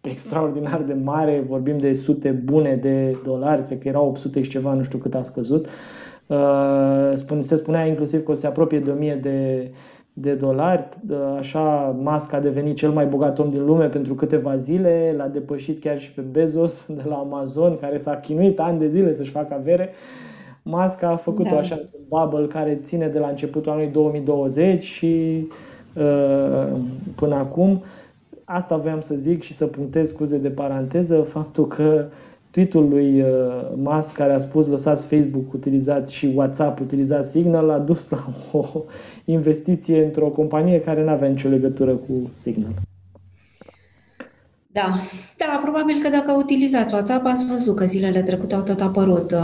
extraordinar 0.00 0.82
de 0.82 0.94
mare, 0.94 1.44
vorbim 1.48 1.78
de 1.78 1.94
sute 1.94 2.30
bune 2.30 2.74
de 2.74 3.16
dolari, 3.24 3.66
cred 3.66 3.78
că 3.78 3.88
erau 3.88 4.08
800 4.08 4.42
și 4.42 4.50
ceva, 4.50 4.72
nu 4.72 4.82
știu 4.82 4.98
cât 4.98 5.14
a 5.14 5.22
scăzut. 5.22 5.66
Uh, 6.26 7.12
se 7.40 7.56
spunea 7.56 7.86
inclusiv 7.86 8.22
că 8.22 8.30
o 8.30 8.34
se 8.34 8.46
apropie 8.46 8.80
de 8.80 8.90
1000 8.90 9.14
de 9.14 9.70
de 10.20 10.32
dolari. 10.32 10.88
Așa, 11.38 11.96
Musk 11.98 12.32
a 12.32 12.40
devenit 12.40 12.76
cel 12.76 12.90
mai 12.90 13.06
bogat 13.06 13.38
om 13.38 13.50
din 13.50 13.64
lume 13.64 13.86
pentru 13.86 14.14
câteva 14.14 14.56
zile, 14.56 15.14
l-a 15.16 15.26
depășit 15.26 15.80
chiar 15.80 15.98
și 15.98 16.12
pe 16.12 16.20
Bezos 16.20 16.86
de 17.02 17.02
la 17.08 17.14
Amazon, 17.14 17.78
care 17.80 17.96
s-a 17.96 18.16
chinuit 18.16 18.60
ani 18.60 18.78
de 18.78 18.88
zile 18.88 19.12
să-și 19.12 19.30
facă 19.30 19.54
avere. 19.54 19.90
Musk 20.62 21.02
a 21.02 21.16
făcut-o 21.16 21.50
da. 21.50 21.58
așa 21.58 21.74
un 21.74 22.00
bubble 22.08 22.46
care 22.46 22.80
ține 22.82 23.08
de 23.08 23.18
la 23.18 23.28
începutul 23.28 23.72
anului 23.72 23.90
2020 23.90 24.84
și 24.84 25.46
uh, 25.94 26.66
până 27.16 27.34
acum. 27.34 27.82
Asta 28.44 28.76
voiam 28.76 29.00
să 29.00 29.14
zic 29.14 29.42
și 29.42 29.52
să 29.52 29.66
punctez 29.66 30.08
scuze 30.08 30.38
de 30.38 30.48
paranteză, 30.48 31.20
faptul 31.20 31.66
că 31.66 32.04
tweet-ul 32.50 32.88
lui 32.88 33.20
uh, 33.20 33.28
Musk 33.76 34.14
care 34.14 34.32
a 34.32 34.38
spus 34.38 34.66
lăsați 34.66 35.06
Facebook, 35.06 35.52
utilizați 35.52 36.14
și 36.14 36.32
WhatsApp, 36.34 36.80
utilizați 36.80 37.30
Signal, 37.30 37.70
a 37.70 37.78
dus 37.78 38.08
la 38.08 38.34
o 38.58 38.64
investiție 39.24 40.04
într-o 40.04 40.28
companie 40.28 40.80
care 40.80 41.04
nu 41.04 41.10
avea 41.10 41.28
nicio 41.28 41.48
legătură 41.48 41.92
cu 41.92 42.28
Signal. 42.30 42.72
Da, 44.72 44.98
da, 45.36 45.60
probabil 45.62 46.02
că 46.02 46.08
dacă 46.08 46.32
utilizați 46.32 46.94
WhatsApp, 46.94 47.26
ați 47.26 47.46
văzut 47.46 47.76
că 47.76 47.84
zilele 47.84 48.22
trecute 48.22 48.54
au 48.54 48.62
tot 48.62 48.80
apărut. 48.80 49.30
Uh, 49.30 49.38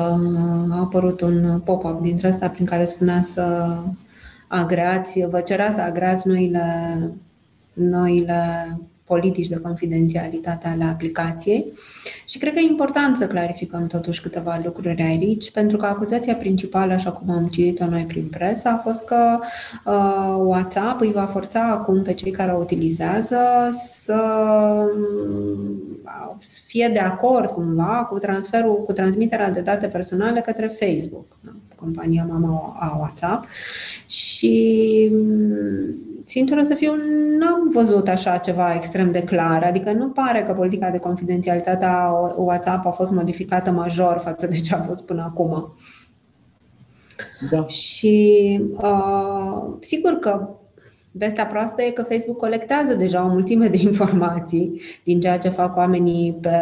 a 0.70 0.78
apărut 0.80 1.20
un 1.20 1.60
pop-up 1.64 2.00
dintre 2.00 2.28
ăsta 2.28 2.48
prin 2.48 2.66
care 2.66 2.84
spunea 2.84 3.22
să 3.22 3.76
agreați, 4.48 5.26
vă 5.30 5.40
cerea 5.40 5.72
să 5.72 5.80
agreați 5.80 6.28
noile, 6.28 6.98
noile 7.72 8.78
politici 9.04 9.48
de 9.48 9.60
confidențialitate 9.60 10.68
ale 10.68 10.84
aplicației 10.84 11.72
și 12.24 12.38
cred 12.38 12.52
că 12.52 12.58
e 12.58 12.68
important 12.68 13.16
să 13.16 13.26
clarificăm 13.26 13.86
totuși 13.86 14.20
câteva 14.20 14.60
lucruri 14.64 15.02
aici, 15.02 15.50
pentru 15.50 15.76
că 15.76 15.86
acuzația 15.86 16.34
principală, 16.34 16.92
așa 16.92 17.10
cum 17.10 17.30
am 17.30 17.46
citit-o 17.46 17.86
noi 17.86 18.02
prin 18.02 18.28
presă, 18.30 18.68
a 18.68 18.76
fost 18.76 19.04
că 19.04 19.38
uh, 19.84 20.36
WhatsApp 20.38 21.00
îi 21.00 21.12
va 21.12 21.24
forța 21.24 21.68
acum 21.70 22.02
pe 22.02 22.12
cei 22.12 22.30
care 22.30 22.52
o 22.52 22.58
utilizează 22.58 23.38
să 23.72 24.22
uh, 26.04 26.34
fie 26.66 26.90
de 26.92 26.98
acord 26.98 27.50
cumva 27.50 28.06
cu 28.10 28.18
transferul, 28.18 28.82
cu 28.82 28.92
transmiterea 28.92 29.50
de 29.50 29.60
date 29.60 29.86
personale 29.86 30.40
către 30.40 30.66
Facebook. 30.66 31.26
Da? 31.40 31.50
compania 31.84 32.26
mama 32.28 32.76
a 32.80 32.96
WhatsApp 32.98 33.46
și 34.06 35.10
sinceră 36.34 36.62
să 36.62 36.74
fiu, 36.74 36.92
n-am 37.38 37.70
văzut 37.72 38.08
așa 38.08 38.36
ceva 38.36 38.74
extrem 38.74 39.12
de 39.12 39.22
clar. 39.22 39.62
Adică 39.62 39.92
nu 39.92 40.08
pare 40.08 40.42
că 40.42 40.52
politica 40.52 40.90
de 40.90 40.98
confidențialitate 40.98 41.84
a 41.84 42.10
WhatsApp 42.36 42.86
a 42.86 42.90
fost 42.90 43.10
modificată 43.10 43.70
major 43.70 44.20
față 44.24 44.46
de 44.46 44.60
ce 44.60 44.74
a 44.74 44.82
fost 44.82 45.04
până 45.04 45.22
acum. 45.22 45.74
Da. 47.50 47.66
Și 47.66 48.60
uh, 48.76 49.62
sigur 49.80 50.12
că 50.12 50.48
Vestea 51.16 51.46
proastă 51.46 51.82
e 51.82 51.90
că 51.90 52.02
Facebook 52.02 52.36
colectează 52.36 52.94
deja 52.94 53.24
o 53.24 53.28
mulțime 53.28 53.66
de 53.68 53.78
informații 53.90 54.80
din 55.04 55.20
ceea 55.20 55.38
ce 55.38 55.48
fac 55.48 55.76
oamenii 55.76 56.38
pe, 56.40 56.58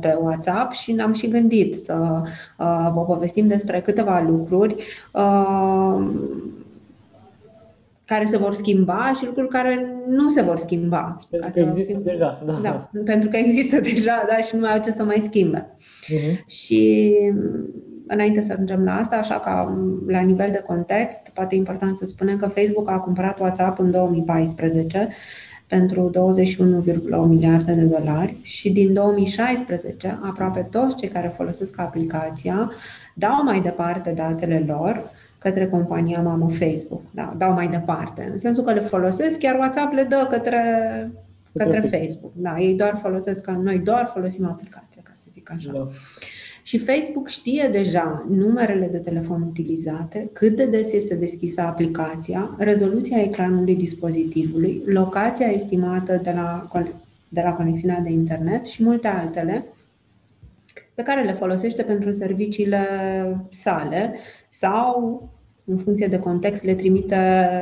pe 0.00 0.16
WhatsApp 0.20 0.72
și 0.72 0.92
ne-am 0.92 1.12
și 1.12 1.28
gândit 1.28 1.74
să 1.74 2.22
uh, 2.58 2.90
vă 2.94 3.04
povestim 3.06 3.46
despre 3.46 3.80
câteva 3.80 4.24
lucruri 4.28 4.76
uh, 5.12 6.06
care 8.04 8.24
se 8.24 8.36
vor 8.36 8.54
schimba 8.54 9.12
și 9.16 9.24
lucruri 9.24 9.48
care 9.48 9.94
nu 10.08 10.30
se 10.30 10.42
vor 10.42 10.58
schimba. 10.58 11.18
Pentru 11.30 11.50
că 11.52 11.60
există 11.60 11.92
fim... 11.92 12.02
deja. 12.02 12.42
Da. 12.46 12.52
da. 12.62 12.90
Pentru 13.04 13.28
că 13.28 13.36
există 13.36 13.80
deja, 13.80 14.24
da, 14.28 14.36
și 14.36 14.54
nu 14.54 14.60
mai 14.60 14.72
au 14.72 14.80
ce 14.80 14.90
să 14.90 15.04
mai 15.04 15.22
schimbe. 15.24 15.66
Uh-huh. 15.68 16.44
Și 16.46 17.12
înainte 18.06 18.40
să 18.40 18.52
ajungem 18.52 18.84
la 18.84 18.94
asta, 18.94 19.16
așa 19.16 19.40
că 19.40 19.72
la 20.06 20.20
nivel 20.20 20.50
de 20.50 20.62
context, 20.66 21.28
poate 21.34 21.54
e 21.54 21.58
important 21.58 21.96
să 21.96 22.06
spunem 22.06 22.36
că 22.36 22.46
Facebook 22.46 22.90
a 22.90 22.98
cumpărat 22.98 23.40
WhatsApp 23.40 23.78
în 23.78 23.90
2014 23.90 25.08
pentru 25.66 26.10
21,1 26.34 27.28
miliarde 27.28 27.72
de 27.72 27.84
dolari 27.84 28.36
și 28.42 28.72
din 28.72 28.92
2016 28.92 30.18
aproape 30.22 30.68
toți 30.70 30.96
cei 30.96 31.08
care 31.08 31.32
folosesc 31.36 31.80
aplicația 31.80 32.72
dau 33.14 33.42
mai 33.44 33.60
departe 33.60 34.10
datele 34.10 34.64
lor 34.66 35.10
către 35.44 35.68
compania 35.68 36.20
mamă 36.20 36.50
Facebook. 36.50 37.02
Da, 37.10 37.34
dau 37.38 37.52
mai 37.52 37.68
departe, 37.68 38.28
în 38.32 38.38
sensul 38.38 38.64
că 38.64 38.72
le 38.72 38.80
folosesc, 38.80 39.38
chiar 39.38 39.58
WhatsApp 39.58 39.92
le 39.92 40.02
dă 40.02 40.26
către, 40.30 40.62
către 41.54 41.80
Facebook. 41.80 42.32
Da, 42.34 42.60
ei 42.60 42.74
doar 42.74 42.98
folosesc, 43.02 43.42
că 43.42 43.50
noi 43.50 43.78
doar 43.78 44.10
folosim 44.14 44.46
aplicația, 44.46 45.02
ca 45.02 45.12
să 45.14 45.26
zic 45.32 45.50
așa. 45.50 45.72
Da. 45.72 45.86
Și 46.62 46.78
Facebook 46.78 47.28
știe 47.28 47.68
deja 47.72 48.26
numerele 48.30 48.86
de 48.86 48.98
telefon 48.98 49.42
utilizate, 49.42 50.30
cât 50.32 50.56
de 50.56 50.66
des 50.66 50.92
este 50.92 51.14
deschisă 51.14 51.60
aplicația, 51.60 52.54
rezoluția 52.58 53.20
ecranului 53.20 53.76
dispozitivului, 53.76 54.82
locația 54.86 55.46
estimată 55.46 56.20
de 56.22 56.32
la, 56.34 56.68
de 57.28 57.40
la 57.44 57.52
conexiunea 57.52 58.00
de 58.00 58.10
internet 58.10 58.66
și 58.66 58.84
multe 58.84 59.08
altele 59.08 59.64
pe 60.94 61.02
care 61.02 61.24
le 61.24 61.32
folosește 61.32 61.82
pentru 61.82 62.10
serviciile 62.10 62.86
sale 63.50 64.14
sau 64.48 65.28
în 65.66 65.76
funcție 65.76 66.06
de 66.06 66.18
context, 66.18 66.64
le 66.64 66.74
trimite 66.74 67.16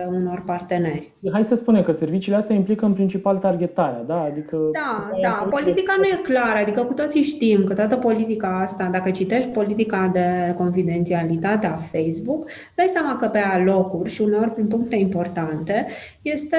unor 0.09 0.43
parteneri. 0.47 1.13
Hai 1.33 1.43
să 1.43 1.55
spunem 1.55 1.83
că 1.83 1.93
serviciile 1.93 2.37
astea 2.37 2.57
implică 2.57 2.85
în 2.85 2.93
principal 2.93 3.39
targetarea, 3.39 4.03
da? 4.07 4.21
Adică 4.21 4.57
da, 4.73 5.11
da. 5.23 5.47
Politica 5.51 5.95
nu 5.97 6.05
e 6.05 6.21
clară, 6.23 6.59
adică 6.59 6.85
cu 6.85 6.93
toții 6.93 7.23
știm 7.23 7.65
că 7.65 7.75
toată 7.75 7.97
politica 7.97 8.61
asta, 8.61 8.89
dacă 8.93 9.11
citești 9.11 9.49
politica 9.49 10.11
de 10.13 10.55
confidențialitate 10.57 11.67
a 11.67 11.77
Facebook, 11.77 12.51
dai 12.75 12.87
seama 12.93 13.17
că 13.17 13.29
pe 13.29 13.39
alocuri 13.39 14.11
și 14.11 14.23
uneori 14.23 14.51
prin 14.51 14.67
puncte 14.67 14.97
importante 14.97 15.87
este 16.23 16.57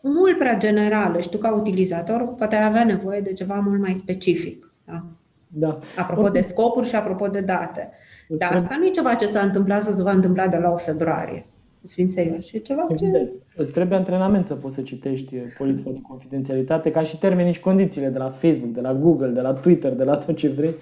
mult 0.00 0.38
prea 0.38 0.56
generală 0.56 1.20
și 1.20 1.28
tu 1.28 1.38
ca 1.38 1.54
utilizator 1.54 2.34
poate 2.36 2.56
avea 2.56 2.84
nevoie 2.84 3.20
de 3.20 3.32
ceva 3.32 3.62
mult 3.66 3.80
mai 3.80 3.94
specific. 3.94 4.72
Da? 4.84 5.04
Da. 5.48 5.78
Apropo 5.96 6.28
de 6.28 6.40
scopuri 6.40 6.88
și 6.88 6.94
apropo 6.94 7.26
de 7.26 7.40
date. 7.40 7.90
Dar 8.28 8.52
asta 8.52 8.76
nu 8.78 8.86
e 8.86 8.90
ceva 8.90 9.14
ce 9.14 9.26
s-a 9.26 9.40
întâmplat 9.40 9.82
sau 9.82 9.92
se 9.92 10.02
va 10.02 10.12
întâmpla 10.12 10.46
de 10.46 10.56
la 10.56 10.70
8 10.70 10.80
februarie. 10.80 11.46
Îți 11.82 11.94
fiind 11.94 12.10
serios. 12.10 12.52
E 12.52 12.58
ceva 12.58 12.86
ce... 12.96 13.32
Îți 13.56 13.72
trebuie 13.72 13.98
antrenament 13.98 14.44
să 14.44 14.54
poți 14.54 14.74
să 14.74 14.82
citești 14.82 15.36
politica 15.36 15.90
de 15.90 16.00
confidențialitate, 16.08 16.90
ca 16.90 17.02
și 17.02 17.18
termenii 17.18 17.52
și 17.52 17.60
condițiile 17.60 18.08
de 18.08 18.18
la 18.18 18.28
Facebook, 18.28 18.72
de 18.72 18.80
la 18.80 18.94
Google, 18.94 19.28
de 19.28 19.40
la 19.40 19.52
Twitter, 19.52 19.92
de 19.92 20.04
la 20.04 20.16
tot 20.16 20.36
ce 20.36 20.48
vrei. 20.48 20.74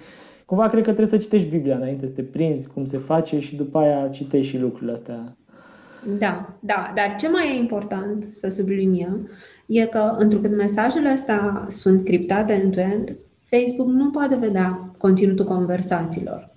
Cumva 0.45 0.67
cred 0.67 0.83
că 0.83 0.93
trebuie 0.93 1.19
să 1.19 1.25
citești 1.25 1.49
Biblia 1.49 1.75
înainte 1.75 2.07
să 2.07 2.13
te 2.13 2.23
prinzi 2.23 2.67
cum 2.67 2.85
se 2.85 2.97
face 2.97 3.39
și 3.39 3.55
după 3.55 3.77
aia 3.77 4.07
citești 4.07 4.55
și 4.55 4.59
lucrurile 4.61 4.91
astea. 4.91 5.37
Da, 6.19 6.53
da, 6.59 6.91
dar 6.95 7.15
ce 7.15 7.29
mai 7.29 7.55
e 7.55 7.59
important 7.59 8.27
să 8.31 8.49
subliniem 8.49 9.29
e 9.65 9.85
că 9.85 10.15
întrucât 10.17 10.55
mesajele 10.55 11.09
astea 11.09 11.65
sunt 11.67 12.03
criptate 12.03 12.53
end-to-end, 12.53 13.15
Facebook 13.49 13.87
nu 13.87 14.09
poate 14.09 14.35
vedea 14.35 14.91
conținutul 14.97 15.45
conversațiilor. 15.45 16.55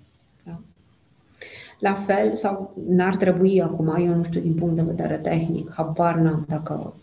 La 1.81 1.95
fel, 1.95 2.35
sau 2.35 2.75
n-ar 2.89 3.17
trebui 3.17 3.63
acum, 3.63 3.95
eu 3.99 4.15
nu 4.15 4.23
știu 4.23 4.41
din 4.41 4.55
punct 4.55 4.75
de 4.75 4.83
vedere 4.83 5.17
tehnic, 5.17 5.73
habar 5.75 6.15
n-am 6.15 6.45
dacă 6.49 6.95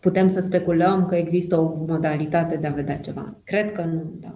putem 0.00 0.28
să 0.28 0.40
speculăm 0.40 1.06
că 1.06 1.14
există 1.14 1.56
o 1.56 1.74
modalitate 1.86 2.56
de 2.56 2.66
a 2.66 2.72
vedea 2.72 2.98
ceva. 2.98 3.34
Cred 3.44 3.72
că 3.72 3.82
nu, 3.82 4.02
da. 4.20 4.34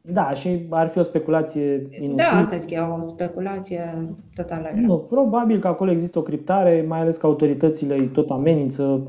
Da, 0.00 0.32
și 0.34 0.66
ar 0.68 0.88
fi 0.88 0.98
o 0.98 1.02
speculație 1.02 1.72
inutilă. 1.74 2.14
Da, 2.16 2.38
asta 2.38 2.58
zic, 2.58 2.70
e 2.70 2.78
o 2.78 3.06
speculație 3.06 4.08
totală. 4.34 4.70
Nu, 4.74 4.98
probabil 4.98 5.60
că 5.60 5.68
acolo 5.68 5.90
există 5.90 6.18
o 6.18 6.22
criptare, 6.22 6.84
mai 6.88 7.00
ales 7.00 7.16
că 7.16 7.26
autoritățile 7.26 7.94
îi 7.94 8.06
tot 8.06 8.30
amenință. 8.30 9.02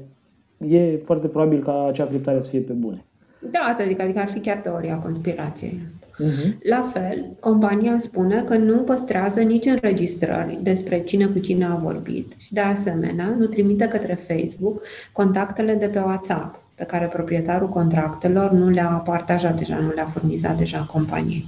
E 0.58 0.98
foarte 0.98 1.28
probabil 1.28 1.64
ca 1.64 1.86
acea 1.88 2.06
criptare 2.06 2.42
să 2.42 2.50
fie 2.50 2.60
pe 2.60 2.74
bune. 2.74 3.06
Da, 3.52 3.60
asta 3.60 3.84
zic, 3.84 4.00
adică 4.00 4.20
ar 4.20 4.30
fi 4.30 4.40
chiar 4.40 4.58
teoria 4.58 4.98
conspirației. 4.98 5.80
Uh-huh. 6.20 6.58
La 6.70 6.82
fel, 6.94 7.26
compania 7.40 7.98
spune 8.00 8.42
că 8.42 8.56
nu 8.56 8.78
păstrează 8.78 9.40
nici 9.40 9.66
înregistrări 9.66 10.60
despre 10.62 11.00
cine 11.00 11.26
cu 11.26 11.40
cine 11.40 11.66
a 11.66 11.76
vorbit 11.76 12.34
și, 12.38 12.54
de 12.54 12.60
asemenea, 12.60 13.36
nu 13.38 13.46
trimite 13.46 13.88
către 13.88 14.14
Facebook 14.14 14.82
contactele 15.12 15.74
de 15.74 15.86
pe 15.86 16.00
WhatsApp 16.00 16.60
pe 16.76 16.84
care 16.84 17.06
proprietarul 17.06 17.68
contractelor 17.68 18.52
nu 18.52 18.70
le-a 18.70 19.02
partajat 19.06 19.58
deja, 19.58 19.78
nu 19.78 19.92
le-a 19.96 20.06
furnizat 20.06 20.58
deja 20.58 20.88
companiei. 20.92 21.46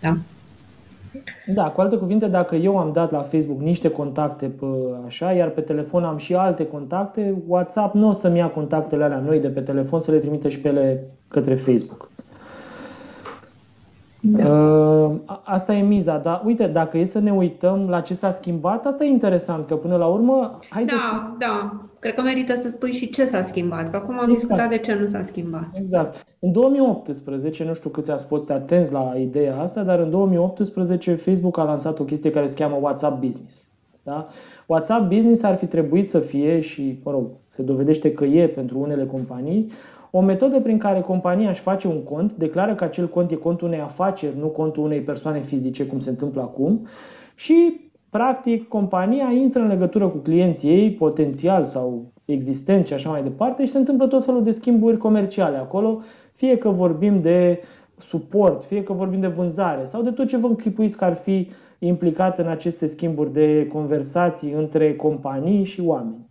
Da? 0.00 0.16
Da, 1.46 1.62
cu 1.62 1.80
alte 1.80 1.96
cuvinte, 1.96 2.26
dacă 2.26 2.54
eu 2.54 2.78
am 2.78 2.92
dat 2.92 3.10
la 3.10 3.22
Facebook 3.22 3.60
niște 3.60 3.88
contacte 3.88 4.46
pe 4.46 4.66
așa, 5.06 5.32
iar 5.32 5.48
pe 5.48 5.60
telefon 5.60 6.04
am 6.04 6.16
și 6.16 6.34
alte 6.34 6.66
contacte, 6.66 7.34
WhatsApp 7.46 7.94
nu 7.94 8.08
o 8.08 8.12
să-mi 8.12 8.38
ia 8.38 8.48
contactele 8.48 9.04
alea 9.04 9.18
noi 9.18 9.40
de 9.40 9.48
pe 9.48 9.60
telefon 9.60 10.00
să 10.00 10.10
le 10.10 10.18
trimite 10.18 10.48
și 10.48 10.60
pe 10.60 10.68
ele 10.68 11.04
către 11.28 11.54
Facebook. 11.54 12.10
Da. 14.24 14.48
Uh, 14.48 15.14
asta 15.42 15.74
e 15.74 15.82
miza, 15.82 16.18
dar 16.18 16.42
uite, 16.44 16.66
dacă 16.66 16.98
e 16.98 17.04
să 17.04 17.18
ne 17.18 17.32
uităm 17.32 17.86
la 17.88 18.00
ce 18.00 18.14
s-a 18.14 18.30
schimbat, 18.30 18.86
asta 18.86 19.04
e 19.04 19.08
interesant, 19.08 19.66
că 19.66 19.74
până 19.74 19.96
la 19.96 20.06
urmă... 20.06 20.58
Hai 20.70 20.84
da, 20.84 20.92
să... 20.92 21.36
da, 21.38 21.80
cred 21.98 22.14
că 22.14 22.22
merită 22.22 22.54
să 22.54 22.68
spui 22.68 22.92
și 22.92 23.10
ce 23.10 23.24
s-a 23.24 23.42
schimbat, 23.42 23.90
că 23.90 23.96
acum 23.96 24.14
am 24.14 24.20
exact. 24.20 24.38
discutat 24.38 24.68
de 24.68 24.78
ce 24.78 24.94
nu 24.94 25.06
s-a 25.06 25.22
schimbat. 25.22 25.68
Exact. 25.74 26.26
În 26.38 26.52
2018, 26.52 27.64
nu 27.64 27.74
știu 27.74 27.90
câți 27.90 28.10
ați 28.10 28.24
fost 28.24 28.50
atenți 28.50 28.92
la 28.92 29.12
ideea 29.18 29.60
asta, 29.60 29.82
dar 29.82 29.98
în 29.98 30.10
2018 30.10 31.14
Facebook 31.14 31.58
a 31.58 31.64
lansat 31.64 31.98
o 31.98 32.04
chestie 32.04 32.30
care 32.30 32.46
se 32.46 32.54
cheamă 32.54 32.78
WhatsApp 32.80 33.24
Business. 33.24 33.68
Da? 34.02 34.28
WhatsApp 34.66 35.14
Business 35.14 35.42
ar 35.42 35.56
fi 35.56 35.66
trebuit 35.66 36.08
să 36.08 36.18
fie 36.18 36.60
și, 36.60 37.00
mă 37.04 37.10
rog, 37.10 37.26
se 37.46 37.62
dovedește 37.62 38.12
că 38.12 38.24
e 38.24 38.48
pentru 38.48 38.78
unele 38.78 39.06
companii, 39.06 39.72
o 40.14 40.20
metodă 40.20 40.60
prin 40.60 40.78
care 40.78 41.00
compania 41.00 41.48
își 41.48 41.60
face 41.60 41.88
un 41.88 42.02
cont, 42.02 42.34
declară 42.34 42.74
că 42.74 42.84
acel 42.84 43.08
cont 43.08 43.30
e 43.30 43.34
contul 43.34 43.66
unei 43.66 43.80
afaceri, 43.80 44.38
nu 44.38 44.46
contul 44.46 44.84
unei 44.84 45.00
persoane 45.00 45.40
fizice, 45.40 45.86
cum 45.86 45.98
se 45.98 46.10
întâmplă 46.10 46.40
acum, 46.40 46.86
și, 47.34 47.80
practic, 48.10 48.68
compania 48.68 49.30
intră 49.30 49.60
în 49.60 49.68
legătură 49.68 50.08
cu 50.08 50.16
clienții 50.16 50.70
ei, 50.70 50.90
potențial 50.90 51.64
sau 51.64 52.12
existenți 52.24 52.88
și 52.88 52.94
așa 52.94 53.10
mai 53.10 53.22
departe, 53.22 53.64
și 53.64 53.70
se 53.70 53.78
întâmplă 53.78 54.06
tot 54.06 54.24
felul 54.24 54.42
de 54.42 54.50
schimburi 54.50 54.96
comerciale 54.96 55.56
acolo, 55.56 56.00
fie 56.32 56.58
că 56.58 56.68
vorbim 56.68 57.20
de 57.20 57.60
suport, 57.98 58.64
fie 58.64 58.82
că 58.82 58.92
vorbim 58.92 59.20
de 59.20 59.26
vânzare 59.26 59.84
sau 59.84 60.02
de 60.02 60.10
tot 60.10 60.28
ce 60.28 60.36
vă 60.36 60.46
închipuiți 60.46 60.96
că 60.96 61.04
ar 61.04 61.14
fi 61.14 61.50
implicat 61.78 62.38
în 62.38 62.46
aceste 62.46 62.86
schimburi 62.86 63.32
de 63.32 63.66
conversații 63.72 64.52
între 64.52 64.96
companii 64.96 65.64
și 65.64 65.80
oameni. 65.80 66.28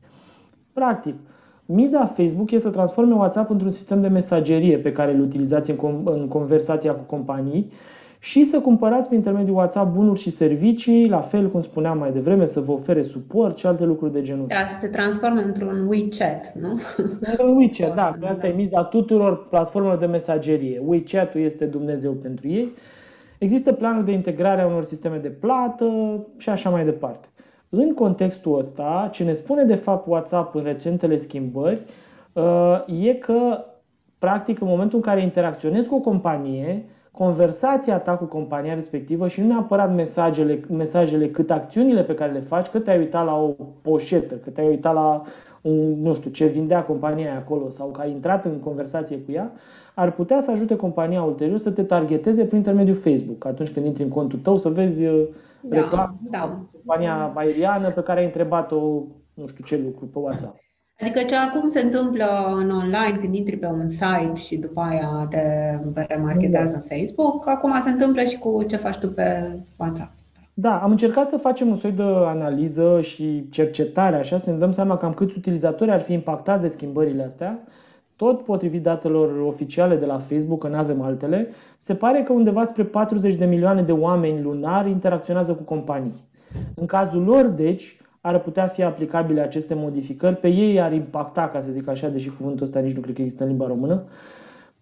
Practic, 0.74 1.16
Miza 1.74 2.06
Facebook 2.06 2.52
este 2.52 2.68
să 2.68 2.74
transforme 2.74 3.14
WhatsApp 3.14 3.50
într-un 3.50 3.70
sistem 3.70 4.02
de 4.02 4.08
mesagerie 4.08 4.78
pe 4.78 4.92
care 4.92 5.14
îl 5.14 5.22
utilizați 5.22 5.72
în, 5.72 5.78
în 6.04 6.28
conversația 6.28 6.92
cu 6.92 7.04
companii 7.04 7.72
și 8.20 8.44
să 8.44 8.60
cumpărați 8.60 9.08
prin 9.08 9.18
intermediul 9.18 9.56
WhatsApp 9.56 9.94
bunuri 9.94 10.20
și 10.20 10.30
servicii, 10.30 11.08
la 11.08 11.22
fel 11.22 11.50
cum 11.50 11.62
spuneam 11.62 11.98
mai 11.98 12.12
devreme, 12.12 12.46
să 12.46 12.60
vă 12.60 12.72
ofere 12.72 13.02
suport 13.02 13.58
și 13.58 13.66
alte 13.66 13.86
lucruri 13.86 14.12
de 14.12 14.22
genul 14.22 14.46
Da, 14.48 14.66
să 14.68 14.78
se 14.80 14.88
transforme 14.88 15.42
într-un 15.42 15.88
WeChat, 15.88 16.54
nu? 16.54 16.80
Într-un 17.30 17.56
WeChat, 17.56 17.96
da. 17.96 18.16
da. 18.20 18.28
Asta 18.28 18.48
e 18.48 18.52
miza 18.52 18.84
tuturor 18.84 19.48
platformelor 19.48 19.98
de 19.98 20.06
mesagerie. 20.06 20.82
WeChat-ul 20.86 21.42
este 21.42 21.66
Dumnezeu 21.66 22.12
pentru 22.12 22.48
ei. 22.48 22.72
Există 23.38 23.74
planuri 23.74 24.06
de 24.06 24.12
integrare 24.12 24.62
a 24.62 24.68
unor 24.68 24.84
sisteme 24.84 25.18
de 25.18 25.28
plată 25.28 25.88
și 26.38 26.50
așa 26.50 26.70
mai 26.70 26.86
departe. 26.86 27.28
În 27.74 27.94
contextul 27.94 28.58
ăsta, 28.58 29.10
ce 29.12 29.24
ne 29.24 29.34
spune 29.34 29.64
de 29.64 29.76
fapt 29.76 30.08
WhatsApp 30.08 30.56
în 30.56 30.64
recentele 30.64 31.16
schimbări 31.16 31.82
uh, 32.34 33.04
e 33.06 33.14
că, 33.14 33.66
practic, 34.20 34.62
în 34.62 34.68
momentul 34.68 34.98
în 34.98 35.04
care 35.04 35.22
interacționezi 35.22 35.88
cu 35.88 35.96
o 35.96 36.00
companie, 36.00 36.86
conversația 37.12 38.00
ta 38.00 38.12
cu 38.18 38.26
compania 38.26 38.74
respectivă 38.74 39.28
și 39.28 39.42
nu 39.42 39.48
neapărat 39.48 39.96
mesajele, 39.96 40.60
mesajele 40.70 41.30
cât 41.30 41.52
acțiunile 41.52 42.04
pe 42.04 42.14
care 42.14 42.32
le 42.32 42.40
faci, 42.40 42.68
cât 42.68 42.84
te-ai 42.84 42.98
uitat 42.98 43.26
la 43.26 43.36
o 43.36 43.54
poșetă, 43.82 44.36
cât 44.36 44.54
te-ai 44.54 44.68
uitat 44.68 44.94
la 44.94 45.22
un, 45.62 46.02
nu 46.02 46.14
știu, 46.14 46.32
ce 46.32 46.46
vindea 46.46 46.84
compania 46.84 47.36
acolo 47.36 47.70
sau 47.70 47.88
că 47.88 48.02
ai 48.02 48.12
intrat 48.12 48.46
în 48.46 48.60
conversație 48.60 49.18
cu 49.18 49.32
ea, 49.32 49.52
ar 49.94 50.12
putea 50.12 50.40
să 50.40 50.52
ajute 50.52 50.76
compania 50.76 51.24
ulterior 51.24 51.58
să 51.58 51.72
te 51.72 51.84
targeteze 51.84 52.46
prin 52.46 52.58
intermediul 52.58 52.96
Facebook. 52.96 53.46
Atunci 53.46 53.70
când 53.70 53.86
intri 53.86 54.04
în 54.04 54.10
contul 54.10 54.40
tău 54.40 54.58
să 54.58 54.70
vezi 54.70 55.06
uh, 55.06 55.24
da, 55.64 55.76
reclamă 55.76 56.20
da. 56.30 56.60
compania 56.72 57.32
aeriană 57.36 57.92
pe 57.92 58.02
care 58.02 58.20
ai 58.20 58.26
întrebat-o 58.26 59.04
nu 59.34 59.48
știu 59.48 59.64
ce 59.64 59.78
lucru 59.78 60.06
pe 60.06 60.20
WhatsApp. 60.20 60.60
Adică 61.00 61.20
ce 61.20 61.36
acum 61.36 61.70
se 61.70 61.80
întâmplă 61.80 62.54
în 62.56 62.70
online 62.70 63.18
când 63.22 63.36
intri 63.36 63.58
pe 63.58 63.66
un 63.66 63.88
site 63.88 64.34
și 64.36 64.58
după 64.58 64.82
aia 64.82 65.28
te 65.30 65.40
remarchetează 66.08 66.76
în 66.76 66.98
Facebook, 66.98 67.48
acum 67.48 67.82
se 67.84 67.90
întâmplă 67.90 68.22
și 68.22 68.38
cu 68.38 68.64
ce 68.64 68.76
faci 68.76 68.98
tu 68.98 69.08
pe 69.08 69.58
WhatsApp. 69.78 70.12
Da, 70.54 70.80
am 70.80 70.92
încercat 70.92 71.26
să 71.26 71.38
facem 71.38 71.68
un 71.68 71.76
soi 71.76 71.92
de 71.92 72.04
analiză 72.04 73.02
și 73.02 73.50
cercetare, 73.50 74.16
așa, 74.16 74.38
să 74.38 74.52
ne 74.52 74.58
dăm 74.58 74.72
seama 74.72 74.98
cam 74.98 75.14
câți 75.14 75.38
utilizatori 75.38 75.92
ar 75.92 76.02
fi 76.02 76.14
impactați 76.14 76.62
de 76.62 76.68
schimbările 76.68 77.24
astea. 77.24 77.60
Tot 78.22 78.42
potrivit 78.42 78.84
datelor 78.84 79.40
oficiale 79.48 79.96
de 79.96 80.06
la 80.06 80.18
Facebook, 80.18 80.60
că 80.60 80.68
nu 80.68 80.76
avem 80.76 81.02
altele, 81.02 81.48
se 81.78 81.96
pare 81.96 82.24
că 82.24 82.34
undeva 82.34 82.64
spre 82.64 82.84
40 82.84 83.36
de 83.36 83.46
milioane 83.46 83.82
de 83.82 83.92
oameni 83.92 84.42
lunar 84.42 84.88
interacționează 84.88 85.54
cu 85.54 85.64
companii. 85.64 86.24
În 86.76 86.86
cazul 86.86 87.24
lor, 87.24 87.48
deci, 87.48 88.02
ar 88.22 88.40
putea 88.40 88.68
fi 88.68 88.84
aplicabile 88.84 89.42
aceste 89.42 89.74
modificări, 89.74 90.36
pe 90.36 90.48
ei 90.48 90.82
ar 90.82 90.94
impacta, 90.94 91.50
ca 91.50 91.60
să 91.60 91.72
zic 91.72 91.88
așa, 91.88 92.08
deși 92.08 92.30
cuvântul 92.30 92.66
ăsta 92.66 92.80
nici 92.80 92.96
nu 92.96 93.02
cred 93.02 93.16
că 93.16 93.22
există 93.22 93.44
în 93.44 93.50
limba 93.50 93.68
română, 93.68 94.04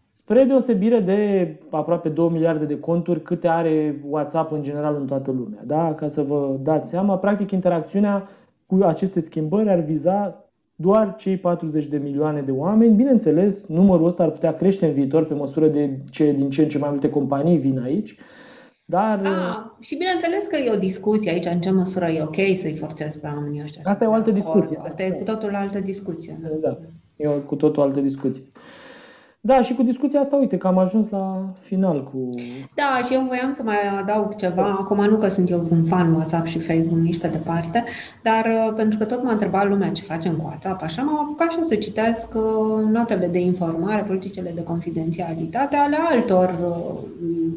spre 0.09 0.43
deosebire 0.43 0.99
de 0.99 1.55
aproape 1.69 2.09
2 2.09 2.29
miliarde 2.29 2.65
de 2.65 2.79
conturi 2.79 3.21
câte 3.21 3.47
are 3.47 4.01
WhatsApp 4.09 4.51
în 4.51 4.61
general 4.61 4.95
în 4.95 5.05
toată 5.05 5.31
lumea. 5.31 5.59
Da? 5.65 5.93
Ca 5.93 6.07
să 6.07 6.21
vă 6.21 6.55
dați 6.61 6.89
seama, 6.89 7.17
practic 7.17 7.51
interacțiunea 7.51 8.27
cu 8.65 8.79
aceste 8.83 9.19
schimbări 9.19 9.69
ar 9.69 9.79
viza 9.79 10.43
doar 10.81 11.15
cei 11.15 11.37
40 11.37 11.85
de 11.85 11.97
milioane 11.97 12.41
de 12.41 12.51
oameni. 12.51 12.95
Bineînțeles, 12.95 13.67
numărul 13.67 14.05
ăsta 14.05 14.23
ar 14.23 14.29
putea 14.29 14.53
crește 14.53 14.85
în 14.85 14.93
viitor 14.93 15.25
pe 15.25 15.33
măsură 15.33 15.67
de 15.67 15.99
ce 16.09 16.31
din 16.31 16.49
ce 16.49 16.61
în 16.61 16.69
ce 16.69 16.77
mai 16.77 16.89
multe 16.89 17.09
companii 17.09 17.57
vin 17.57 17.79
aici. 17.79 18.15
Dar... 18.85 19.21
A, 19.25 19.77
și 19.79 19.97
bineînțeles 19.97 20.45
că 20.45 20.57
e 20.57 20.71
o 20.71 20.77
discuție 20.77 21.31
aici, 21.31 21.45
în 21.45 21.61
ce 21.61 21.69
măsură 21.69 22.05
e 22.05 22.21
ok 22.21 22.35
să-i 22.55 22.75
forțezi 22.75 23.19
pe 23.19 23.27
oamenii 23.27 23.61
ăștia. 23.63 23.81
Asta 23.85 24.03
e 24.03 24.07
o 24.07 24.13
altă 24.13 24.31
discuție. 24.31 24.79
Asta 24.81 25.03
e 25.03 25.11
cu 25.11 25.23
totul 25.23 25.55
altă 25.55 25.79
discuție. 25.79 26.39
Da. 26.41 26.49
Exact. 26.53 26.81
E 27.15 27.27
o, 27.27 27.39
cu 27.39 27.55
totul 27.55 27.83
altă 27.83 27.99
discuție. 27.99 28.43
Da, 29.41 29.61
și 29.61 29.73
cu 29.73 29.83
discuția 29.83 30.19
asta, 30.19 30.35
uite, 30.35 30.57
că 30.57 30.67
am 30.67 30.77
ajuns 30.77 31.09
la 31.09 31.53
final 31.59 32.03
cu... 32.03 32.29
Da, 32.75 33.05
și 33.05 33.13
eu 33.13 33.21
voiam 33.21 33.51
să 33.51 33.63
mai 33.63 33.87
adaug 33.99 34.35
ceva. 34.35 34.61
Da. 34.61 34.77
Acum 34.79 35.05
nu 35.05 35.17
că 35.17 35.27
sunt 35.27 35.49
eu 35.49 35.67
un 35.71 35.85
fan 35.85 36.13
WhatsApp 36.13 36.45
și 36.45 36.59
Facebook 36.59 36.99
nici 36.99 37.19
pe 37.19 37.27
departe, 37.27 37.83
dar 38.23 38.45
uh, 38.45 38.73
pentru 38.75 38.97
că 38.97 39.05
tot 39.05 39.23
m-a 39.23 39.31
întrebat 39.31 39.67
lumea 39.67 39.91
ce 39.91 40.01
facem 40.01 40.35
cu 40.35 40.45
WhatsApp, 40.45 40.81
așa 40.81 41.01
m-am 41.01 41.19
apucat 41.19 41.51
și 41.51 41.57
eu 41.57 41.63
să 41.63 41.75
citesc 41.75 42.33
uh, 42.35 42.83
notele 42.91 43.27
de 43.27 43.39
informare, 43.39 44.01
politicele 44.01 44.51
de 44.55 44.63
confidențialitate 44.63 45.75
ale 45.75 45.97
altor 46.09 46.55
uh, 46.63 47.51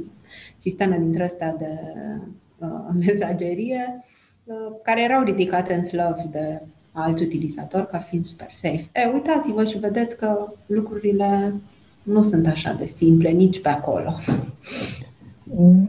sisteme 0.57 0.99
dintre 0.99 1.25
astea 1.25 1.57
de 1.59 1.69
mesagerie 3.07 4.05
care 4.83 5.03
erau 5.03 5.23
ridicate 5.23 5.75
în 5.75 5.85
slăv 5.85 6.17
de 6.31 6.63
alți 6.93 7.23
utilizatori 7.23 7.89
ca 7.89 7.99
fiind 7.99 8.25
super 8.25 8.49
safe. 8.51 8.85
E, 8.93 9.11
uitați-vă 9.13 9.65
și 9.65 9.79
vedeți 9.79 10.17
că 10.17 10.53
lucrurile 10.67 11.53
nu 12.03 12.23
sunt 12.23 12.47
așa 12.47 12.73
de 12.79 12.85
simple 12.85 13.31
nici 13.31 13.61
pe 13.61 13.69
acolo. 13.69 14.15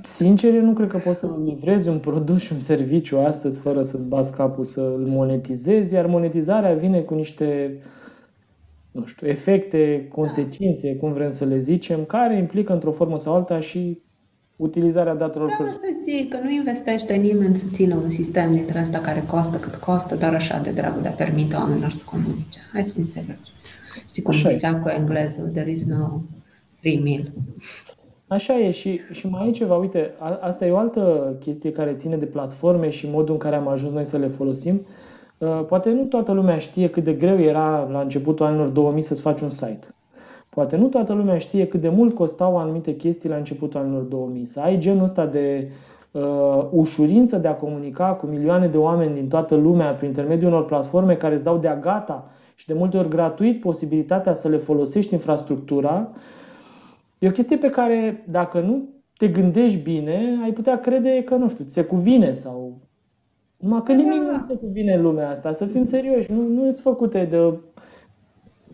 Sincer, 0.04 0.54
eu 0.54 0.62
nu 0.62 0.74
cred 0.74 0.88
că 0.88 0.98
poți 0.98 1.20
să 1.20 1.30
livrezi 1.46 1.90
un 1.90 2.00
produs 2.00 2.42
și 2.42 2.54
un 2.54 2.60
serviciu 2.60 3.20
astăzi 3.20 3.60
fără 3.60 3.84
să-ți 3.84 4.08
bați 4.08 4.36
capul 4.36 4.64
să 4.64 4.82
îl 4.82 5.06
monetizezi, 5.08 5.94
iar 5.94 6.06
monetizarea 6.06 6.74
vine 6.74 7.00
cu 7.00 7.14
niște 7.14 7.80
nu 8.94 9.06
știu, 9.06 9.28
efecte, 9.28 10.08
consecințe, 10.12 10.96
cum 10.96 11.14
vrem 11.14 11.32
să 11.32 11.46
le 11.46 11.58
zicem, 11.58 12.06
care 12.06 12.38
implică 12.38 12.74
într-o 12.74 12.92
formă 12.92 13.20
sau 13.20 13.36
alta 13.36 13.60
și 13.60 14.02
utilizarea 14.56 15.16
datelor 15.16 15.48
da, 15.48 15.66
asta 15.66 15.88
zic, 16.06 16.30
că 16.30 16.38
nu 16.44 16.50
investește 16.50 17.14
nimeni 17.14 17.56
să 17.56 17.66
țină 17.72 17.96
un 17.96 18.10
sistem 18.10 18.54
dintre 18.54 18.80
ăsta 18.82 19.00
care 19.00 19.24
costă 19.28 19.58
cât 19.58 19.76
costă, 19.76 20.16
doar 20.16 20.34
așa 20.34 20.60
de 20.60 20.72
dragul 20.72 21.02
de 21.02 21.08
a 21.08 21.12
permite 21.12 21.56
oamenilor 21.56 21.92
să 21.92 22.04
comunice. 22.06 22.60
Hai 22.72 22.84
să 22.84 22.94
fim 22.94 23.06
serioși. 23.06 23.52
Știi 24.08 24.22
cum 24.22 24.34
zicea 24.34 24.80
cu 24.80 24.90
englezul, 24.90 25.48
there 25.48 25.72
is 25.72 25.86
no 25.86 26.22
free 26.80 27.00
meal. 27.00 27.32
Așa 28.28 28.60
e 28.60 28.72
și, 28.72 29.00
și 29.12 29.28
mai 29.28 29.48
e 29.48 29.52
ceva, 29.52 29.76
uite, 29.76 30.12
a, 30.20 30.40
asta 30.42 30.66
e 30.66 30.72
o 30.72 30.78
altă 30.78 31.36
chestie 31.40 31.72
care 31.72 31.94
ține 31.94 32.16
de 32.16 32.26
platforme 32.26 32.90
și 32.90 33.10
modul 33.10 33.34
în 33.34 33.40
care 33.40 33.56
am 33.56 33.68
ajuns 33.68 33.94
noi 33.94 34.06
să 34.06 34.18
le 34.18 34.28
folosim. 34.28 34.82
Uh, 35.38 35.66
poate 35.68 35.90
nu 35.90 36.04
toată 36.04 36.32
lumea 36.32 36.58
știe 36.58 36.90
cât 36.90 37.04
de 37.04 37.14
greu 37.14 37.40
era 37.40 37.88
la 37.92 38.02
începutul 38.02 38.46
anilor 38.46 38.68
2000 38.68 39.02
să-ți 39.02 39.22
faci 39.22 39.42
un 39.42 39.50
site. 39.50 39.88
Poate 40.50 40.76
nu 40.76 40.88
toată 40.88 41.14
lumea 41.14 41.38
știe 41.38 41.68
cât 41.68 41.82
de 41.82 41.90
mult 41.90 42.16
costau 42.16 42.58
anumite 42.58 42.96
chestii 42.96 43.30
la 43.30 43.36
începutul 43.36 43.80
anilor 43.80 44.02
2000. 44.02 44.46
Să 44.46 44.60
ai 44.60 44.78
genul 44.78 45.04
ăsta 45.04 45.26
de 45.26 45.72
uh, 46.12 46.66
ușurință 46.72 47.38
de 47.38 47.48
a 47.48 47.56
comunica 47.56 48.06
cu 48.06 48.26
milioane 48.26 48.68
de 48.68 48.78
oameni 48.78 49.14
din 49.14 49.28
toată 49.28 49.56
lumea 49.56 49.92
prin 49.92 50.08
intermediul 50.08 50.52
unor 50.52 50.66
platforme 50.66 51.16
care 51.16 51.34
îți 51.34 51.44
dau 51.44 51.58
de-a 51.58 51.78
gata 51.78 52.28
și 52.64 52.70
de 52.70 52.76
multe 52.76 52.98
ori 52.98 53.10
gratuit 53.10 53.60
posibilitatea 53.60 54.34
să 54.34 54.48
le 54.48 54.58
folosești 54.58 55.14
infrastructura, 55.14 56.12
e 57.20 57.28
o 57.28 57.32
chestie 57.32 57.58
pe 57.58 57.70
care 57.70 58.26
dacă 58.30 58.60
nu 58.60 58.90
te 59.18 59.28
gândești 59.28 59.80
bine, 59.80 60.40
ai 60.44 60.52
putea 60.52 60.80
crede 60.80 61.24
că, 61.24 61.36
nu 61.36 61.50
știu, 61.50 61.66
ți 61.66 61.74
se 61.74 61.84
cuvine 61.84 62.34
sau... 62.34 62.82
Numai 63.58 63.84
că 63.84 63.94
nimic 63.94 64.22
nu 64.22 64.46
se 64.48 64.54
cuvine 64.54 64.94
în 64.94 65.02
lumea 65.02 65.30
asta, 65.30 65.52
să 65.52 65.66
fim 65.66 65.84
serioși, 65.84 66.32
nu, 66.32 66.48
nu 66.48 66.62
sunt 66.62 66.76
făcute 66.76 67.26
de 67.26 67.38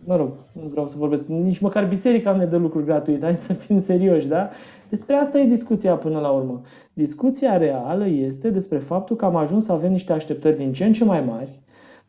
mă 0.06 0.16
rog, 0.16 0.32
nu 0.52 0.68
vreau 0.68 0.88
să 0.88 0.96
vorbesc, 0.98 1.26
nici 1.26 1.58
măcar 1.58 1.88
biserica 1.88 2.32
nu 2.32 2.38
ne 2.38 2.46
dă 2.46 2.56
lucruri 2.56 2.84
gratuite, 2.84 3.24
hai 3.24 3.36
să 3.36 3.52
fim 3.52 3.80
serioși, 3.80 4.26
da? 4.26 4.48
Despre 4.88 5.14
asta 5.14 5.38
e 5.38 5.46
discuția 5.46 5.94
până 5.94 6.20
la 6.20 6.30
urmă. 6.30 6.60
Discuția 6.92 7.56
reală 7.56 8.06
este 8.06 8.50
despre 8.50 8.78
faptul 8.78 9.16
că 9.16 9.24
am 9.24 9.36
ajuns 9.36 9.64
să 9.64 9.72
avem 9.72 9.92
niște 9.92 10.12
așteptări 10.12 10.56
din 10.56 10.72
ce 10.72 10.84
în 10.84 10.92
ce 10.92 11.04
mai 11.04 11.20
mari, 11.20 11.60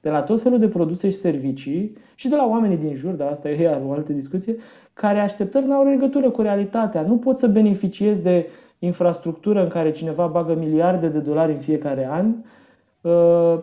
de 0.01 0.09
la 0.09 0.21
tot 0.21 0.41
felul 0.41 0.59
de 0.59 0.67
produse 0.67 1.09
și 1.09 1.15
servicii 1.15 1.97
și 2.15 2.29
de 2.29 2.35
la 2.35 2.47
oamenii 2.47 2.77
din 2.77 2.93
jur, 2.93 3.13
dar 3.13 3.27
asta 3.27 3.49
e 3.49 3.61
iar 3.61 3.81
o 3.87 3.91
altă 3.91 4.13
discuție, 4.13 4.55
care 4.93 5.19
așteptări 5.19 5.65
nu 5.65 5.73
au 5.73 5.83
legătură 5.83 6.29
cu 6.29 6.41
realitatea. 6.41 7.01
Nu 7.01 7.17
pot 7.17 7.37
să 7.37 7.47
beneficiez 7.47 8.21
de 8.21 8.49
infrastructură 8.79 9.63
în 9.63 9.67
care 9.67 9.91
cineva 9.91 10.27
bagă 10.27 10.55
miliarde 10.55 11.07
de 11.07 11.19
dolari 11.19 11.51
în 11.51 11.59
fiecare 11.59 12.07
an, 12.11 12.35
uh, 13.01 13.59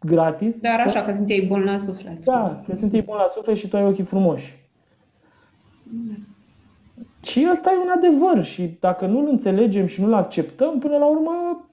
gratis. 0.00 0.60
Dar 0.60 0.80
așa, 0.86 1.02
că 1.02 1.14
sunt 1.14 1.28
ei 1.28 1.46
buni 1.46 1.64
la 1.64 1.78
suflet. 1.78 2.24
Da, 2.24 2.62
că 2.66 2.76
sunt 2.76 2.92
ei 2.92 3.02
buni 3.02 3.18
la 3.18 3.30
suflet 3.34 3.56
și 3.56 3.68
tu 3.68 3.76
ai 3.76 3.84
ochii 3.84 4.04
frumoși. 4.04 4.68
Da. 5.82 6.14
Și 7.22 7.46
ăsta 7.50 7.70
e 7.72 7.82
un 7.82 7.90
adevăr 7.96 8.44
și 8.44 8.76
dacă 8.80 9.06
nu-l 9.06 9.28
înțelegem 9.28 9.86
și 9.86 10.00
nu-l 10.00 10.14
acceptăm, 10.14 10.78
până 10.78 10.96
la 10.96 11.06
urmă 11.06 11.65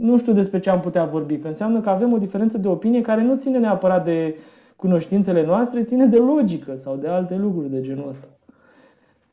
nu 0.00 0.18
știu 0.18 0.32
despre 0.32 0.58
ce 0.58 0.70
am 0.70 0.80
putea 0.80 1.04
vorbi, 1.04 1.38
că 1.38 1.46
înseamnă 1.46 1.80
că 1.80 1.88
avem 1.88 2.12
o 2.12 2.18
diferență 2.18 2.58
de 2.58 2.68
opinie 2.68 3.00
care 3.00 3.22
nu 3.22 3.36
ține 3.36 3.58
neapărat 3.58 4.04
de 4.04 4.36
cunoștințele 4.76 5.44
noastre, 5.46 5.82
ține 5.82 6.06
de 6.06 6.16
logică 6.16 6.76
sau 6.76 6.96
de 6.96 7.08
alte 7.08 7.36
lucruri 7.36 7.70
de 7.70 7.80
genul 7.80 8.08
ăsta. 8.08 8.26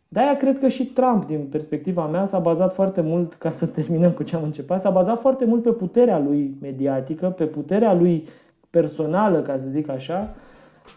De-aia 0.07 0.37
cred 0.37 0.59
că 0.59 0.67
și 0.67 0.85
Trump, 0.85 1.25
din 1.25 1.47
perspectiva 1.51 2.05
mea, 2.05 2.25
s-a 2.25 2.39
bazat 2.39 2.73
foarte 2.73 3.01
mult, 3.01 3.33
ca 3.33 3.49
să 3.49 3.67
terminăm 3.77 4.11
cu 4.11 4.23
ce 4.23 4.35
am 4.35 4.43
început, 4.43 4.79
s-a 4.79 4.89
bazat 4.89 5.19
foarte 5.19 5.45
mult 5.45 5.63
pe 5.63 5.71
puterea 5.71 6.19
lui 6.19 6.57
mediatică, 6.61 7.29
pe 7.29 7.45
puterea 7.45 7.93
lui 7.93 8.23
personală, 8.69 9.41
ca 9.41 9.57
să 9.57 9.67
zic 9.67 9.89
așa, 9.89 10.35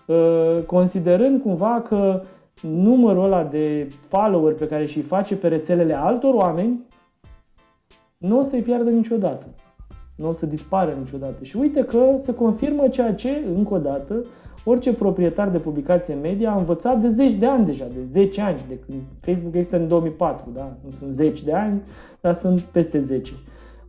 ă, 0.09 0.61
considerând 0.67 1.43
cumva 1.43 1.85
că 1.89 2.23
numărul 2.61 3.25
ăla 3.25 3.45
de 3.45 3.89
follower 4.09 4.55
pe 4.55 4.67
care 4.67 4.87
și-i 4.87 5.03
face 5.03 5.37
pe 5.37 5.49
rețelele 5.49 5.95
altor 5.95 6.35
oameni 6.35 6.87
nu 8.19 8.39
o 8.39 8.43
să-i 8.43 8.61
piardă 8.61 8.91
niciodată. 8.91 9.47
Nu 10.17 10.29
o 10.29 10.33
să 10.33 10.47
dispară 10.47 10.97
niciodată. 10.99 11.45
Și 11.45 11.57
uite 11.57 11.85
că 11.85 12.15
se 12.17 12.35
confirmă 12.35 12.89
ceea 12.89 13.15
ce, 13.15 13.45
încă 13.55 13.75
o 13.75 13.79
dată, 13.79 14.25
orice 14.65 14.95
proprietar 14.95 15.49
de 15.49 15.59
publicație 15.59 16.15
media 16.15 16.51
a 16.51 16.59
învățat 16.59 17.01
de 17.01 17.09
zeci 17.09 17.33
de 17.33 17.47
ani 17.47 17.65
deja, 17.65 17.87
de 17.95 18.05
10 18.05 18.41
ani, 18.41 18.65
de 18.69 18.79
când 18.79 18.99
Facebook 19.21 19.55
este 19.55 19.77
în 19.77 19.89
2004, 19.89 20.51
da? 20.55 20.77
Nu 20.85 20.91
sunt 20.91 21.13
zeci 21.13 21.43
de 21.43 21.53
ani, 21.53 21.83
dar 22.21 22.35
sunt 22.35 22.61
peste 22.61 22.99
10. 22.99 23.33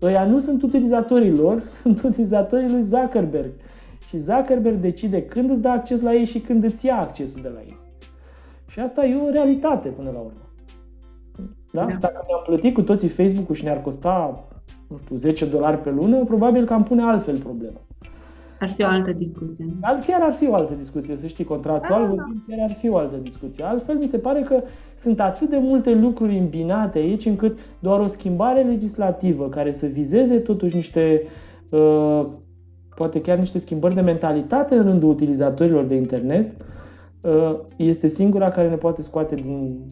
Ăia 0.02 0.26
nu 0.26 0.40
sunt 0.40 0.62
utilizatorii 0.62 1.36
lor, 1.36 1.62
sunt 1.82 2.02
utilizatorii 2.02 2.72
lui 2.72 2.82
Zuckerberg. 2.82 3.52
Și 4.08 4.18
Zuckerberg 4.18 4.78
decide 4.78 5.24
când 5.24 5.50
îți 5.50 5.62
dă 5.62 5.68
acces 5.68 6.02
la 6.02 6.14
ei 6.14 6.26
și 6.26 6.40
când 6.40 6.64
îți 6.64 6.86
ia 6.86 7.00
accesul 7.00 7.42
de 7.42 7.50
la 7.54 7.60
ei. 7.60 7.78
Și 8.68 8.80
asta 8.80 9.06
e 9.06 9.16
o 9.16 9.30
realitate 9.30 9.90
până 9.90 10.10
la 10.14 10.20
urmă. 10.20 10.49
Da? 11.72 11.86
da. 11.86 11.94
Dacă 12.00 12.24
ne-am 12.28 12.42
plătit 12.46 12.74
cu 12.74 12.82
toții 12.82 13.08
Facebook-ul 13.08 13.56
și 13.56 13.64
ne-ar 13.64 13.82
costa, 13.82 14.44
nu 14.90 14.98
știu, 14.98 15.16
10 15.16 15.46
dolari 15.46 15.78
pe 15.78 15.90
lună, 15.90 16.24
probabil 16.24 16.66
că 16.66 16.74
am 16.74 16.84
pune 16.84 17.02
altfel 17.02 17.38
problema. 17.38 17.82
ar 18.60 18.70
fi 18.70 18.84
o 18.84 18.88
altă 18.88 19.12
discuție. 19.12 19.66
Chiar 19.82 20.22
ar 20.22 20.32
fi 20.32 20.48
o 20.48 20.54
altă 20.54 20.74
discuție, 20.74 21.18
să 21.18 21.28
știi, 21.28 21.44
contractual 21.44 22.02
da, 22.02 22.08
vorbind, 22.08 22.42
chiar 22.48 22.60
ar 22.62 22.72
fi 22.72 22.90
o 22.90 22.98
altă 22.98 23.16
discuție. 23.16 23.64
Altfel, 23.64 23.98
mi 23.98 24.08
se 24.08 24.18
pare 24.18 24.42
că 24.42 24.64
sunt 24.98 25.20
atât 25.20 25.50
de 25.50 25.58
multe 25.58 25.94
lucruri 25.94 26.38
îmbinate 26.38 26.98
aici, 26.98 27.26
încât 27.26 27.60
doar 27.80 28.00
o 28.00 28.08
schimbare 28.08 28.62
legislativă 28.62 29.50
care 29.50 29.72
să 29.72 29.86
vizeze 29.86 30.38
totuși 30.38 30.76
niște, 30.76 31.24
uh, 31.70 32.26
poate 32.96 33.22
chiar 33.22 33.38
niște 33.38 33.58
schimbări 33.58 33.96
de 33.96 34.02
mentalitate 34.02 34.76
în 34.76 34.84
rândul 34.84 35.10
utilizatorilor 35.10 35.84
de 35.84 35.96
internet, 35.96 36.52
uh, 37.22 37.60
este 37.76 38.08
singura 38.08 38.50
care 38.50 38.70
ne 38.70 38.76
poate 38.76 39.02
scoate 39.02 39.36
din 39.36 39.86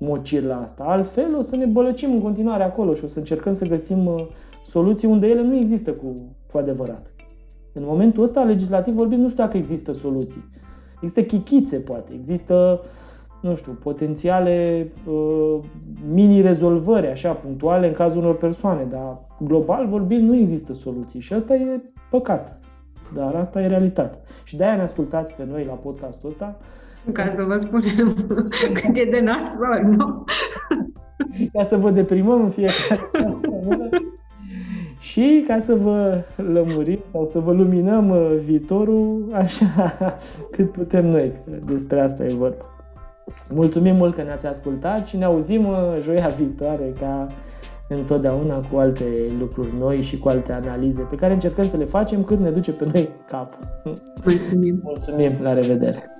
mocir 0.00 0.42
la 0.42 0.60
asta. 0.60 0.84
Altfel, 0.84 1.36
o 1.36 1.40
să 1.40 1.56
ne 1.56 1.64
bălăcim 1.64 2.12
în 2.12 2.20
continuare 2.20 2.62
acolo 2.62 2.94
și 2.94 3.04
o 3.04 3.06
să 3.06 3.18
încercăm 3.18 3.52
să 3.52 3.66
găsim 3.66 4.06
uh, 4.06 4.26
soluții 4.66 5.08
unde 5.08 5.26
ele 5.26 5.42
nu 5.42 5.56
există 5.56 5.92
cu, 5.92 6.14
cu 6.52 6.58
adevărat. 6.58 7.12
În 7.72 7.82
momentul 7.86 8.22
ăsta, 8.22 8.42
legislativ 8.42 8.94
vorbind, 8.94 9.22
nu 9.22 9.28
știu 9.28 9.44
dacă 9.44 9.56
există 9.56 9.92
soluții. 9.92 10.44
Există 10.94 11.22
chichițe, 11.22 11.78
poate. 11.78 12.12
Există, 12.12 12.80
nu 13.42 13.54
știu, 13.54 13.72
potențiale 13.72 14.88
uh, 15.08 15.58
mini-rezolvări, 16.12 17.06
așa, 17.06 17.32
punctuale 17.32 17.86
în 17.86 17.92
cazul 17.92 18.18
unor 18.18 18.36
persoane, 18.36 18.84
dar 18.84 19.18
global 19.38 19.86
vorbind 19.86 20.28
nu 20.28 20.36
există 20.36 20.72
soluții 20.72 21.20
și 21.20 21.32
asta 21.32 21.54
e 21.54 21.80
păcat. 22.10 22.60
Dar 23.14 23.34
asta 23.34 23.62
e 23.62 23.66
realitate. 23.66 24.18
Și 24.44 24.56
de-aia 24.56 24.76
ne 24.76 24.82
ascultați 24.82 25.34
pe 25.34 25.44
noi 25.50 25.64
la 25.64 25.72
podcastul 25.72 26.28
ăsta. 26.28 26.58
Ca 27.12 27.32
să 27.36 27.42
vă 27.42 27.56
spunem 27.56 28.14
cât 28.80 28.96
e 28.96 29.04
de 29.04 29.20
nasol, 29.20 29.82
nu? 29.96 30.24
Ca 31.52 31.64
să 31.64 31.76
vă 31.76 31.90
deprimăm 31.90 32.42
în 32.42 32.50
fiecare 32.50 33.10
și 35.10 35.44
ca 35.46 35.58
să 35.58 35.74
vă 35.74 36.24
lămurim 36.36 37.00
sau 37.10 37.26
să 37.26 37.38
vă 37.38 37.52
luminăm 37.52 38.10
uh, 38.10 38.36
viitorul 38.44 39.30
așa 39.32 39.96
cât 40.54 40.72
putem 40.72 41.06
noi. 41.06 41.32
Despre 41.64 42.00
asta 42.00 42.24
e 42.24 42.34
vorba. 42.34 42.64
Mulțumim 43.54 43.94
mult 43.94 44.14
că 44.14 44.22
ne-ați 44.22 44.46
ascultat 44.46 45.06
și 45.06 45.16
ne 45.16 45.24
auzim 45.24 45.66
uh, 45.66 45.76
joia 46.02 46.26
viitoare 46.36 46.92
ca 47.00 47.26
întotdeauna 47.88 48.60
cu 48.72 48.78
alte 48.78 49.04
lucruri 49.38 49.74
noi 49.78 50.02
și 50.02 50.18
cu 50.18 50.28
alte 50.28 50.52
analize 50.52 51.00
pe 51.00 51.16
care 51.16 51.32
încercăm 51.32 51.68
să 51.68 51.76
le 51.76 51.84
facem 51.84 52.24
cât 52.24 52.38
ne 52.38 52.50
duce 52.50 52.72
pe 52.72 52.90
noi 52.92 53.08
capul. 53.26 53.92
Mulțumim! 54.24 54.80
Mulțumim! 54.82 55.30
La 55.40 55.52
revedere! 55.52 56.10